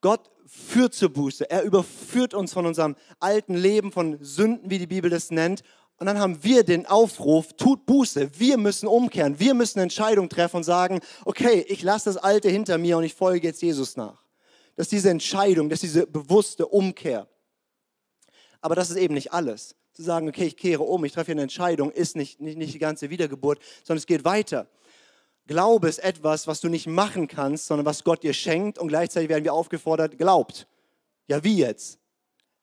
Gott 0.00 0.30
führt 0.46 0.94
zur 0.94 1.08
Buße. 1.08 1.50
Er 1.50 1.62
überführt 1.62 2.34
uns 2.34 2.52
von 2.52 2.66
unserem 2.66 2.96
alten 3.18 3.54
Leben, 3.54 3.92
von 3.92 4.18
Sünden, 4.22 4.70
wie 4.70 4.78
die 4.78 4.86
Bibel 4.86 5.10
das 5.10 5.30
nennt. 5.30 5.62
Und 5.98 6.06
dann 6.06 6.18
haben 6.18 6.42
wir 6.44 6.62
den 6.62 6.86
Aufruf, 6.86 7.54
tut 7.54 7.86
Buße. 7.86 8.38
Wir 8.38 8.58
müssen 8.58 8.86
umkehren. 8.86 9.40
Wir 9.40 9.54
müssen 9.54 9.80
Entscheidungen 9.80 10.28
treffen 10.28 10.58
und 10.58 10.64
sagen, 10.64 11.00
okay, 11.24 11.64
ich 11.68 11.82
lasse 11.82 12.10
das 12.10 12.22
Alte 12.22 12.48
hinter 12.50 12.78
mir 12.78 12.98
und 12.98 13.04
ich 13.04 13.14
folge 13.14 13.48
jetzt 13.48 13.62
Jesus 13.62 13.96
nach. 13.96 14.22
Das 14.76 14.86
ist 14.86 14.92
diese 14.92 15.10
Entscheidung, 15.10 15.70
das 15.70 15.82
ist 15.82 15.94
diese 15.94 16.06
bewusste 16.06 16.66
Umkehr. 16.66 17.26
Aber 18.60 18.74
das 18.74 18.90
ist 18.90 18.96
eben 18.96 19.14
nicht 19.14 19.32
alles 19.32 19.74
zu 19.96 20.02
sagen, 20.02 20.28
okay, 20.28 20.44
ich 20.44 20.56
kehre 20.56 20.82
um, 20.82 21.04
ich 21.04 21.12
treffe 21.12 21.32
eine 21.32 21.42
Entscheidung, 21.42 21.90
ist 21.90 22.16
nicht, 22.16 22.40
nicht, 22.40 22.58
nicht 22.58 22.74
die 22.74 22.78
ganze 22.78 23.08
Wiedergeburt, 23.08 23.60
sondern 23.82 23.98
es 23.98 24.06
geht 24.06 24.24
weiter. 24.24 24.68
Glaube 25.46 25.88
ist 25.88 26.00
etwas, 26.00 26.46
was 26.46 26.60
du 26.60 26.68
nicht 26.68 26.86
machen 26.86 27.28
kannst, 27.28 27.66
sondern 27.66 27.86
was 27.86 28.04
Gott 28.04 28.22
dir 28.22 28.34
schenkt 28.34 28.78
und 28.78 28.88
gleichzeitig 28.88 29.28
werden 29.28 29.44
wir 29.44 29.54
aufgefordert, 29.54 30.18
glaubt. 30.18 30.66
Ja, 31.28 31.42
wie 31.42 31.56
jetzt? 31.56 31.98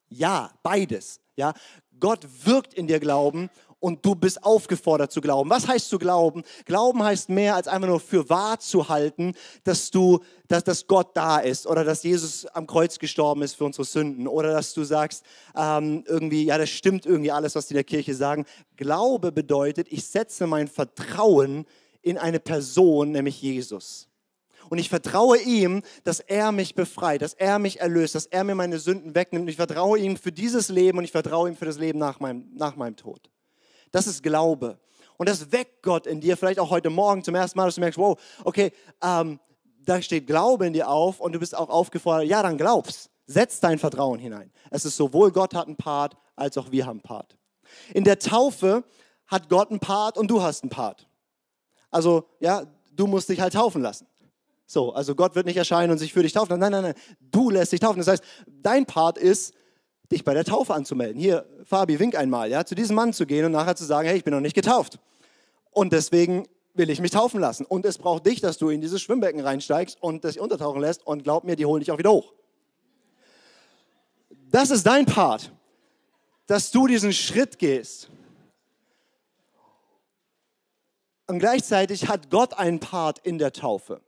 Ja, 0.09 0.51
beides. 0.61 1.19
Ja, 1.35 1.53
Gott 1.99 2.27
wirkt 2.43 2.73
in 2.73 2.87
dir 2.87 2.99
Glauben 2.99 3.49
und 3.83 4.05
du 4.05 4.15
bist 4.15 4.41
aufgefordert 4.45 5.11
zu 5.11 5.19
glauben. 5.19 5.49
Was 5.49 5.67
heißt 5.67 5.89
zu 5.89 5.99
glauben? 5.99 6.43
Glauben 6.63 7.03
heißt 7.03 7.27
mehr 7.27 7.55
als 7.55 7.67
einfach 7.67 7.89
nur 7.89 7.99
für 7.99 8.29
wahr 8.29 8.57
zu 8.57 8.87
halten, 8.87 9.33
dass 9.65 9.91
du, 9.91 10.21
dass, 10.47 10.63
dass 10.63 10.87
Gott 10.87 11.17
da 11.17 11.39
ist 11.39 11.67
oder 11.67 11.83
dass 11.83 12.01
Jesus 12.03 12.45
am 12.45 12.65
Kreuz 12.65 12.97
gestorben 12.97 13.41
ist 13.41 13.55
für 13.55 13.65
unsere 13.65 13.83
Sünden 13.83 14.25
oder 14.25 14.53
dass 14.53 14.73
du 14.73 14.85
sagst 14.85 15.25
ähm, 15.53 16.05
irgendwie, 16.07 16.45
ja, 16.45 16.57
das 16.57 16.69
stimmt 16.69 17.05
irgendwie 17.05 17.33
alles, 17.33 17.55
was 17.55 17.67
die 17.67 17.73
in 17.73 17.79
der 17.79 17.83
Kirche 17.83 18.15
sagen. 18.15 18.45
Glaube 18.77 19.33
bedeutet, 19.33 19.87
ich 19.89 20.07
setze 20.07 20.47
mein 20.47 20.69
Vertrauen 20.69 21.65
in 22.01 22.17
eine 22.17 22.39
Person, 22.39 23.11
nämlich 23.11 23.41
Jesus. 23.41 24.07
Und 24.69 24.77
ich 24.77 24.87
vertraue 24.87 25.39
ihm, 25.39 25.81
dass 26.05 26.21
er 26.21 26.53
mich 26.53 26.73
befreit, 26.73 27.21
dass 27.21 27.33
er 27.33 27.59
mich 27.59 27.81
erlöst, 27.81 28.15
dass 28.15 28.27
er 28.27 28.45
mir 28.45 28.55
meine 28.55 28.79
Sünden 28.79 29.13
wegnimmt. 29.13 29.49
Ich 29.49 29.57
vertraue 29.57 29.99
ihm 29.99 30.15
für 30.15 30.31
dieses 30.31 30.69
Leben 30.69 30.99
und 30.99 31.03
ich 31.03 31.11
vertraue 31.11 31.49
ihm 31.49 31.57
für 31.57 31.65
das 31.65 31.77
Leben 31.77 31.99
nach 31.99 32.21
meinem, 32.21 32.47
nach 32.55 32.77
meinem 32.77 32.95
Tod. 32.95 33.32
Das 33.93 34.07
ist 34.07 34.23
Glaube. 34.23 34.79
Und 35.17 35.29
das 35.29 35.51
weckt 35.51 35.83
Gott 35.83 36.07
in 36.07 36.19
dir, 36.19 36.35
vielleicht 36.35 36.59
auch 36.59 36.71
heute 36.71 36.89
Morgen 36.89 37.23
zum 37.23 37.35
ersten 37.35 37.57
Mal, 37.57 37.65
dass 37.65 37.75
du 37.75 37.81
merkst, 37.81 37.99
wow, 37.99 38.19
okay, 38.43 38.73
ähm, 39.01 39.39
da 39.85 40.01
steht 40.01 40.25
Glaube 40.25 40.65
in 40.65 40.73
dir 40.73 40.89
auf 40.89 41.19
und 41.19 41.33
du 41.33 41.39
bist 41.39 41.55
auch 41.55 41.69
aufgefordert, 41.69 42.27
ja, 42.27 42.41
dann 42.41 42.57
glaubst. 42.57 43.11
Setz 43.27 43.59
dein 43.59 43.77
Vertrauen 43.77 44.19
hinein. 44.19 44.51
Es 44.71 44.83
ist 44.83 44.97
sowohl 44.97 45.31
Gott 45.31 45.53
hat 45.53 45.67
einen 45.67 45.77
Part, 45.77 46.17
als 46.35 46.57
auch 46.57 46.71
wir 46.71 46.85
haben 46.85 46.97
einen 46.97 47.01
Part. 47.01 47.37
In 47.93 48.03
der 48.03 48.17
Taufe 48.17 48.83
hat 49.27 49.47
Gott 49.47 49.69
einen 49.69 49.79
Part 49.79 50.17
und 50.17 50.27
du 50.27 50.41
hast 50.41 50.63
einen 50.63 50.71
Part. 50.71 51.07
Also, 51.91 52.25
ja, 52.39 52.65
du 52.91 53.05
musst 53.05 53.29
dich 53.29 53.39
halt 53.39 53.53
taufen 53.53 53.83
lassen. 53.83 54.07
So, 54.65 54.91
also 54.91 55.13
Gott 55.13 55.35
wird 55.35 55.45
nicht 55.45 55.57
erscheinen 55.57 55.91
und 55.91 55.99
sich 55.99 56.13
für 56.13 56.23
dich 56.23 56.33
taufen. 56.33 56.57
Nein, 56.59 56.71
nein, 56.71 56.81
nein, 56.81 56.95
du 57.19 57.51
lässt 57.51 57.71
dich 57.71 57.79
taufen. 57.79 57.99
Das 57.99 58.07
heißt, 58.07 58.23
dein 58.47 58.87
Part 58.87 59.19
ist, 59.19 59.53
dich 60.13 60.23
bei 60.23 60.33
der 60.33 60.45
Taufe 60.45 60.73
anzumelden. 60.73 61.19
Hier, 61.19 61.45
Fabi, 61.65 61.99
wink 61.99 62.15
einmal, 62.15 62.49
ja, 62.49 62.65
zu 62.65 62.75
diesem 62.75 62.95
Mann 62.95 63.13
zu 63.13 63.25
gehen 63.25 63.45
und 63.45 63.51
nachher 63.51 63.75
zu 63.75 63.83
sagen, 63.83 64.07
hey, 64.07 64.17
ich 64.17 64.23
bin 64.23 64.33
noch 64.33 64.39
nicht 64.39 64.55
getauft. 64.55 64.99
Und 65.71 65.91
deswegen 65.91 66.47
will 66.73 66.89
ich 66.89 67.01
mich 67.01 67.11
taufen 67.11 67.39
lassen. 67.39 67.65
Und 67.65 67.85
es 67.85 67.97
braucht 67.97 68.25
dich, 68.25 68.41
dass 68.41 68.57
du 68.57 68.69
in 68.69 68.81
dieses 68.81 69.01
Schwimmbecken 69.01 69.41
reinsteigst 69.41 70.01
und 70.01 70.23
dich 70.23 70.39
untertauchen 70.39 70.81
lässt. 70.81 71.05
Und 71.05 71.23
glaub 71.23 71.43
mir, 71.43 71.55
die 71.55 71.65
holen 71.65 71.79
dich 71.79 71.91
auch 71.91 71.97
wieder 71.97 72.11
hoch. 72.11 72.33
Das 74.51 74.69
ist 74.69 74.85
dein 74.85 75.05
Part, 75.05 75.51
dass 76.47 76.71
du 76.71 76.87
diesen 76.87 77.13
Schritt 77.13 77.57
gehst. 77.57 78.09
Und 81.27 81.39
gleichzeitig 81.39 82.07
hat 82.07 82.29
Gott 82.29 82.53
einen 82.53 82.79
Part 82.79 83.19
in 83.19 83.37
der 83.37 83.53
Taufe. 83.53 84.01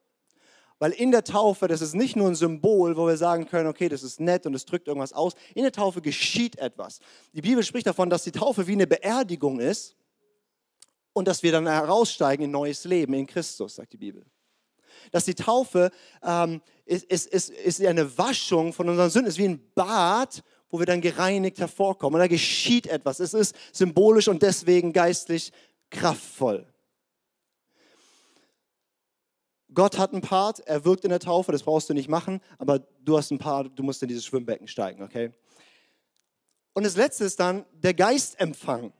Weil 0.79 0.91
in 0.91 1.11
der 1.11 1.23
Taufe, 1.23 1.67
das 1.67 1.81
ist 1.81 1.95
nicht 1.95 2.15
nur 2.15 2.27
ein 2.27 2.35
Symbol, 2.35 2.97
wo 2.97 3.07
wir 3.07 3.15
sagen 3.15 3.47
können, 3.47 3.67
okay, 3.67 3.87
das 3.87 4.03
ist 4.03 4.19
nett 4.19 4.45
und 4.45 4.53
es 4.53 4.65
drückt 4.65 4.87
irgendwas 4.87 5.13
aus. 5.13 5.33
In 5.53 5.63
der 5.63 5.71
Taufe 5.71 6.01
geschieht 6.01 6.57
etwas. 6.57 6.99
Die 7.33 7.41
Bibel 7.41 7.63
spricht 7.63 7.87
davon, 7.87 8.09
dass 8.09 8.23
die 8.23 8.31
Taufe 8.31 8.67
wie 8.67 8.73
eine 8.73 8.87
Beerdigung 8.87 9.59
ist 9.59 9.95
und 11.13 11.27
dass 11.27 11.43
wir 11.43 11.53
dann 11.53 11.65
heraussteigen 11.65 12.45
in 12.45 12.51
neues 12.51 12.83
Leben 12.83 13.13
in 13.13 13.25
Christus, 13.25 13.75
sagt 13.75 13.93
die 13.93 13.97
Bibel. 13.97 14.25
Dass 15.11 15.23
die 15.23 15.35
Taufe 15.35 15.91
ähm, 16.21 16.61
ist, 16.83 17.05
ist, 17.05 17.27
ist, 17.27 17.49
ist 17.51 17.85
eine 17.85 18.17
Waschung 18.17 18.73
von 18.73 18.89
unseren 18.89 19.09
Sünden, 19.09 19.29
ist 19.29 19.37
wie 19.37 19.47
ein 19.47 19.71
Bad, 19.75 20.43
wo 20.69 20.79
wir 20.79 20.85
dann 20.85 20.99
gereinigt 20.99 21.59
hervorkommen. 21.59 22.15
Und 22.15 22.19
da 22.19 22.27
geschieht 22.27 22.87
etwas. 22.87 23.21
Es 23.21 23.33
ist 23.33 23.55
symbolisch 23.71 24.27
und 24.27 24.41
deswegen 24.41 24.91
geistlich 24.91 25.53
kraftvoll. 25.89 26.67
Gott 29.75 29.97
hat 29.99 30.13
einen 30.13 30.21
Part, 30.21 30.61
er 30.61 30.85
wirkt 30.85 31.03
in 31.03 31.09
der 31.09 31.19
Taufe, 31.19 31.51
das 31.51 31.63
brauchst 31.63 31.89
du 31.89 31.93
nicht 31.93 32.09
machen, 32.09 32.41
aber 32.57 32.79
du 32.79 33.17
hast 33.17 33.31
einen 33.31 33.39
Part, 33.39 33.71
du 33.75 33.83
musst 33.83 34.01
in 34.01 34.07
dieses 34.07 34.25
Schwimmbecken 34.25 34.67
steigen, 34.67 35.03
okay? 35.03 35.31
Und 36.73 36.85
das 36.85 36.95
letzte 36.95 37.25
ist 37.25 37.39
dann 37.39 37.65
der 37.73 37.93
Geistempfang. 37.93 38.91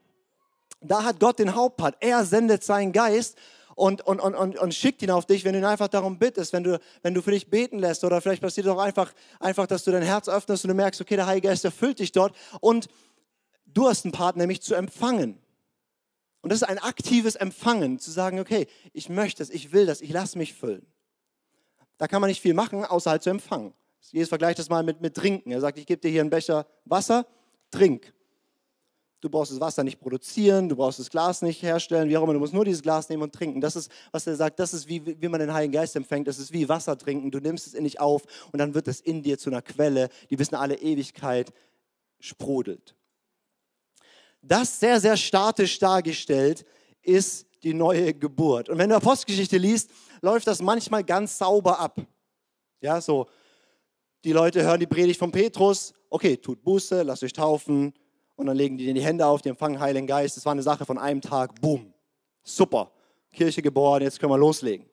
Da 0.80 1.04
hat 1.04 1.18
Gott 1.20 1.38
den 1.38 1.54
Hauptpart. 1.54 1.96
Er 2.00 2.24
sendet 2.24 2.62
seinen 2.62 2.92
Geist 2.92 3.36
und, 3.74 4.00
und, 4.06 4.20
und, 4.20 4.34
und, 4.34 4.58
und 4.58 4.74
schickt 4.74 5.02
ihn 5.02 5.10
auf 5.10 5.26
dich, 5.26 5.44
wenn 5.44 5.52
du 5.52 5.58
ihn 5.58 5.64
einfach 5.64 5.88
darum 5.88 6.18
bittest, 6.18 6.52
wenn 6.52 6.64
du, 6.64 6.80
wenn 7.02 7.12
du 7.12 7.20
für 7.20 7.32
dich 7.32 7.50
beten 7.50 7.78
lässt 7.78 8.04
oder 8.04 8.20
vielleicht 8.20 8.42
passiert 8.42 8.66
es 8.66 8.72
auch 8.72 8.78
einfach, 8.78 9.12
einfach, 9.40 9.66
dass 9.66 9.84
du 9.84 9.90
dein 9.90 10.02
Herz 10.02 10.28
öffnest 10.28 10.64
und 10.64 10.68
du 10.68 10.74
merkst, 10.74 11.00
okay, 11.00 11.16
der 11.16 11.26
Heilige 11.26 11.48
Geist 11.48 11.64
erfüllt 11.64 11.98
dich 11.98 12.12
dort 12.12 12.34
und 12.60 12.88
du 13.66 13.86
hast 13.88 14.04
einen 14.04 14.12
Part, 14.12 14.36
nämlich 14.36 14.62
zu 14.62 14.74
empfangen. 14.74 15.38
Und 16.42 16.52
das 16.52 16.62
ist 16.62 16.68
ein 16.68 16.78
aktives 16.78 17.34
Empfangen, 17.34 17.98
zu 17.98 18.10
sagen, 18.10 18.40
okay, 18.40 18.66
ich 18.92 19.08
möchte 19.08 19.42
es, 19.42 19.50
ich 19.50 19.72
will 19.72 19.86
das, 19.86 20.00
ich 20.00 20.10
lasse 20.10 20.38
mich 20.38 20.54
füllen. 20.54 20.86
Da 21.98 22.06
kann 22.08 22.20
man 22.20 22.28
nicht 22.28 22.40
viel 22.40 22.54
machen, 22.54 22.84
außer 22.84 23.10
halt 23.10 23.22
zu 23.22 23.30
empfangen. 23.30 23.72
Jesus 24.12 24.28
vergleicht 24.28 24.58
das 24.58 24.68
mal 24.68 24.82
mit, 24.82 25.00
mit 25.00 25.14
Trinken. 25.14 25.50
Er 25.50 25.60
sagt, 25.60 25.78
ich 25.78 25.86
gebe 25.86 26.00
dir 26.00 26.10
hier 26.10 26.20
einen 26.20 26.30
Becher 26.30 26.66
Wasser, 26.84 27.26
trink. 27.70 28.12
Du 29.20 29.30
brauchst 29.30 29.50
das 29.50 29.60
Wasser 29.60 29.82
nicht 29.82 29.98
produzieren, 29.98 30.68
du 30.68 30.76
brauchst 30.76 30.98
das 30.98 31.10
Glas 31.10 31.42
nicht 31.42 31.62
herstellen, 31.62 32.08
wie 32.08 32.16
auch 32.16 32.22
immer. 32.22 32.34
Du 32.34 32.38
musst 32.38 32.52
nur 32.52 32.64
dieses 32.64 32.82
Glas 32.82 33.08
nehmen 33.08 33.22
und 33.22 33.32
trinken. 33.32 33.60
Das 33.60 33.74
ist, 33.74 33.90
was 34.12 34.26
er 34.26 34.36
sagt, 34.36 34.60
das 34.60 34.74
ist 34.74 34.88
wie, 34.88 35.20
wie 35.20 35.28
man 35.28 35.40
den 35.40 35.52
Heiligen 35.52 35.72
Geist 35.72 35.96
empfängt. 35.96 36.28
Das 36.28 36.38
ist 36.38 36.52
wie 36.52 36.68
Wasser 36.68 36.96
trinken. 36.98 37.30
Du 37.30 37.40
nimmst 37.40 37.66
es 37.66 37.74
in 37.74 37.84
dich 37.84 37.98
auf 37.98 38.22
und 38.52 38.58
dann 38.58 38.74
wird 38.74 38.88
es 38.88 39.00
in 39.00 39.22
dir 39.22 39.38
zu 39.38 39.50
einer 39.50 39.62
Quelle, 39.62 40.10
die 40.30 40.36
bis 40.36 40.50
in 40.50 40.56
alle 40.56 40.76
Ewigkeit 40.76 41.52
sprudelt. 42.20 42.95
Das 44.42 44.78
sehr, 44.78 45.00
sehr 45.00 45.16
statisch 45.16 45.78
dargestellt 45.78 46.64
ist 47.02 47.46
die 47.62 47.74
neue 47.74 48.14
Geburt. 48.14 48.68
Und 48.68 48.78
wenn 48.78 48.90
du 48.90 48.96
Apostelgeschichte 48.96 49.58
liest, 49.58 49.90
läuft 50.20 50.46
das 50.46 50.62
manchmal 50.62 51.04
ganz 51.04 51.38
sauber 51.38 51.78
ab. 51.78 52.00
Ja, 52.80 53.00
so, 53.00 53.26
die 54.24 54.32
Leute 54.32 54.62
hören 54.62 54.80
die 54.80 54.86
Predigt 54.86 55.18
von 55.18 55.32
Petrus, 55.32 55.92
okay, 56.10 56.36
tut 56.36 56.62
Buße, 56.62 57.02
lasst 57.02 57.22
euch 57.22 57.32
taufen, 57.32 57.92
und 58.36 58.46
dann 58.46 58.56
legen 58.56 58.76
die 58.76 58.92
die 58.92 59.00
Hände 59.00 59.26
auf, 59.26 59.42
die 59.42 59.48
empfangen 59.48 59.80
Heiligen 59.80 60.06
Geist. 60.06 60.36
Das 60.36 60.44
war 60.44 60.52
eine 60.52 60.62
Sache 60.62 60.84
von 60.84 60.98
einem 60.98 61.20
Tag, 61.20 61.60
boom, 61.60 61.92
super, 62.42 62.92
Kirche 63.32 63.62
geboren, 63.62 64.02
jetzt 64.02 64.20
können 64.20 64.30
wir 64.32 64.38
loslegen. 64.38 64.86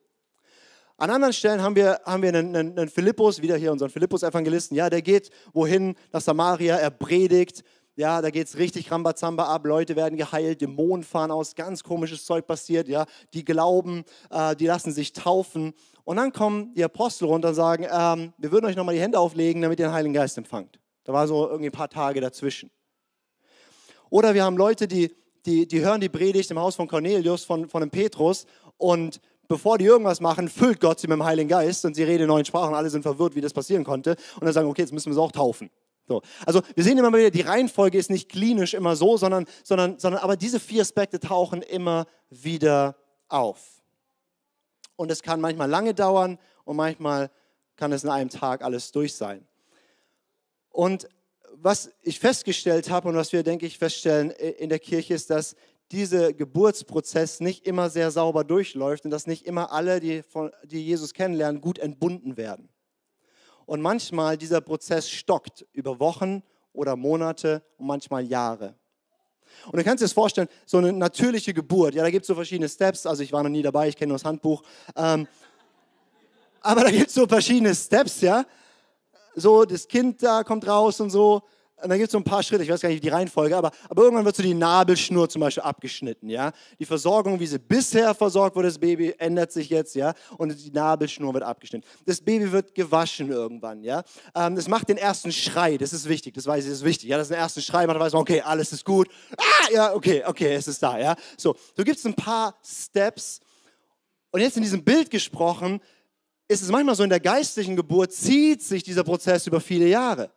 An 0.97 1.10
anderen 1.10 1.34
Stellen 1.34 1.62
haben 1.62 1.75
wir, 1.75 1.99
haben 2.06 2.21
wir 2.21 2.29
einen, 2.29 2.56
einen, 2.56 2.77
einen 2.77 2.89
Philippus, 2.89 3.41
wieder 3.41 3.58
hier 3.58 3.71
unseren 3.71 3.89
Philippus-Evangelisten, 3.89 4.77
ja, 4.77 4.89
der 4.89 5.01
geht 5.01 5.29
wohin 5.51 5.95
nach 6.12 6.21
Samaria, 6.21 6.77
er 6.77 6.91
predigt, 6.91 7.63
ja, 7.95 8.21
da 8.21 8.29
geht 8.29 8.47
es 8.47 8.58
richtig 8.58 8.91
Rambazamba 8.91 9.45
ab, 9.45 9.65
Leute 9.65 9.95
werden 9.95 10.17
geheilt, 10.17 10.62
Dämonen 10.62 11.03
fahren 11.03 11.32
aus, 11.32 11.56
ganz 11.56 11.84
komisches 11.84 12.25
Zeug 12.25 12.47
passiert, 12.47 12.88
ja, 12.88 13.06
die 13.34 13.45
glauben, 13.45 14.03
äh, 14.29 14.56
die 14.56 14.65
lassen 14.65 14.91
sich 14.91 15.13
taufen 15.13 15.73
und 16.03 16.17
dann 16.17 16.34
kommen 16.34 16.73
die 16.75 16.84
Apostel 16.84 17.25
runter 17.25 17.49
und 17.49 17.56
sagen, 17.56 17.88
ähm, 17.91 18.34
wir 18.38 18.51
würden 18.51 18.65
euch 18.65 18.75
nochmal 18.75 18.95
die 18.95 19.01
Hände 19.01 19.19
auflegen, 19.19 19.62
damit 19.62 19.79
ihr 19.79 19.88
den 19.88 19.93
Heiligen 19.93 20.13
Geist 20.13 20.38
empfangt. 20.38 20.79
Da 21.03 21.13
war 21.13 21.27
so 21.27 21.47
irgendwie 21.47 21.69
ein 21.69 21.73
paar 21.73 21.89
Tage 21.89 22.21
dazwischen. 22.21 22.71
Oder 24.10 24.34
wir 24.34 24.43
haben 24.43 24.58
Leute, 24.58 24.88
die, 24.88 25.12
die, 25.45 25.67
die 25.67 25.82
hören 25.82 26.01
die 26.01 26.10
Predigt 26.10 26.49
im 26.51 26.60
Haus 26.60 26.75
von 26.75 26.88
Cornelius, 26.88 27.45
von, 27.45 27.67
von 27.67 27.82
dem 27.82 27.89
Petrus 27.89 28.45
und 28.77 29.19
bevor 29.47 29.77
die 29.77 29.86
irgendwas 29.86 30.19
machen, 30.19 30.49
füllt 30.49 30.79
Gott 30.79 30.99
sie 30.99 31.08
mit 31.08 31.17
dem 31.17 31.23
Heiligen 31.23 31.49
Geist 31.49 31.86
und 31.86 31.95
sie 31.95 32.03
reden 32.03 32.23
in 32.23 32.27
neuen 32.27 32.45
Sprachen. 32.45 32.73
Alle 32.73 32.89
sind 32.89 33.03
verwirrt, 33.03 33.36
wie 33.36 33.41
das 33.41 33.53
passieren 33.53 33.84
konnte. 33.84 34.15
Und 34.36 34.45
dann 34.45 34.53
sagen, 34.53 34.67
okay, 34.67 34.82
jetzt 34.82 34.93
müssen 34.93 35.10
wir 35.10 35.13
sie 35.13 35.21
auch 35.21 35.32
taufen. 35.32 35.69
So. 36.07 36.21
Also 36.45 36.61
wir 36.75 36.83
sehen 36.83 36.97
immer 36.97 37.13
wieder, 37.13 37.31
die 37.31 37.41
Reihenfolge 37.41 37.97
ist 37.97 38.09
nicht 38.09 38.29
klinisch 38.29 38.73
immer 38.73 38.95
so, 38.95 39.17
sondern, 39.17 39.45
sondern, 39.63 39.99
sondern 39.99 40.21
aber 40.21 40.35
diese 40.35 40.59
vier 40.59 40.81
Aspekte 40.81 41.19
tauchen 41.19 41.61
immer 41.61 42.07
wieder 42.29 42.97
auf. 43.29 43.81
Und 44.95 45.11
es 45.11 45.23
kann 45.23 45.41
manchmal 45.41 45.69
lange 45.69 45.93
dauern 45.93 46.37
und 46.65 46.75
manchmal 46.75 47.31
kann 47.75 47.91
es 47.91 48.03
in 48.03 48.09
einem 48.09 48.29
Tag 48.29 48.63
alles 48.63 48.91
durch 48.91 49.15
sein. 49.15 49.47
Und 50.69 51.07
was 51.55 51.91
ich 52.01 52.19
festgestellt 52.19 52.89
habe 52.89 53.09
und 53.09 53.15
was 53.15 53.31
wir, 53.31 53.43
denke 53.43 53.65
ich, 53.65 53.77
feststellen 53.77 54.31
in 54.31 54.69
der 54.69 54.79
Kirche 54.79 55.13
ist, 55.13 55.29
dass 55.29 55.55
dieser 55.91 56.33
Geburtsprozess 56.33 57.39
nicht 57.39 57.67
immer 57.67 57.89
sehr 57.89 58.11
sauber 58.11 58.43
durchläuft 58.43 59.05
und 59.05 59.11
dass 59.11 59.27
nicht 59.27 59.45
immer 59.45 59.71
alle, 59.71 59.99
die, 59.99 60.23
von, 60.23 60.51
die 60.63 60.83
Jesus 60.83 61.13
kennenlernen, 61.13 61.61
gut 61.61 61.77
entbunden 61.77 62.35
werden. 62.35 62.69
Und 63.65 63.82
manchmal 63.82 64.38
dieser 64.38 64.62
Prozess 64.62 65.10
stockt 65.10 65.65
über 65.71 65.99
Wochen 65.99 66.43
oder 66.73 66.95
Monate 66.95 67.63
und 67.78 67.88
manchmal 67.88 68.26
Jahre. 68.26 68.76
Und 69.67 69.78
du 69.78 69.84
kannst 69.84 70.02
dir 70.02 70.06
das 70.06 70.13
vorstellen, 70.13 70.47
so 70.65 70.78
eine 70.78 70.91
natürliche 70.91 71.54
Geburt, 71.54 71.93
ja, 71.93 72.04
da 72.04 72.10
gibt 72.10 72.23
es 72.23 72.28
so 72.28 72.36
verschiedene 72.36 72.67
Steps, 72.67 73.06
also 73.06 73.21
ich 73.21 73.32
war 73.32 73.43
noch 73.43 73.49
nie 73.49 73.62
dabei, 73.62 73.88
ich 73.88 73.95
kenne 73.95 74.10
nur 74.10 74.17
das 74.17 74.26
Handbuch, 74.26 74.63
ähm, 74.95 75.28
aber 76.62 76.82
da 76.82 76.91
gibt 76.91 77.08
es 77.08 77.13
so 77.13 77.28
verschiedene 77.28 77.76
Steps, 77.76 78.21
ja, 78.21 78.45
so 79.36 79.65
das 79.65 79.88
Kind 79.88 80.23
da 80.23 80.43
kommt 80.43 80.67
raus 80.67 80.99
und 80.99 81.10
so. 81.10 81.43
Und 81.83 81.89
dann 81.89 81.97
gibt 81.97 82.07
es 82.07 82.13
so 82.13 82.17
ein 82.17 82.23
paar 82.23 82.41
Schritte, 82.41 82.63
ich 82.63 82.69
weiß 82.69 82.79
gar 82.79 82.87
nicht 82.87 83.03
die 83.03 83.09
Reihenfolge, 83.09 83.57
aber, 83.57 83.71
aber 83.89 84.03
irgendwann 84.03 84.23
wird 84.23 84.37
so 84.37 84.41
die 84.41 84.53
Nabelschnur 84.53 85.27
zum 85.27 85.41
Beispiel 85.41 85.63
abgeschnitten, 85.63 86.29
ja. 86.29 86.53
Die 86.79 86.85
Versorgung, 86.85 87.41
wie 87.41 87.45
sie 87.45 87.59
bisher 87.59 88.15
versorgt 88.15 88.55
wurde, 88.55 88.69
das 88.69 88.79
Baby, 88.79 89.13
ändert 89.17 89.51
sich 89.51 89.69
jetzt, 89.69 89.93
ja. 89.95 90.13
Und 90.37 90.57
die 90.57 90.71
Nabelschnur 90.71 91.33
wird 91.33 91.43
abgeschnitten. 91.43 91.85
Das 92.05 92.21
Baby 92.21 92.49
wird 92.53 92.73
gewaschen 92.73 93.29
irgendwann, 93.29 93.83
ja. 93.83 94.03
Ähm, 94.33 94.55
das 94.55 94.69
macht 94.69 94.87
den 94.87 94.95
ersten 94.95 95.33
Schrei, 95.33 95.77
das 95.77 95.91
ist 95.91 96.07
wichtig, 96.07 96.33
das 96.35 96.47
weiß 96.47 96.63
ich, 96.63 96.69
das 96.69 96.79
ist 96.79 96.85
wichtig, 96.85 97.09
ja. 97.09 97.17
Das 97.17 97.25
ist 97.25 97.31
der 97.31 97.39
erste 97.39 97.61
Schrei, 97.61 97.85
man 97.85 97.99
weiß, 97.99 98.13
okay, 98.13 98.39
alles 98.39 98.71
ist 98.71 98.85
gut. 98.85 99.09
Ah, 99.35 99.73
ja, 99.73 99.93
okay, 99.93 100.23
okay, 100.25 100.53
es 100.53 100.69
ist 100.69 100.81
da, 100.81 100.97
ja. 100.97 101.17
So, 101.37 101.53
du 101.75 101.83
gibst 101.83 102.05
ein 102.05 102.13
paar 102.13 102.55
Steps. 102.63 103.41
Und 104.31 104.39
jetzt 104.39 104.55
in 104.55 104.63
diesem 104.63 104.85
Bild 104.85 105.11
gesprochen, 105.11 105.81
ist 106.47 106.61
es 106.61 106.69
manchmal 106.69 106.95
so, 106.95 107.03
in 107.03 107.09
der 107.09 107.19
geistlichen 107.19 107.75
Geburt 107.75 108.13
zieht 108.13 108.61
sich 108.61 108.83
dieser 108.83 109.03
Prozess 109.03 109.47
über 109.47 109.59
viele 109.59 109.87
Jahre 109.87 110.31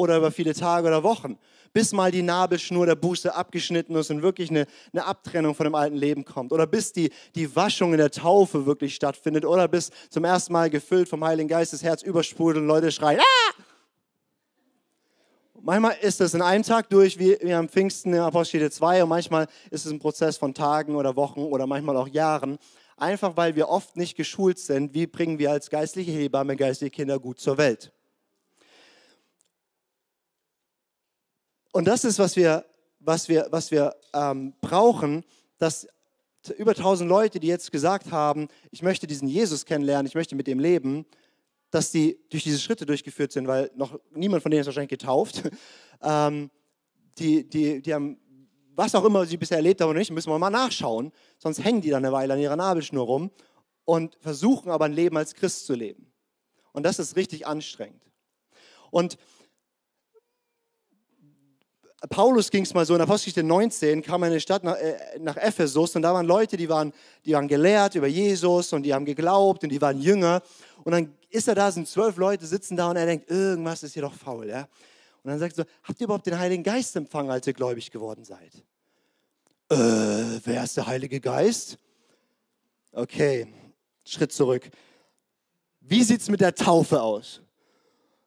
oder 0.00 0.16
über 0.16 0.30
viele 0.30 0.54
Tage 0.54 0.88
oder 0.88 1.02
Wochen, 1.02 1.38
bis 1.72 1.92
mal 1.92 2.10
die 2.10 2.22
Nabelschnur 2.22 2.86
der 2.86 2.96
Buße 2.96 3.34
abgeschnitten 3.34 3.94
ist 3.94 4.10
und 4.10 4.22
wirklich 4.22 4.50
eine, 4.50 4.66
eine 4.92 5.04
Abtrennung 5.04 5.54
von 5.54 5.64
dem 5.64 5.74
alten 5.74 5.96
Leben 5.96 6.24
kommt 6.24 6.52
oder 6.52 6.66
bis 6.66 6.92
die, 6.92 7.10
die 7.34 7.54
Waschung 7.54 7.92
in 7.92 7.98
der 7.98 8.10
Taufe 8.10 8.66
wirklich 8.66 8.94
stattfindet 8.94 9.44
oder 9.44 9.68
bis 9.68 9.90
zum 10.08 10.24
ersten 10.24 10.52
Mal 10.52 10.70
gefüllt 10.70 11.08
vom 11.08 11.24
Heiligen 11.24 11.48
Geist 11.48 11.72
das 11.72 11.82
Herz 11.82 12.02
übersprudelt 12.02 12.62
und 12.62 12.68
Leute 12.68 12.90
schreien, 12.90 13.20
ah! 13.20 13.62
Manchmal 15.62 15.94
ist 16.00 16.22
es 16.22 16.32
in 16.32 16.40
einem 16.40 16.64
Tag 16.64 16.88
durch, 16.88 17.18
wie, 17.18 17.36
wie 17.42 17.52
am 17.52 17.68
Pfingsten 17.68 18.14
in 18.14 18.20
Apostel 18.20 18.72
2, 18.72 19.02
und 19.02 19.10
manchmal 19.10 19.46
ist 19.70 19.84
es 19.84 19.92
ein 19.92 19.98
Prozess 19.98 20.38
von 20.38 20.54
Tagen 20.54 20.96
oder 20.96 21.16
Wochen 21.16 21.40
oder 21.40 21.66
manchmal 21.66 21.98
auch 21.98 22.08
Jahren 22.08 22.58
einfach 23.00 23.36
weil 23.36 23.56
wir 23.56 23.68
oft 23.68 23.96
nicht 23.96 24.16
geschult 24.16 24.58
sind, 24.58 24.94
wie 24.94 25.06
bringen 25.06 25.38
wir 25.38 25.50
als 25.50 25.70
geistliche 25.70 26.12
Hebamme 26.12 26.56
geistliche 26.56 26.90
Kinder 26.90 27.18
gut 27.18 27.40
zur 27.40 27.58
Welt. 27.58 27.92
Und 31.72 31.86
das 31.86 32.04
ist, 32.04 32.18
was 32.18 32.36
wir, 32.36 32.64
was 32.98 33.28
wir, 33.28 33.48
was 33.50 33.70
wir 33.70 33.94
ähm, 34.12 34.54
brauchen, 34.60 35.24
dass 35.58 35.86
über 36.56 36.72
1000 36.72 37.08
Leute, 37.08 37.38
die 37.38 37.46
jetzt 37.46 37.70
gesagt 37.70 38.10
haben, 38.10 38.48
ich 38.70 38.82
möchte 38.82 39.06
diesen 39.06 39.28
Jesus 39.28 39.64
kennenlernen, 39.64 40.06
ich 40.06 40.14
möchte 40.14 40.34
mit 40.34 40.48
ihm 40.48 40.58
leben, 40.58 41.06
dass 41.70 41.90
die 41.90 42.18
durch 42.30 42.42
diese 42.42 42.58
Schritte 42.58 42.86
durchgeführt 42.86 43.32
sind, 43.32 43.46
weil 43.46 43.70
noch 43.74 44.00
niemand 44.12 44.42
von 44.42 44.50
denen 44.50 44.62
ist 44.62 44.66
wahrscheinlich 44.66 44.90
getauft. 44.90 45.42
Ähm, 46.02 46.50
die, 47.18 47.46
die, 47.46 47.82
die 47.82 47.92
haben 47.92 48.18
was 48.74 48.94
auch 48.94 49.04
immer 49.04 49.26
sie 49.26 49.36
bisher 49.36 49.58
erlebt 49.58 49.82
haben 49.82 49.90
oder 49.90 49.98
nicht, 49.98 50.10
müssen 50.10 50.30
wir 50.30 50.38
mal 50.38 50.48
nachschauen. 50.48 51.12
Sonst 51.36 51.62
hängen 51.62 51.82
die 51.82 51.90
dann 51.90 52.02
eine 52.02 52.14
Weile 52.14 52.32
an 52.32 52.40
ihrer 52.40 52.56
Nabelschnur 52.56 53.04
rum 53.04 53.30
und 53.84 54.16
versuchen 54.20 54.70
aber 54.70 54.86
ein 54.86 54.94
Leben 54.94 55.18
als 55.18 55.34
Christ 55.34 55.66
zu 55.66 55.74
leben. 55.74 56.10
Und 56.72 56.84
das 56.84 56.98
ist 56.98 57.16
richtig 57.16 57.46
anstrengend. 57.46 58.02
Und 58.90 59.18
Paulus 62.08 62.50
ging 62.50 62.62
es 62.62 62.72
mal 62.72 62.86
so, 62.86 62.94
in 62.94 63.00
Apostelgeschichte 63.00 63.42
19 63.42 64.02
kam 64.02 64.22
er 64.22 64.28
in 64.28 64.32
eine 64.32 64.40
Stadt 64.40 64.64
nach, 64.64 64.76
äh, 64.76 65.18
nach, 65.18 65.36
Ephesus 65.36 65.94
und 65.94 66.02
da 66.02 66.14
waren 66.14 66.26
Leute, 66.26 66.56
die 66.56 66.68
waren, 66.68 66.94
die 67.26 67.34
waren 67.34 67.46
gelehrt 67.46 67.94
über 67.94 68.06
Jesus 68.06 68.72
und 68.72 68.84
die 68.84 68.94
haben 68.94 69.04
geglaubt 69.04 69.62
und 69.64 69.68
die 69.70 69.80
waren 69.80 70.00
Jünger. 70.00 70.42
Und 70.82 70.92
dann 70.92 71.14
ist 71.28 71.46
er 71.46 71.54
da, 71.54 71.70
sind 71.70 71.86
zwölf 71.86 72.16
Leute, 72.16 72.46
sitzen 72.46 72.76
da 72.76 72.88
und 72.88 72.96
er 72.96 73.04
denkt, 73.04 73.30
irgendwas 73.30 73.82
ist 73.82 73.92
hier 73.92 74.02
doch 74.02 74.14
faul. 74.14 74.48
Ja? 74.48 74.62
Und 75.22 75.30
dann 75.30 75.38
sagt 75.38 75.58
er 75.58 75.64
so, 75.64 75.70
habt 75.82 76.00
ihr 76.00 76.04
überhaupt 76.04 76.26
den 76.26 76.38
Heiligen 76.38 76.62
Geist 76.62 76.96
empfangen, 76.96 77.30
als 77.30 77.46
ihr 77.46 77.52
gläubig 77.52 77.90
geworden 77.90 78.24
seid? 78.24 78.54
Äh, 79.68 80.40
wer 80.44 80.64
ist 80.64 80.78
der 80.78 80.86
Heilige 80.86 81.20
Geist? 81.20 81.76
Okay, 82.92 83.46
Schritt 84.04 84.32
zurück. 84.32 84.70
Wie 85.80 86.02
sieht 86.02 86.22
es 86.22 86.30
mit 86.30 86.40
der 86.40 86.54
Taufe 86.54 87.00
aus? 87.02 87.42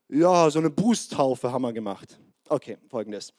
Ja, 0.09 0.49
so 0.51 0.59
eine 0.59 0.69
Bußtaufe 0.69 1.51
haben 1.51 1.63
wir 1.63 1.73
gemacht. 1.73 2.19
Okay, 2.47 2.77
folgendes. 2.88 3.33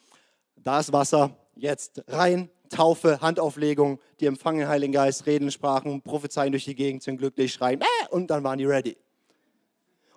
Da 0.57 0.81
ist 0.81 0.93
Wasser, 0.93 1.37
jetzt 1.55 2.03
rein, 2.09 2.51
Taufe, 2.69 3.21
Handauflegung, 3.21 4.01
die 4.21 4.27
empfangen 4.27 4.61
den 4.61 4.69
Heiligen 4.69 4.93
Geist, 4.93 5.27
reden 5.27 5.51
Sprachen, 5.51 6.03
prophezeien 6.03 6.53
durch 6.53 6.64
die 6.64 6.75
Gegend, 6.75 7.03
sind 7.03 7.19
glücklich, 7.19 7.53
schreien, 7.53 7.81
äh, 7.81 8.09
und 8.11 8.29
dann 8.29 8.43
waren 8.43 8.59
die 8.59 8.64
ready. 8.64 8.97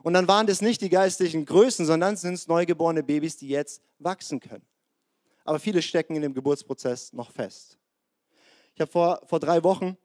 Und 0.04 0.14
dann 0.14 0.28
waren 0.28 0.48
das 0.48 0.62
nicht 0.62 0.82
die 0.82 0.90
geistlichen 0.90 1.46
Größen, 1.46 1.86
sondern 1.86 2.16
sind 2.16 2.36
es 2.36 2.48
neugeborene 2.48 3.04
Babys, 3.04 3.38
die 3.38 3.50
jetzt 3.50 3.82
wachsen 4.00 4.40
können. 4.40 4.66
Aber 5.44 5.60
viele 5.60 5.82
stecken 5.82 6.16
in 6.16 6.22
dem 6.22 6.34
Geburtsprozess 6.34 7.14
noch 7.14 7.32
fest. 7.32 7.78
Ich 8.74 8.82
habe 8.82 8.92
vor, 8.92 9.22
vor 9.26 9.40
drei 9.40 9.64
Wochen 9.64 9.98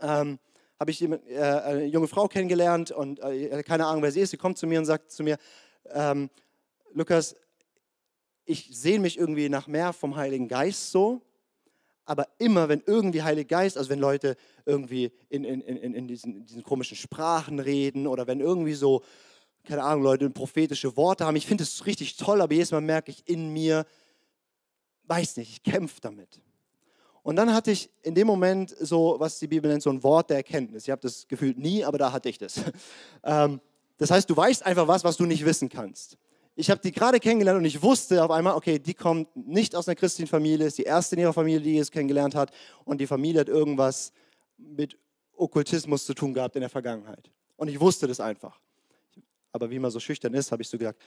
ähm, 0.00 0.38
habe 0.78 0.90
ich 0.90 1.02
äh, 1.02 1.08
eine 1.08 1.84
junge 1.84 2.08
Frau 2.08 2.26
kennengelernt 2.26 2.90
und 2.90 3.20
äh, 3.20 3.62
keine 3.62 3.86
Ahnung, 3.86 4.02
wer 4.02 4.10
sie 4.10 4.20
ist. 4.20 4.30
Sie 4.30 4.36
kommt 4.36 4.58
zu 4.58 4.66
mir 4.66 4.78
und 4.78 4.86
sagt 4.86 5.12
zu 5.12 5.22
mir, 5.22 5.38
ähm, 5.90 6.28
Lukas, 6.92 7.36
ich 8.44 8.68
sehe 8.72 8.98
mich 8.98 9.18
irgendwie 9.18 9.48
nach 9.48 9.66
mehr 9.66 9.92
vom 9.92 10.16
Heiligen 10.16 10.48
Geist 10.48 10.90
so, 10.90 11.22
aber 12.04 12.26
immer, 12.38 12.68
wenn 12.68 12.82
irgendwie 12.84 13.22
Heiliger 13.22 13.48
Geist, 13.48 13.78
also 13.78 13.90
wenn 13.90 14.00
Leute 14.00 14.36
irgendwie 14.66 15.12
in, 15.28 15.44
in, 15.44 15.60
in, 15.60 15.94
in, 15.94 16.08
diesen, 16.08 16.36
in 16.36 16.46
diesen 16.46 16.62
komischen 16.62 16.96
Sprachen 16.96 17.60
reden 17.60 18.06
oder 18.06 18.26
wenn 18.26 18.40
irgendwie 18.40 18.74
so, 18.74 19.02
keine 19.64 19.84
Ahnung, 19.84 20.02
Leute 20.02 20.28
prophetische 20.30 20.96
Worte 20.96 21.24
haben, 21.24 21.36
ich 21.36 21.46
finde 21.46 21.62
es 21.62 21.86
richtig 21.86 22.16
toll, 22.16 22.40
aber 22.40 22.52
jedes 22.52 22.72
Mal 22.72 22.80
merke 22.80 23.12
ich 23.12 23.28
in 23.28 23.52
mir, 23.52 23.86
weiß 25.04 25.36
nicht, 25.36 25.50
ich 25.50 25.62
kämpfe 25.62 26.00
damit. 26.00 26.40
Und 27.22 27.36
dann 27.36 27.54
hatte 27.54 27.70
ich 27.70 27.88
in 28.02 28.16
dem 28.16 28.26
Moment 28.26 28.74
so, 28.80 29.14
was 29.18 29.38
die 29.38 29.46
Bibel 29.46 29.70
nennt, 29.70 29.84
so 29.84 29.90
ein 29.90 30.02
Wort 30.02 30.30
der 30.30 30.38
Erkenntnis. 30.38 30.84
Ich 30.84 30.90
habe 30.90 31.00
das 31.00 31.28
gefühlt 31.28 31.56
nie, 31.56 31.84
aber 31.84 31.98
da 31.98 32.12
hatte 32.12 32.28
ich 32.28 32.38
das. 32.38 32.60
Ähm, 33.24 33.60
Das 33.98 34.10
heißt, 34.10 34.28
du 34.28 34.36
weißt 34.36 34.66
einfach 34.66 34.88
was, 34.88 35.04
was 35.04 35.16
du 35.16 35.26
nicht 35.26 35.44
wissen 35.44 35.68
kannst. 35.68 36.16
Ich 36.54 36.70
habe 36.70 36.80
die 36.82 36.92
gerade 36.92 37.18
kennengelernt 37.18 37.58
und 37.58 37.64
ich 37.64 37.82
wusste 37.82 38.22
auf 38.22 38.30
einmal, 38.30 38.54
okay, 38.54 38.78
die 38.78 38.94
kommt 38.94 39.34
nicht 39.34 39.74
aus 39.74 39.88
einer 39.88 39.94
christlichen 39.94 40.28
Familie, 40.28 40.66
ist 40.66 40.76
die 40.76 40.82
erste 40.82 41.16
in 41.16 41.22
ihrer 41.22 41.32
Familie, 41.32 41.60
die 41.60 41.78
es 41.78 41.90
kennengelernt 41.90 42.34
hat 42.34 42.50
und 42.84 43.00
die 43.00 43.06
Familie 43.06 43.40
hat 43.40 43.48
irgendwas 43.48 44.12
mit 44.58 44.98
Okkultismus 45.34 46.04
zu 46.04 46.14
tun 46.14 46.34
gehabt 46.34 46.54
in 46.56 46.60
der 46.60 46.70
Vergangenheit. 46.70 47.30
Und 47.56 47.68
ich 47.68 47.80
wusste 47.80 48.06
das 48.06 48.20
einfach. 48.20 48.60
Aber 49.52 49.70
wie 49.70 49.78
man 49.78 49.90
so 49.90 50.00
schüchtern 50.00 50.34
ist, 50.34 50.52
habe 50.52 50.62
ich 50.62 50.68
so 50.68 50.76
gesagt, 50.76 51.00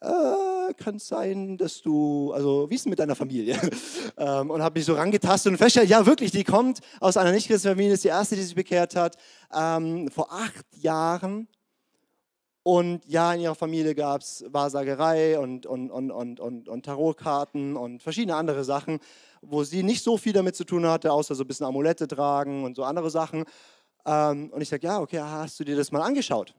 äh, 0.00 0.74
kann 0.74 0.96
es 0.96 1.06
sein, 1.06 1.56
dass 1.56 1.80
du, 1.82 2.32
also 2.32 2.68
wie 2.68 2.74
ist 2.74 2.82
es 2.82 2.86
mit 2.86 2.98
deiner 2.98 3.14
Familie? 3.14 3.58
ähm, 4.16 4.50
und 4.50 4.62
habe 4.62 4.78
mich 4.78 4.84
so 4.84 4.94
rangetastet 4.94 5.52
und 5.52 5.58
festgestellt, 5.58 5.90
ja 5.90 6.04
wirklich, 6.06 6.30
die 6.30 6.44
kommt 6.44 6.80
aus 7.00 7.16
einer 7.16 7.32
nicht-christlichen 7.32 7.76
Familie, 7.76 7.94
ist 7.94 8.04
die 8.04 8.08
erste, 8.08 8.34
die 8.34 8.42
sich 8.42 8.54
bekehrt 8.54 8.96
hat, 8.96 9.16
ähm, 9.54 10.10
vor 10.10 10.32
acht 10.32 10.66
Jahren. 10.76 11.48
Und 12.64 13.04
ja, 13.06 13.34
in 13.34 13.40
ihrer 13.40 13.54
Familie 13.56 13.94
gab 13.94 14.20
es 14.20 14.44
Wahrsagerei 14.48 15.38
und, 15.38 15.66
und, 15.66 15.90
und, 15.90 16.12
und, 16.12 16.38
und, 16.38 16.68
und 16.68 16.84
Tarotkarten 16.84 17.76
und 17.76 18.02
verschiedene 18.02 18.36
andere 18.36 18.62
Sachen, 18.62 19.00
wo 19.40 19.64
sie 19.64 19.82
nicht 19.82 20.04
so 20.04 20.16
viel 20.16 20.32
damit 20.32 20.54
zu 20.54 20.64
tun 20.64 20.86
hatte, 20.86 21.12
außer 21.12 21.34
so 21.34 21.42
ein 21.42 21.48
bisschen 21.48 21.66
Amulette 21.66 22.06
tragen 22.06 22.62
und 22.62 22.76
so 22.76 22.84
andere 22.84 23.10
Sachen. 23.10 23.44
Ähm, 24.06 24.50
und 24.52 24.60
ich 24.60 24.68
sage, 24.68 24.86
ja, 24.86 25.00
okay, 25.00 25.18
hast 25.18 25.58
du 25.58 25.64
dir 25.64 25.76
das 25.76 25.90
mal 25.90 26.02
angeschaut? 26.02 26.54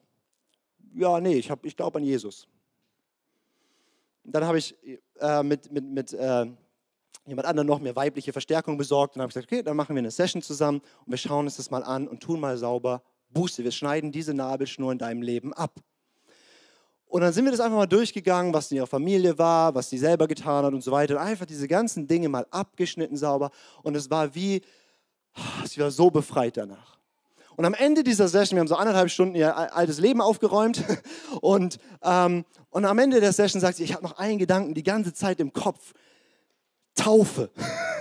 Ja, 0.94 1.22
nee, 1.22 1.36
ich, 1.36 1.50
ich 1.64 1.76
glaube 1.76 2.00
an 2.00 2.04
Jesus. 2.04 2.48
Dann 4.26 4.44
habe 4.46 4.58
ich 4.58 4.76
äh, 5.20 5.42
mit, 5.42 5.72
mit, 5.72 5.86
mit 5.86 6.14
äh, 6.14 6.46
jemand 7.26 7.48
anderem 7.48 7.68
noch 7.68 7.80
mehr 7.80 7.96
weibliche 7.96 8.34
Verstärkung 8.34 8.78
besorgt 8.78 9.16
und 9.16 9.22
habe 9.22 9.30
gesagt, 9.30 9.52
okay, 9.52 9.64
dann 9.64 9.78
machen 9.78 9.96
wir 9.96 10.02
eine 10.02 10.12
Session 10.12 10.42
zusammen 10.42 10.82
und 11.06 11.12
wir 11.12 11.18
schauen 11.18 11.46
uns 11.46 11.56
das 11.56 11.72
mal 11.72 11.84
an 11.84 12.10
und 12.10 12.22
tun 12.22 12.42
mal 12.42 12.58
sauber 12.58 13.02
Buße. 13.30 13.64
Wir 13.64 13.72
schneiden 13.72 14.12
diese 14.12 14.34
Nabelschnur 14.34 14.92
in 14.92 14.98
deinem 14.98 15.22
Leben 15.22 15.54
ab. 15.54 15.80
Und 17.14 17.22
dann 17.22 17.32
sind 17.32 17.46
wir 17.46 17.52
das 17.52 17.60
einfach 17.60 17.78
mal 17.78 17.86
durchgegangen, 17.86 18.56
was 18.56 18.72
in 18.72 18.78
ihrer 18.78 18.88
Familie 18.88 19.38
war, 19.38 19.76
was 19.76 19.88
sie 19.88 20.00
selber 20.00 20.28
getan 20.28 20.66
hat 20.66 20.74
und 20.74 20.82
so 20.82 20.92
weiter. 20.92 21.14
Und 21.14 21.22
einfach 21.22 21.46
diese 21.46 21.68
ganzen 21.68 22.08
Dinge 22.08 22.28
mal 22.28 22.48
abgeschnitten 22.50 23.18
sauber. 23.18 23.52
Und 23.84 23.94
es 23.94 24.10
war 24.10 24.34
wie, 24.34 24.64
sie 25.64 25.80
war 25.80 25.92
so 25.92 26.10
befreit 26.10 26.58
danach. 26.58 26.98
Und 27.56 27.66
am 27.66 27.76
Ende 27.76 28.04
dieser 28.04 28.28
Session, 28.28 28.56
wir 28.56 28.62
haben 28.62 28.68
so 28.68 28.78
anderthalb 28.78 29.12
Stunden 29.12 29.36
ihr 29.36 29.56
altes 29.56 30.00
Leben 30.00 30.22
aufgeräumt. 30.22 30.84
Und, 31.42 31.78
ähm, 32.02 32.46
und 32.72 32.86
am 32.86 32.98
Ende 32.98 33.22
der 33.22 33.32
Session 33.32 33.62
sagt 33.62 33.78
sie, 33.78 33.84
ich 33.84 33.94
habe 33.94 34.02
noch 34.02 34.18
einen 34.18 34.40
Gedanken 34.40 34.74
die 34.74 34.82
ganze 34.82 35.14
Zeit 35.14 35.40
im 35.40 35.54
Kopf. 35.54 35.94
Taufe. 36.96 37.52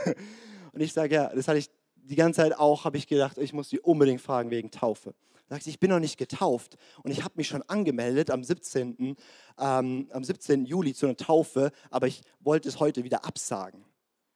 Und 0.72 0.80
ich 0.80 0.94
sage, 0.94 1.14
ja, 1.14 1.30
das 1.34 1.48
hatte 1.48 1.58
ich 1.58 1.68
die 1.96 2.16
ganze 2.16 2.40
Zeit 2.40 2.58
auch, 2.58 2.86
habe 2.86 2.96
ich 2.96 3.06
gedacht, 3.06 3.36
ich 3.36 3.52
muss 3.52 3.68
sie 3.68 3.78
unbedingt 3.78 4.22
fragen 4.22 4.50
wegen 4.50 4.70
Taufe. 4.70 5.12
Sagt 5.52 5.64
sie, 5.64 5.70
ich 5.70 5.80
bin 5.80 5.90
noch 5.90 5.98
nicht 5.98 6.16
getauft 6.16 6.78
und 7.02 7.10
ich 7.10 7.24
habe 7.24 7.34
mich 7.36 7.46
schon 7.46 7.60
angemeldet 7.64 8.30
am 8.30 8.42
17. 8.42 9.18
Ähm, 9.58 10.08
am 10.10 10.24
17. 10.24 10.64
Juli 10.64 10.94
zu 10.94 11.04
einer 11.04 11.14
Taufe, 11.18 11.72
aber 11.90 12.06
ich 12.06 12.22
wollte 12.40 12.70
es 12.70 12.80
heute 12.80 13.04
wieder 13.04 13.26
absagen, 13.26 13.84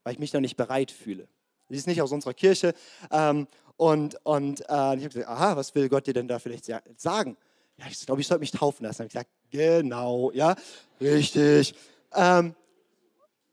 weil 0.05 0.13
ich 0.13 0.19
mich 0.19 0.35
noch 0.35 0.43
nicht 0.43 0.59
bereit 0.59 0.91
fühle. 0.91 1.27
Sie 1.71 1.77
ist 1.79 1.87
nicht 1.87 2.03
aus 2.03 2.13
unserer 2.13 2.35
Kirche 2.35 2.75
ähm, 3.11 3.47
und, 3.79 4.19
und 4.27 4.61
äh, 4.61 4.65
ich 4.65 4.69
habe 4.69 5.09
gesagt, 5.09 5.27
aha, 5.27 5.57
was 5.57 5.75
will 5.75 5.89
Gott 5.89 6.07
dir 6.07 6.13
denn 6.13 6.29
da 6.29 6.39
vielleicht 6.39 6.67
sagen? 7.01 7.39
Ja, 7.79 7.87
ich 7.91 8.05
glaube, 8.05 8.21
ich 8.21 8.27
sollte 8.27 8.41
mich 8.41 8.51
taufen 8.51 8.85
lassen. 8.85 9.05
Ich 9.05 9.09
gesagt, 9.09 9.31
genau, 9.51 10.33
ja, 10.33 10.55
richtig. 11.01 11.75
Ähm, 12.13 12.55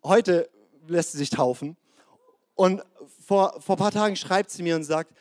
heute 0.04 0.50
lässt 0.86 1.14
sie 1.14 1.18
sich 1.18 1.30
taufen. 1.30 1.78
Und 2.56 2.84
vor, 3.26 3.62
vor 3.62 3.78
ein 3.78 3.80
paar 3.80 3.92
Tagen 3.92 4.18
schreibt 4.18 4.52
sie 4.52 4.64
mir 4.64 4.76
und 4.76 4.84
sagt, 4.84 5.14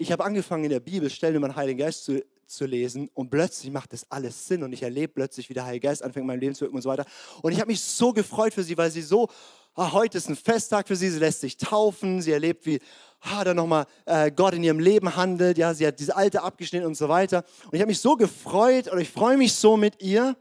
ich 0.00 0.10
habe 0.10 0.24
angefangen 0.24 0.64
in 0.64 0.70
der 0.70 0.80
Bibel 0.80 1.10
Stellen 1.10 1.36
über 1.36 1.46
den 1.46 1.56
Heiligen 1.56 1.78
Geist 1.78 2.04
zu, 2.04 2.24
zu 2.46 2.64
lesen 2.64 3.10
und 3.12 3.28
plötzlich 3.28 3.70
macht 3.70 3.92
das 3.92 4.10
alles 4.10 4.48
Sinn 4.48 4.62
und 4.62 4.72
ich 4.72 4.82
erlebe 4.82 5.12
plötzlich, 5.12 5.50
wie 5.50 5.54
der 5.54 5.66
Heilige 5.66 5.88
Geist 5.88 6.02
anfängt, 6.02 6.22
in 6.22 6.26
meinem 6.26 6.40
Leben 6.40 6.54
zu 6.54 6.62
wirken 6.62 6.76
und 6.76 6.82
so 6.82 6.88
weiter. 6.88 7.04
Und 7.42 7.52
ich 7.52 7.60
habe 7.60 7.70
mich 7.70 7.82
so 7.82 8.14
gefreut 8.14 8.54
für 8.54 8.62
sie, 8.62 8.78
weil 8.78 8.90
sie 8.90 9.02
so, 9.02 9.28
ah, 9.74 9.92
heute 9.92 10.16
ist 10.16 10.30
ein 10.30 10.36
Festtag 10.36 10.88
für 10.88 10.96
sie, 10.96 11.10
sie 11.10 11.18
lässt 11.18 11.42
sich 11.42 11.58
taufen, 11.58 12.22
sie 12.22 12.32
erlebt, 12.32 12.64
wie 12.64 12.80
ah, 13.20 13.44
da 13.44 13.52
nochmal 13.52 13.84
äh, 14.06 14.30
Gott 14.30 14.54
in 14.54 14.64
ihrem 14.64 14.78
Leben 14.78 15.16
handelt, 15.16 15.58
ja, 15.58 15.74
sie 15.74 15.86
hat 15.86 16.00
diese 16.00 16.16
alte 16.16 16.42
abgeschnitten 16.42 16.86
und 16.86 16.94
so 16.94 17.10
weiter. 17.10 17.44
Und 17.66 17.74
ich 17.74 17.82
habe 17.82 17.90
mich 17.90 18.00
so 18.00 18.16
gefreut 18.16 18.88
und 18.88 18.98
ich 19.00 19.10
freue 19.10 19.36
mich 19.36 19.52
so 19.52 19.76
mit 19.76 20.02
ihr. 20.02 20.34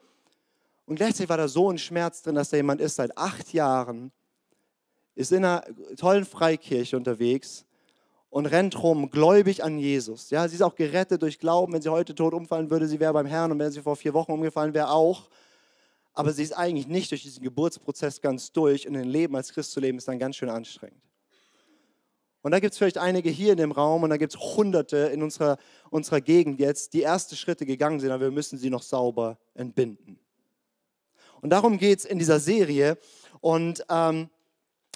Und 0.86 0.96
gleichzeitig 0.96 1.28
war 1.28 1.38
da 1.38 1.50
so 1.50 1.70
ein 1.70 1.78
Schmerz 1.78 2.22
drin, 2.22 2.36
dass 2.36 2.50
da 2.50 2.56
jemand 2.56 2.80
ist 2.80 2.96
seit 2.96 3.18
acht 3.18 3.52
Jahren, 3.52 4.14
ist 5.16 5.34
in 5.34 5.44
einer 5.44 5.66
tollen 5.98 6.24
Freikirche 6.24 6.96
unterwegs 6.96 7.66
und 8.30 8.46
rennt 8.46 8.82
rum, 8.82 9.10
gläubig 9.10 9.64
an 9.64 9.80
Jesus. 9.80 10.30
Ja, 10.30 10.48
sie 10.48 10.56
ist 10.56 10.62
auch 10.62 10.76
gerettet 10.76 11.22
durch 11.22 11.40
Glauben. 11.40 11.74
Wenn 11.74 11.82
sie 11.82 11.90
heute 11.90 12.14
tot 12.14 12.34
umfallen 12.34 12.70
würde, 12.70 12.88
sie 12.88 13.00
wäre 13.00 13.14
beim 13.14 13.26
Herrn 13.26 13.52
und 13.52 13.60
wenn 13.60 13.72
sie 13.72 13.82
vor 13.82 13.96
vier 13.96 14.14
Wochen 14.14 14.32
umgefallen 14.32 14.74
wäre, 14.74 14.92
auch. 14.92 15.30
Aber 16.14 16.32
sie 16.34 16.44
ist 16.44 16.54
eigentlich 16.54 16.88
nicht 16.88 17.12
durch 17.12 17.24
diesen 17.24 17.44
Geburtsprozess 17.44 18.22
ganz 18.22 18.52
durch 18.52 18.88
und 18.88 18.96
ein 18.96 19.08
Leben 19.08 19.36
als 19.36 19.54
Christ 19.54 19.72
zu 19.72 19.80
leben 19.80 19.98
ist 19.98 20.08
dann 20.08 20.20
ganz 20.20 20.36
schön 20.36 20.50
anstrengend. 20.50 21.02
Und 22.42 22.52
da 22.52 22.60
gibt 22.60 22.72
es 22.74 22.78
vielleicht 22.78 22.98
einige 22.98 23.30
hier 23.30 23.52
in 23.52 23.58
dem 23.58 23.72
Raum 23.72 24.04
und 24.04 24.10
da 24.12 24.18
gibt 24.18 24.34
es 24.34 24.40
Hunderte 24.40 24.98
in 24.98 25.22
unserer, 25.22 25.58
unserer 25.90 26.22
Gegend 26.22 26.60
jetzt, 26.60 26.94
die 26.94 27.02
erste 27.02 27.36
Schritte 27.36 27.66
gegangen 27.66 28.00
sind, 28.00 28.12
aber 28.12 28.26
wir 28.26 28.32
müssen 28.32 28.58
sie 28.58 28.70
noch 28.70 28.82
sauber 28.82 29.38
entbinden. 29.56 30.20
Und 31.42 31.50
darum 31.50 31.78
geht 31.78 32.00
es 32.00 32.06
in 32.06 32.20
dieser 32.20 32.40
Serie. 32.40 32.98
Und 33.42 33.86
ähm, 33.90 34.30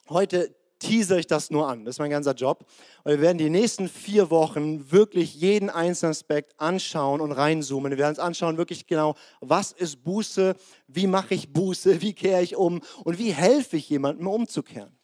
heute 0.09 0.55
teaser 0.83 1.17
ich 1.17 1.27
das 1.27 1.49
nur 1.49 1.67
an. 1.67 1.85
Das 1.85 1.95
ist 1.95 1.99
mein 1.99 2.11
ganzer 2.11 2.33
Job. 2.33 2.65
Und 3.03 3.11
wir 3.11 3.21
werden 3.21 3.37
die 3.37 3.49
nächsten 3.49 3.87
vier 3.87 4.29
Wochen 4.29 4.91
wirklich 4.91 5.33
jeden 5.35 5.69
einzelnen 5.69 6.11
Aspekt 6.11 6.59
anschauen 6.59 7.21
und 7.21 7.31
reinzoomen. 7.31 7.91
Wir 7.91 7.97
werden 7.97 8.11
uns 8.11 8.19
anschauen 8.19 8.57
wirklich 8.57 8.85
genau, 8.85 9.15
was 9.41 9.71
ist 9.71 10.03
Buße, 10.03 10.55
wie 10.87 11.07
mache 11.07 11.33
ich 11.33 11.53
Buße, 11.53 12.01
wie 12.01 12.13
kehre 12.13 12.41
ich 12.41 12.55
um 12.55 12.81
und 13.03 13.17
wie 13.17 13.31
helfe 13.31 13.77
ich 13.77 13.89
jemandem 13.89 14.27
umzukehren. 14.27 14.95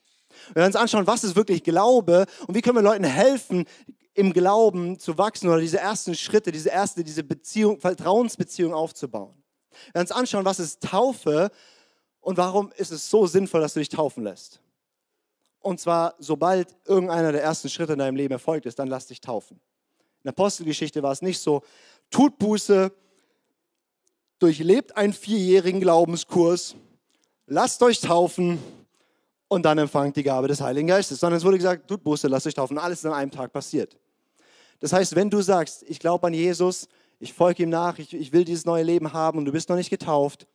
Wir 0.49 0.57
werden 0.57 0.67
uns 0.67 0.75
anschauen, 0.75 1.07
was 1.07 1.23
ist 1.23 1.35
wirklich 1.35 1.63
Glaube 1.63 2.25
und 2.47 2.55
wie 2.55 2.61
können 2.61 2.75
wir 2.75 2.83
Leuten 2.83 3.03
helfen, 3.03 3.65
im 4.13 4.33
Glauben 4.33 4.99
zu 4.99 5.17
wachsen 5.17 5.47
oder 5.47 5.61
diese 5.61 5.79
ersten 5.79 6.13
Schritte, 6.13 6.51
diese 6.51 6.69
erste, 6.69 7.03
diese 7.03 7.23
Beziehung, 7.23 7.79
Vertrauensbeziehung 7.79 8.73
aufzubauen. 8.73 9.41
Wir 9.87 9.95
werden 9.95 10.07
uns 10.07 10.11
anschauen, 10.11 10.45
was 10.45 10.59
ist 10.59 10.81
Taufe 10.81 11.51
und 12.19 12.37
warum 12.37 12.71
ist 12.75 12.91
es 12.91 13.09
so 13.09 13.27
sinnvoll, 13.27 13.61
dass 13.61 13.73
du 13.73 13.79
dich 13.79 13.89
taufen 13.89 14.23
lässt. 14.23 14.61
Und 15.61 15.79
zwar, 15.79 16.15
sobald 16.19 16.75
irgendeiner 16.85 17.31
der 17.31 17.43
ersten 17.43 17.69
Schritte 17.69 17.93
in 17.93 17.99
deinem 17.99 18.15
Leben 18.15 18.31
erfolgt 18.31 18.65
ist, 18.65 18.79
dann 18.79 18.87
lass 18.87 19.07
dich 19.07 19.21
taufen. 19.21 19.57
In 19.57 20.23
der 20.23 20.31
Apostelgeschichte 20.31 21.03
war 21.03 21.11
es 21.11 21.21
nicht 21.21 21.39
so, 21.39 21.63
tut 22.09 22.37
Buße, 22.37 22.91
durchlebt 24.39 24.95
einen 24.95 25.13
vierjährigen 25.13 25.81
Glaubenskurs, 25.81 26.75
lasst 27.45 27.83
euch 27.83 27.99
taufen 27.99 28.59
und 29.49 29.63
dann 29.63 29.77
empfangt 29.77 30.15
die 30.15 30.23
Gabe 30.23 30.47
des 30.47 30.61
Heiligen 30.61 30.87
Geistes. 30.87 31.19
Sondern 31.19 31.37
es 31.37 31.43
wurde 31.43 31.57
gesagt, 31.57 31.87
tut 31.87 32.03
Buße, 32.03 32.27
lasst 32.27 32.47
euch 32.47 32.53
taufen. 32.53 32.77
Alles 32.77 32.99
ist 32.99 33.05
an 33.05 33.13
einem 33.13 33.31
Tag 33.31 33.51
passiert. 33.51 33.97
Das 34.79 34.93
heißt, 34.93 35.15
wenn 35.15 35.29
du 35.29 35.41
sagst, 35.41 35.83
ich 35.87 35.99
glaube 35.99 36.27
an 36.27 36.33
Jesus, 36.33 36.87
ich 37.19 37.33
folge 37.33 37.63
ihm 37.63 37.69
nach, 37.69 37.99
ich, 37.99 38.13
ich 38.13 38.31
will 38.31 38.45
dieses 38.45 38.65
neue 38.65 38.83
Leben 38.83 39.11
haben 39.11 39.39
und 39.39 39.45
du 39.45 39.51
bist 39.51 39.67
noch 39.67 39.75
nicht 39.75 39.89
getauft, 39.89 40.47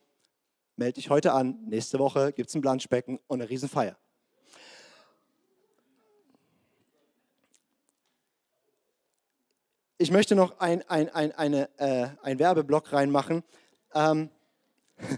melde 0.77 0.93
dich 0.93 1.09
heute 1.09 1.33
an. 1.33 1.59
Nächste 1.67 1.99
Woche 1.99 2.33
gibt 2.33 2.49
es 2.49 2.55
ein 2.55 2.61
Planschbecken 2.61 3.19
und 3.27 3.41
eine 3.41 3.49
Riesenfeier. 3.49 3.95
Ich 9.97 10.11
möchte 10.11 10.35
noch 10.35 10.59
ein, 10.59 10.81
ein, 10.89 11.09
ein, 11.09 11.31
eine, 11.33 11.69
äh, 11.77 12.07
ein 12.21 12.39
Werbeblock 12.39 12.91
reinmachen. 12.91 13.43
Ähm, 13.93 14.29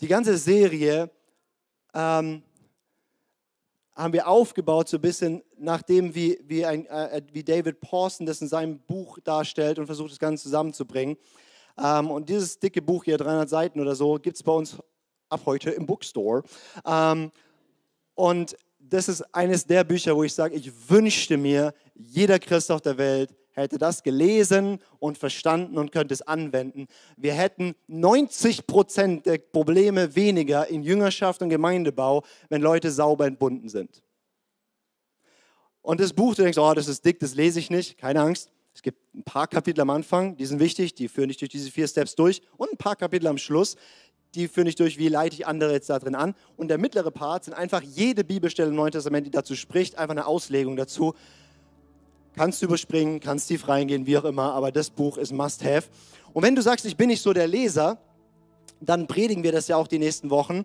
die 0.00 0.06
ganze 0.06 0.36
Serie 0.38 1.10
ähm, 1.92 2.42
haben 3.94 4.12
wir 4.12 4.28
aufgebaut, 4.28 4.88
so 4.88 4.98
ein 4.98 5.00
bisschen 5.00 5.42
nach 5.58 5.82
dem, 5.82 6.14
wie, 6.14 6.38
wie, 6.44 6.64
ein, 6.64 6.86
äh, 6.86 7.22
wie 7.32 7.42
David 7.42 7.80
Pawson 7.80 8.26
das 8.26 8.40
in 8.40 8.48
seinem 8.48 8.78
Buch 8.78 9.18
darstellt 9.24 9.78
und 9.78 9.86
versucht, 9.86 10.12
das 10.12 10.18
Ganze 10.18 10.44
zusammenzubringen. 10.44 11.16
Ähm, 11.76 12.10
und 12.10 12.28
dieses 12.28 12.58
dicke 12.58 12.82
Buch 12.82 13.04
hier, 13.04 13.18
300 13.18 13.48
Seiten 13.48 13.80
oder 13.80 13.96
so, 13.96 14.14
gibt 14.14 14.36
es 14.36 14.42
bei 14.42 14.52
uns 14.52 14.76
ab 15.28 15.40
heute 15.46 15.70
im 15.70 15.84
Bookstore. 15.84 16.44
Ähm, 16.86 17.32
und 18.14 18.56
das 18.78 19.08
ist 19.08 19.22
eines 19.34 19.66
der 19.66 19.82
Bücher, 19.82 20.14
wo 20.14 20.22
ich 20.22 20.32
sage, 20.32 20.54
ich 20.54 20.70
wünschte 20.88 21.36
mir, 21.36 21.74
jeder 21.94 22.38
Christ 22.38 22.70
auf 22.70 22.80
der 22.80 22.98
Welt 22.98 23.34
hätte 23.62 23.78
das 23.78 24.02
gelesen 24.02 24.78
und 24.98 25.18
verstanden 25.18 25.78
und 25.78 25.90
könnte 25.90 26.14
es 26.14 26.22
anwenden. 26.22 26.86
Wir 27.16 27.34
hätten 27.34 27.74
90 27.88 28.66
Prozent 28.66 29.26
der 29.26 29.38
Probleme 29.38 30.14
weniger 30.14 30.68
in 30.68 30.82
Jüngerschaft 30.82 31.42
und 31.42 31.48
Gemeindebau, 31.48 32.22
wenn 32.48 32.62
Leute 32.62 32.90
sauber 32.90 33.26
entbunden 33.26 33.68
sind. 33.68 34.02
Und 35.82 36.00
das 36.00 36.12
Buch, 36.12 36.34
du 36.34 36.42
denkst, 36.42 36.58
oh, 36.58 36.74
das 36.74 36.88
ist 36.88 37.04
dick, 37.04 37.18
das 37.20 37.34
lese 37.34 37.58
ich 37.58 37.70
nicht. 37.70 37.96
Keine 37.96 38.20
Angst. 38.20 38.50
Es 38.74 38.82
gibt 38.82 39.14
ein 39.14 39.22
paar 39.22 39.46
Kapitel 39.46 39.80
am 39.80 39.88
Anfang, 39.88 40.36
die 40.36 40.44
sind 40.44 40.60
wichtig, 40.60 40.94
die 40.94 41.08
führen 41.08 41.28
dich 41.28 41.38
durch 41.38 41.48
diese 41.48 41.70
vier 41.70 41.88
Steps 41.88 42.14
durch. 42.14 42.42
Und 42.58 42.72
ein 42.72 42.76
paar 42.76 42.96
Kapitel 42.96 43.26
am 43.26 43.38
Schluss, 43.38 43.76
die 44.34 44.48
führen 44.48 44.66
dich 44.66 44.74
durch, 44.74 44.98
wie 44.98 45.08
leite 45.08 45.34
ich 45.34 45.46
andere 45.46 45.72
jetzt 45.72 45.88
da 45.88 45.98
drin 45.98 46.14
an. 46.14 46.34
Und 46.58 46.68
der 46.68 46.76
mittlere 46.76 47.10
Part 47.10 47.44
sind 47.44 47.54
einfach 47.54 47.80
jede 47.80 48.22
Bibelstelle 48.22 48.68
im 48.68 48.74
Neuen 48.74 48.92
Testament, 48.92 49.26
die 49.26 49.30
dazu 49.30 49.56
spricht, 49.56 49.96
einfach 49.96 50.12
eine 50.12 50.26
Auslegung 50.26 50.76
dazu 50.76 51.14
kannst 52.36 52.62
du 52.62 52.66
überspringen, 52.66 53.18
kannst 53.20 53.48
tief 53.48 53.66
reingehen, 53.68 54.06
wie 54.06 54.16
auch 54.18 54.24
immer, 54.24 54.52
aber 54.52 54.70
das 54.70 54.90
Buch 54.90 55.16
ist 55.16 55.32
Must-Have. 55.32 55.88
Und 56.32 56.42
wenn 56.42 56.54
du 56.54 56.62
sagst, 56.62 56.84
ich 56.84 56.96
bin 56.96 57.08
nicht 57.08 57.22
so 57.22 57.32
der 57.32 57.48
Leser, 57.48 57.98
dann 58.80 59.06
predigen 59.06 59.42
wir 59.42 59.52
das 59.52 59.68
ja 59.68 59.76
auch 59.76 59.88
die 59.88 59.98
nächsten 59.98 60.30
Wochen. 60.30 60.64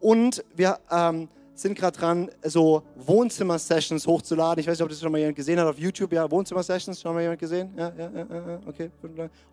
Und 0.00 0.42
wir 0.56 0.78
ähm, 0.90 1.28
sind 1.54 1.76
gerade 1.76 1.98
dran, 1.98 2.30
so 2.42 2.82
Wohnzimmer-Sessions 2.96 4.06
hochzuladen. 4.06 4.60
Ich 4.60 4.66
weiß 4.66 4.78
nicht, 4.78 4.82
ob 4.82 4.88
das 4.88 5.00
schon 5.00 5.12
mal 5.12 5.18
jemand 5.18 5.36
gesehen 5.36 5.60
hat 5.60 5.66
auf 5.66 5.78
YouTube. 5.78 6.12
Ja, 6.12 6.30
Wohnzimmer-Sessions, 6.30 7.00
schon 7.00 7.14
mal 7.14 7.20
jemand 7.20 7.38
gesehen? 7.38 7.70
Ja, 7.76 7.92
ja, 7.96 8.10
ja, 8.10 8.60
okay. 8.66 8.90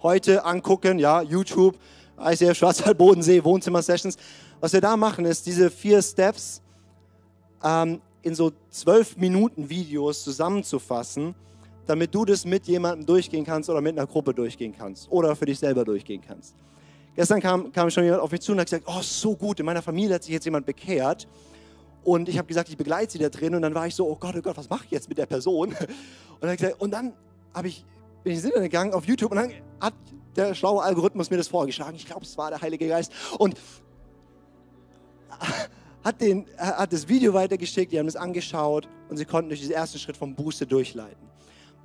Heute 0.02 0.46
angucken, 0.46 1.00
ja, 1.00 1.22
YouTube, 1.22 1.78
ICF 2.18 2.58
Schwarzwald-Bodensee, 2.58 3.44
Wohnzimmer-Sessions. 3.44 4.16
Was 4.62 4.72
wir 4.72 4.82
da 4.82 4.96
machen, 4.96 5.26
ist 5.26 5.46
diese 5.46 5.70
vier 5.70 6.02
Steps 6.02 6.62
ähm, 7.62 8.02
in 8.22 8.36
so 8.36 8.52
zwölf 8.70 9.18
Minuten 9.18 9.70
Videos 9.70 10.24
zusammenzufassen, 10.24 11.36
damit 11.88 12.14
du 12.14 12.26
das 12.26 12.46
mit 12.46 12.68
jemandem 12.68 13.06
durchgehen 13.06 13.46
kannst 13.46 13.70
oder 13.70 13.82
mit 13.82 13.98
einer 13.98 14.06
Gruppe 14.06 14.34
durchgehen 14.34 14.76
kannst 14.78 15.12
oder 15.12 15.36
für 15.36 15.46
dich 15.46 15.60
selber 15.60 15.84
durchgehen 15.84 16.22
kannst. 16.26 16.56
Gestern 17.16 17.42
kam, 17.42 17.72
kam 17.72 17.90
schon 17.90 18.04
jemand 18.04 18.22
auf 18.22 18.32
mich 18.32 18.42
zu 18.42 18.52
und 18.52 18.60
hat 18.60 18.68
gesagt, 18.68 18.84
oh, 18.86 19.02
so 19.02 19.36
gut, 19.36 19.60
in 19.60 19.66
meiner 19.66 19.82
Familie 19.82 20.16
hat 20.16 20.24
sich 20.24 20.34
jetzt 20.34 20.46
jemand 20.46 20.68
bekehrt. 20.68 21.28
Und 22.04 22.30
ich 22.30 22.38
habe 22.38 22.48
gesagt, 22.48 22.70
ich 22.70 22.78
begleite 22.78 23.14
sie 23.14 23.18
da 23.18 23.30
drin. 23.30 23.56
Und 23.56 23.64
dann 23.64 23.74
war 23.74 23.88
ich 23.88 23.96
so, 23.96 24.08
oh 24.08 24.16
Gott, 24.16 24.36
oh 24.38 24.42
Gott, 24.42 24.56
was 24.56 24.70
mache 24.70 24.86
ich 24.86 24.92
jetzt 24.92 25.10
mit 25.10 25.18
der 25.18 25.26
Person? 25.26 25.70
Und 26.40 26.44
dann, 26.44 26.56
gesagt, 26.56 26.80
und 26.80 26.92
dann 26.92 27.14
ich, 27.64 27.84
bin 28.24 28.34
ich 28.34 28.44
in 28.44 28.62
gegangen 28.62 28.94
auf 28.94 29.06
YouTube 29.06 29.32
und 29.32 29.38
dann 29.38 29.52
hat 29.80 29.96
der 30.36 30.54
schlaue 30.54 30.84
Algorithmus 30.84 31.32
mir 31.32 31.38
das 31.38 31.48
vorgeschlagen. 31.48 31.96
Ich 31.96 32.06
glaube, 32.06 32.24
es 32.24 32.38
war 32.38 32.52
der 32.52 32.62
Heilige 32.62 32.88
Geist. 32.88 33.12
Und 33.40 33.56
hat, 36.04 36.22
den, 36.22 36.46
hat 36.58 36.94
das 36.94 37.08
Video 37.08 37.34
weitergeschickt, 37.34 37.92
die 37.92 37.98
haben 37.98 38.08
es 38.08 38.16
angeschaut 38.16 38.88
und 39.10 39.18
sie 39.18 39.26
konnten 39.26 39.50
durch 39.50 39.62
diesen 39.62 39.74
ersten 39.74 39.98
Schritt 39.98 40.16
vom 40.16 40.36
Buße 40.36 40.68
durchleiten. 40.68 41.28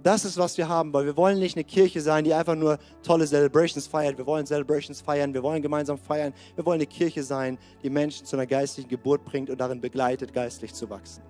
Das 0.03 0.25
ist, 0.25 0.37
was 0.37 0.59
wir 0.59 0.69
haben, 0.69 0.93
weil 0.93 1.07
wir 1.07 1.17
wollen 1.17 1.39
nicht 1.39 1.57
eine 1.57 1.65
Kirche 1.65 2.01
sein, 2.01 2.25
die 2.25 2.35
einfach 2.35 2.57
nur 2.57 2.79
tolle 3.05 3.27
Celebrations 3.27 3.87
feiert. 3.87 4.19
Wir 4.19 4.27
wollen 4.27 4.47
Celebrations 4.47 5.01
feiern, 5.01 5.33
wir 5.33 5.43
wollen 5.43 5.63
gemeinsam 5.63 5.97
feiern. 5.97 6.33
Wir 6.57 6.67
wollen 6.67 6.79
eine 6.79 6.87
Kirche 6.87 7.23
sein, 7.23 7.57
die 7.83 7.91
Menschen 7.91 8.27
zu 8.27 8.35
einer 8.35 8.47
geistlichen 8.47 8.89
Geburt 8.89 9.25
bringt 9.25 9.49
und 9.49 9.61
darin 9.61 9.81
begleitet, 9.81 10.33
geistlich 10.33 10.75
zu 10.75 10.91
wachsen. 10.91 11.23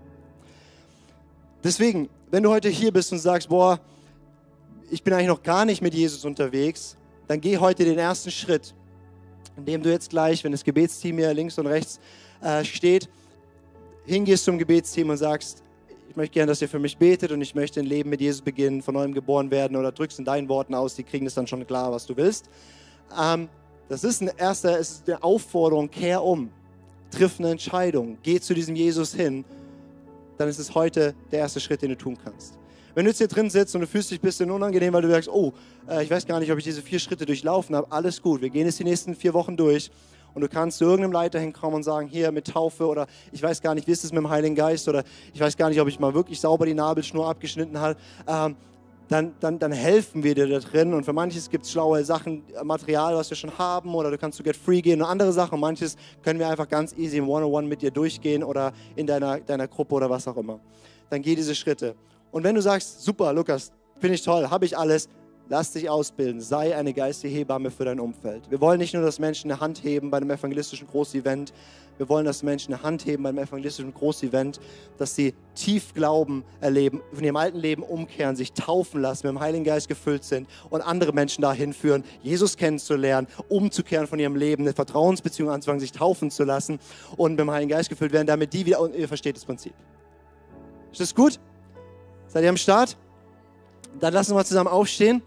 Deswegen, 1.63 2.09
wenn 2.31 2.43
du 2.43 2.51
heute 2.51 2.69
hier 2.71 2.93
bist 2.93 3.13
und 3.13 3.19
sagst, 3.19 3.49
boah, 3.49 3.79
ich 4.91 5.03
bin 5.03 5.13
eigentlich 5.13 5.29
noch 5.29 5.43
gar 5.43 5.65
nicht 5.65 5.83
mit 5.83 5.95
Jesus 5.95 6.25
unterwegs, 6.25 6.97
dann 7.29 7.41
geh 7.41 7.59
heute 7.59 7.85
den 7.85 7.99
ersten 7.99 8.31
Schritt, 8.31 8.75
indem 9.57 9.83
du 9.83 9.91
jetzt 9.91 10.11
gleich, 10.11 10.43
wenn 10.45 10.53
das 10.53 10.65
Gebetsteam 10.65 11.19
hier 11.19 11.33
links 11.35 11.59
und 11.59 11.67
rechts 11.67 12.01
äh, 12.41 12.65
steht, 12.65 13.09
hingehst 14.07 14.45
zum 14.45 14.59
Gebetsteam 14.59 15.11
und 15.11 15.19
sagst, 15.19 15.63
ich 16.13 16.17
möchte 16.17 16.35
gerne, 16.35 16.53
dass 16.53 16.61
ihr 16.61 16.69
für 16.69 16.79
mich 16.79 16.99
betet 16.99 17.33
und 17.33 17.41
ich 17.41 17.55
möchte 17.55 17.81
ein 17.81 17.87
Leben 17.87 18.11
mit 18.11 18.21
Jesus 18.21 18.43
beginnen, 18.43 18.83
von 18.83 18.93
neuem 18.93 19.15
geboren 19.15 19.51
werden 19.51 19.79
oder 19.79 19.93
drückst 19.93 20.19
in 20.19 20.27
deinen 20.27 20.47
Worten 20.51 20.75
aus, 20.75 20.95
die 20.95 21.05
kriegen 21.05 21.25
das 21.25 21.33
dann 21.33 21.47
schon 21.47 21.67
klar, 21.67 21.91
was 21.91 22.05
du 22.05 22.15
willst. 22.15 22.51
Ähm, 23.19 23.49
das 23.89 24.05
ist 24.05 24.21
ein 24.21 24.31
erster, 24.37 24.79
es 24.79 24.91
ist 24.91 25.09
eine 25.09 25.23
Aufforderung, 25.23 25.91
kehr 25.91 26.23
um, 26.23 26.51
triff 27.11 27.41
eine 27.41 27.49
Entscheidung, 27.49 28.19
geh 28.23 28.39
zu 28.41 28.53
diesem 28.53 28.77
Jesus 28.77 29.15
hin, 29.15 29.43
dann 30.37 30.51
ist 30.51 30.59
es 30.59 30.75
heute 30.75 31.15
der 31.31 31.39
erste 31.39 31.61
Schritt, 31.61 31.81
den 31.81 31.89
du 31.89 31.97
tun 31.97 32.19
kannst. 32.23 32.59
Wenn 32.95 33.07
du 33.07 33.11
jetzt 33.11 33.17
hier 33.17 33.29
drin 33.29 33.49
sitzt 33.49 33.75
und 33.75 33.81
du 33.81 33.87
fühlst 33.87 34.11
dich 34.11 34.19
ein 34.19 34.27
bisschen 34.27 34.51
unangenehm, 34.51 34.93
weil 34.93 35.01
du 35.01 35.09
sagst, 35.09 35.31
oh, 35.31 35.55
äh, 35.89 36.05
ich 36.05 36.11
weiß 36.11 36.27
gar 36.27 36.41
nicht, 36.41 36.53
ob 36.53 36.59
ich 36.59 36.65
diese 36.65 36.83
vier 36.83 36.99
Schritte 36.99 37.25
durchlaufen 37.25 37.75
habe, 37.75 37.91
alles 37.91 38.21
gut, 38.21 38.43
wir 38.43 38.51
gehen 38.51 38.67
jetzt 38.67 38.79
die 38.79 38.85
nächsten 38.85 39.15
vier 39.15 39.33
Wochen 39.33 39.57
durch 39.57 39.91
und 40.35 40.43
du 40.43 40.49
kannst 40.49 40.79
zu 40.79 40.85
irgendeinem 40.85 41.13
Leiter 41.13 41.39
hinkommen 41.39 41.77
und 41.77 41.83
sagen, 41.83 42.09
hier 42.09 42.33
mit 42.33 42.47
Taufe 42.47 42.87
oder 42.87 43.07
ich 43.33 43.43
weiß 43.43 43.61
gar 43.61 43.75
nicht, 43.75 43.87
wie 43.87 43.93
ist 43.93 44.05
es 44.05 44.13
mit 44.13 44.19
dem 44.19 44.31
Heiligen 44.31 44.55
Geist 44.55 44.89
oder 44.89 45.05
ich 45.33 45.41
weiß 45.41 45.57
gar 45.57 45.69
nicht, 45.69 45.81
ob 45.81 45.89
ich 45.89 45.99
mal 45.99 46.15
wirklich 46.15 46.41
sauber 46.41 46.67
die 46.67 46.75
Nabelschnur 46.75 47.29
abgeschnitten 47.29 47.79
habe. 47.79 47.97
Ähm, 48.27 48.57
dann, 49.09 49.35
dann, 49.41 49.59
dann, 49.59 49.73
helfen 49.73 50.23
wir 50.23 50.35
dir 50.35 50.49
da 50.49 50.59
drin. 50.59 50.95
Und 50.95 51.05
für 51.05 51.13
manches 51.13 51.51
gibt 51.51 51.67
es 51.67 51.73
schlaue 51.73 52.03
Sachen, 52.03 52.45
Material, 52.65 53.15
was 53.15 53.29
wir 53.29 53.37
schon 53.37 53.57
haben, 53.59 53.95
oder 53.95 54.11
du 54.11 54.17
kannst 54.17 54.39
zu 54.39 54.43
Get 54.43 54.57
Free 54.57 54.81
gehen 54.81 55.03
und 55.03 55.09
andere 55.09 55.33
Sachen. 55.33 55.55
Und 55.55 55.61
manches 55.61 55.97
können 56.23 56.39
wir 56.39 56.49
einfach 56.49 56.69
ganz 56.69 56.97
easy 56.97 57.19
im 57.19 57.29
One-on-One 57.29 57.69
mit 57.69 57.83
dir 57.83 57.91
durchgehen 57.91 58.43
oder 58.43 58.73
in 58.97 59.07
deiner, 59.07 59.41
deiner 59.41 59.69
Gruppe 59.69 59.97
oder 59.97 60.09
was 60.09 60.27
auch 60.27 60.37
immer. 60.37 60.61
Dann 61.11 61.21
geh 61.21 61.35
diese 61.35 61.55
Schritte. 61.55 61.95
Und 62.31 62.43
wenn 62.45 62.55
du 62.55 62.63
sagst, 62.63 63.03
super, 63.03 63.33
Lukas, 63.35 63.71
finde 64.01 64.15
ich 64.15 64.23
toll, 64.23 64.49
habe 64.49 64.65
ich 64.65 64.79
alles, 64.79 65.09
Lass 65.49 65.73
dich 65.73 65.91
ausbilden. 65.91 66.41
Sei 66.41 66.77
eine 66.77 66.95
geistige 66.95 67.35
Hebamme 67.35 67.71
für 67.71 67.85
dein 67.85 68.01
Umfeld. 68.01 68.51
Wir 68.51 68.61
wollen 68.61 68.79
nicht 68.79 68.95
nur, 68.95 69.03
dass 69.03 69.19
Menschen 69.19 69.51
eine 69.51 69.61
Hand 69.61 69.83
heben 69.85 70.11
bei 70.11 70.17
einem 70.17 70.31
evangelistischen 70.31 70.87
Großevent. 70.87 71.53
Wir 71.99 72.09
wollen, 72.09 72.25
dass 72.25 72.43
Menschen 72.43 72.73
eine 72.73 72.83
Hand 72.83 73.05
heben 73.05 73.23
beim 73.23 73.37
evangelistischen 73.39 73.93
Großevent, 73.93 74.61
dass 74.99 75.15
sie 75.15 75.35
tief 75.55 75.93
Glauben 75.93 76.43
erleben, 76.61 77.03
von 77.13 77.23
ihrem 77.23 77.37
alten 77.37 77.59
Leben 77.59 77.83
umkehren, 77.83 78.35
sich 78.35 78.53
taufen 78.53 79.03
lassen, 79.03 79.27
mit 79.27 79.37
dem 79.37 79.41
Heiligen 79.41 79.65
Geist 79.65 79.89
gefüllt 79.89 80.25
sind 80.25 80.49
und 80.71 80.81
andere 80.81 81.13
Menschen 81.13 81.43
dahin 81.43 81.73
führen, 81.73 82.03
Jesus 82.23 82.57
kennenzulernen, 82.57 83.29
umzukehren 83.49 84.07
von 84.07 84.19
ihrem 84.19 84.37
Leben, 84.37 84.63
eine 84.63 84.73
Vertrauensbeziehung 84.73 85.51
anzufangen, 85.51 85.81
sich 85.81 85.93
taufen 85.93 86.31
zu 86.31 86.45
lassen 86.45 86.79
und 87.17 87.33
mit 87.33 87.41
dem 87.41 87.51
Heiligen 87.51 87.71
Geist 87.71 87.91
gefüllt 87.91 88.13
werden, 88.13 88.27
damit 88.27 88.53
die 88.55 88.65
wieder, 88.65 88.89
ihr 88.95 89.07
versteht 89.07 89.37
das 89.37 89.45
Prinzip. 89.45 89.75
Ist 90.91 91.01
das 91.01 91.15
gut? 91.15 91.39
Seid 92.27 92.43
ihr 92.43 92.49
am 92.49 92.57
Start? 92.57 92.97
Dann 94.01 94.13
lassen 94.13 94.31
wir 94.31 94.37
mal 94.37 94.45
zusammen 94.45 94.69
aufstehen. 94.69 95.23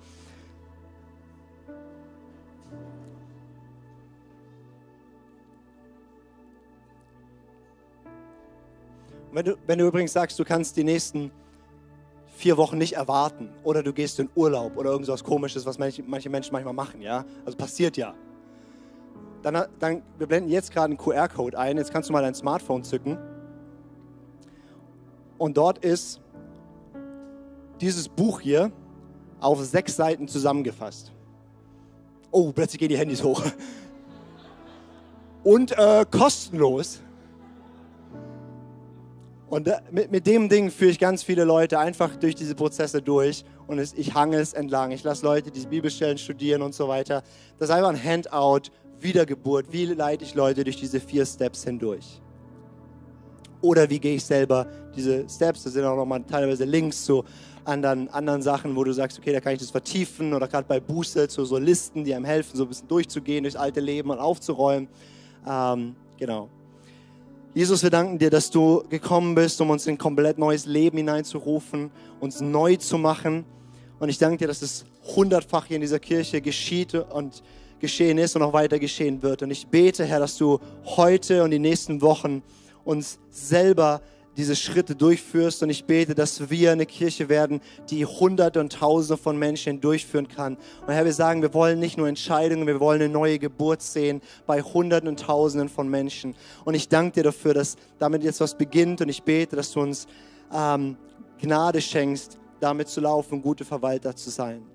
Wenn 9.32 9.46
du, 9.46 9.58
wenn 9.68 9.80
du 9.80 9.88
übrigens 9.88 10.14
sagst, 10.14 10.40
du 10.40 10.46
kannst 10.46 10.78
die 10.78 10.86
nächsten 10.86 11.30
vier 12.36 12.56
Wochen 12.56 12.78
nicht 12.78 12.94
erwarten 12.94 13.50
oder 13.64 13.84
du 13.84 13.92
gehst 13.92 14.20
in 14.20 14.30
Urlaub 14.36 14.78
oder 14.78 14.92
irgendwas 14.92 15.24
komisches, 15.24 15.66
was 15.66 15.78
manche, 15.78 16.04
manche 16.04 16.30
Menschen 16.30 16.54
manchmal 16.54 16.74
machen, 16.74 17.02
ja, 17.02 17.26
also 17.46 17.58
passiert 17.58 17.98
ja. 17.98 18.14
Dann, 19.42 19.66
dann, 19.80 20.02
wir 20.18 20.28
blenden 20.28 20.50
jetzt 20.50 20.72
gerade 20.72 20.86
einen 20.86 20.98
QR-Code 20.98 21.58
ein, 21.58 21.78
jetzt 21.78 21.92
kannst 21.92 22.10
du 22.10 22.14
mal 22.14 22.22
dein 22.22 22.34
Smartphone 22.34 22.84
zücken 22.84 23.18
und 25.38 25.58
dort 25.58 25.80
ist 25.80 26.22
dieses 27.82 28.10
Buch 28.10 28.42
hier 28.42 28.72
auf 29.40 29.64
sechs 29.64 29.96
Seiten 29.96 30.28
zusammengefasst. 30.28 31.12
Oh, 32.32 32.52
plötzlich 32.52 32.80
gehen 32.80 32.90
die 32.90 32.98
Handys 32.98 33.24
hoch. 33.24 33.44
Und 35.44 35.72
äh, 35.78 36.06
kostenlos. 36.10 37.02
Und 39.48 39.70
mit, 39.92 40.12
mit 40.12 40.28
dem 40.28 40.50
Ding 40.50 40.72
führe 40.72 40.92
ich 40.92 41.00
ganz 41.00 41.22
viele 41.22 41.44
Leute 41.44 41.78
einfach 41.78 42.16
durch 42.16 42.34
diese 42.34 42.56
Prozesse 42.56 43.02
durch 43.02 43.46
und 43.68 43.78
es, 43.78 43.94
ich 43.94 44.14
hange 44.16 44.38
es 44.38 44.54
entlang. 44.54 44.92
Ich 44.92 45.04
lasse 45.04 45.26
Leute 45.26 45.52
diese 45.52 45.68
Bibelstellen 45.68 46.18
studieren 46.18 46.62
und 46.62 46.74
so 46.74 46.88
weiter. 46.88 47.24
Das 47.58 47.70
ist 47.70 47.76
einfach 47.76 47.90
ein 47.90 48.04
Handout, 48.04 48.72
Wiedergeburt. 49.00 49.72
Wie 49.72 49.86
leite 49.86 50.24
ich 50.24 50.34
Leute 50.34 50.64
durch 50.64 50.78
diese 50.78 51.00
vier 51.00 51.26
Steps 51.26 51.64
hindurch? 51.64 52.22
Oder 53.62 53.90
wie 53.90 54.00
gehe 54.00 54.16
ich 54.16 54.24
selber 54.24 54.68
diese 54.96 55.30
Steps? 55.30 55.64
Da 55.64 55.70
sind 55.70 55.86
auch 55.86 55.96
nochmal 55.96 56.24
teilweise 56.24 56.66
Links 56.66 57.06
zu 57.06 57.24
anderen, 57.66 58.10
anderen 58.10 58.42
Sachen, 58.42 58.76
wo 58.76 58.84
du 58.84 58.94
sagst, 58.94 59.20
okay, 59.20 59.34
da 59.34 59.42
kann 59.42 59.54
ich 59.54 59.60
das 59.60 59.72
vertiefen. 59.72 60.34
Oder 60.34 60.48
gerade 60.48 60.68
bei 60.68 60.80
Buße 60.80 61.28
zu 61.28 61.46
so 61.46 61.58
Listen, 61.58 62.04
die 62.04 62.14
einem 62.14 62.26
helfen, 62.26 62.56
so 62.56 62.64
ein 62.64 62.70
bisschen 62.70 62.88
durchzugehen 62.88 63.44
durchs 63.44 63.58
alte 63.58 63.80
Leben 63.80 64.10
und 64.10 64.20
aufzuräumen. 64.20 64.88
Ähm, 65.48 65.96
genau. 66.18 66.50
Jesus, 67.54 67.84
wir 67.84 67.90
danken 67.90 68.18
dir, 68.18 68.30
dass 68.30 68.50
du 68.50 68.84
gekommen 68.90 69.34
bist, 69.34 69.62
um 69.62 69.70
uns 69.70 69.88
in 69.88 69.96
ein 69.96 69.98
komplett 69.98 70.38
neues 70.38 70.66
Leben 70.66 70.98
hineinzurufen, 70.98 71.90
uns 72.20 72.42
neu 72.42 72.76
zu 72.76 72.98
machen. 72.98 73.46
Und 74.00 74.10
ich 74.10 74.18
danke 74.18 74.38
dir, 74.38 74.48
dass 74.48 74.62
es 74.62 74.86
hundertfach 75.16 75.66
hier 75.66 75.76
in 75.76 75.82
dieser 75.82 76.00
Kirche 76.00 76.42
geschieht 76.42 76.94
und 76.94 77.44
geschehen 77.80 78.18
ist 78.18 78.36
und 78.36 78.42
auch 78.42 78.54
weiter 78.54 78.78
geschehen 78.80 79.22
wird. 79.22 79.42
Und 79.42 79.52
ich 79.52 79.68
bete, 79.68 80.04
Herr, 80.06 80.20
dass 80.20 80.38
du 80.38 80.60
heute 80.84 81.44
und 81.44 81.52
die 81.52 81.60
nächsten 81.60 82.02
Wochen 82.02 82.44
uns 82.84 83.20
selber 83.30 84.02
diese 84.38 84.56
Schritte 84.56 84.96
durchführst. 84.96 85.64
Und 85.64 85.70
ich 85.70 85.86
bete, 85.86 86.16
dass 86.16 86.50
wir 86.50 86.72
eine 86.72 86.86
Kirche 86.86 87.30
werden, 87.30 87.62
die 87.90 88.06
Hunderte 88.06 88.60
und 88.60 88.74
Tausende 88.74 89.22
von 89.22 89.38
Menschen 89.38 89.82
durchführen 89.82 90.28
kann. 90.28 90.58
Und 90.86 90.94
Herr, 90.94 91.06
wir 91.06 91.14
sagen, 91.14 91.42
wir 91.42 91.54
wollen 91.54 91.80
nicht 91.80 91.98
nur 91.98 92.08
Entscheidungen, 92.08 92.68
wir 92.68 92.80
wollen 92.80 93.02
eine 93.02 93.12
neue 93.12 93.40
Geburt 93.40 93.82
sehen 93.82 94.22
bei 94.46 94.62
Hunderten 94.62 95.08
und 95.08 95.20
Tausenden 95.20 95.70
von 95.70 95.90
Menschen. 95.90 96.36
Und 96.64 96.74
ich 96.74 96.90
danke 96.90 97.14
dir 97.14 97.24
dafür, 97.24 97.54
dass 97.54 97.76
damit 98.00 98.24
jetzt 98.24 98.40
was 98.42 98.58
beginnt. 98.58 99.02
Und 99.02 99.10
ich 99.10 99.24
bete, 99.24 99.56
dass 99.56 99.72
du 99.72 99.82
uns 99.82 100.08
ähm, 100.54 100.98
Gnade 101.42 101.82
schenkst, 101.82 102.38
damit 102.60 102.88
zu 102.88 103.02
laufen, 103.02 103.42
gute 103.42 103.66
Verwalter 103.66 104.16
zu 104.16 104.30
sein. 104.30 104.75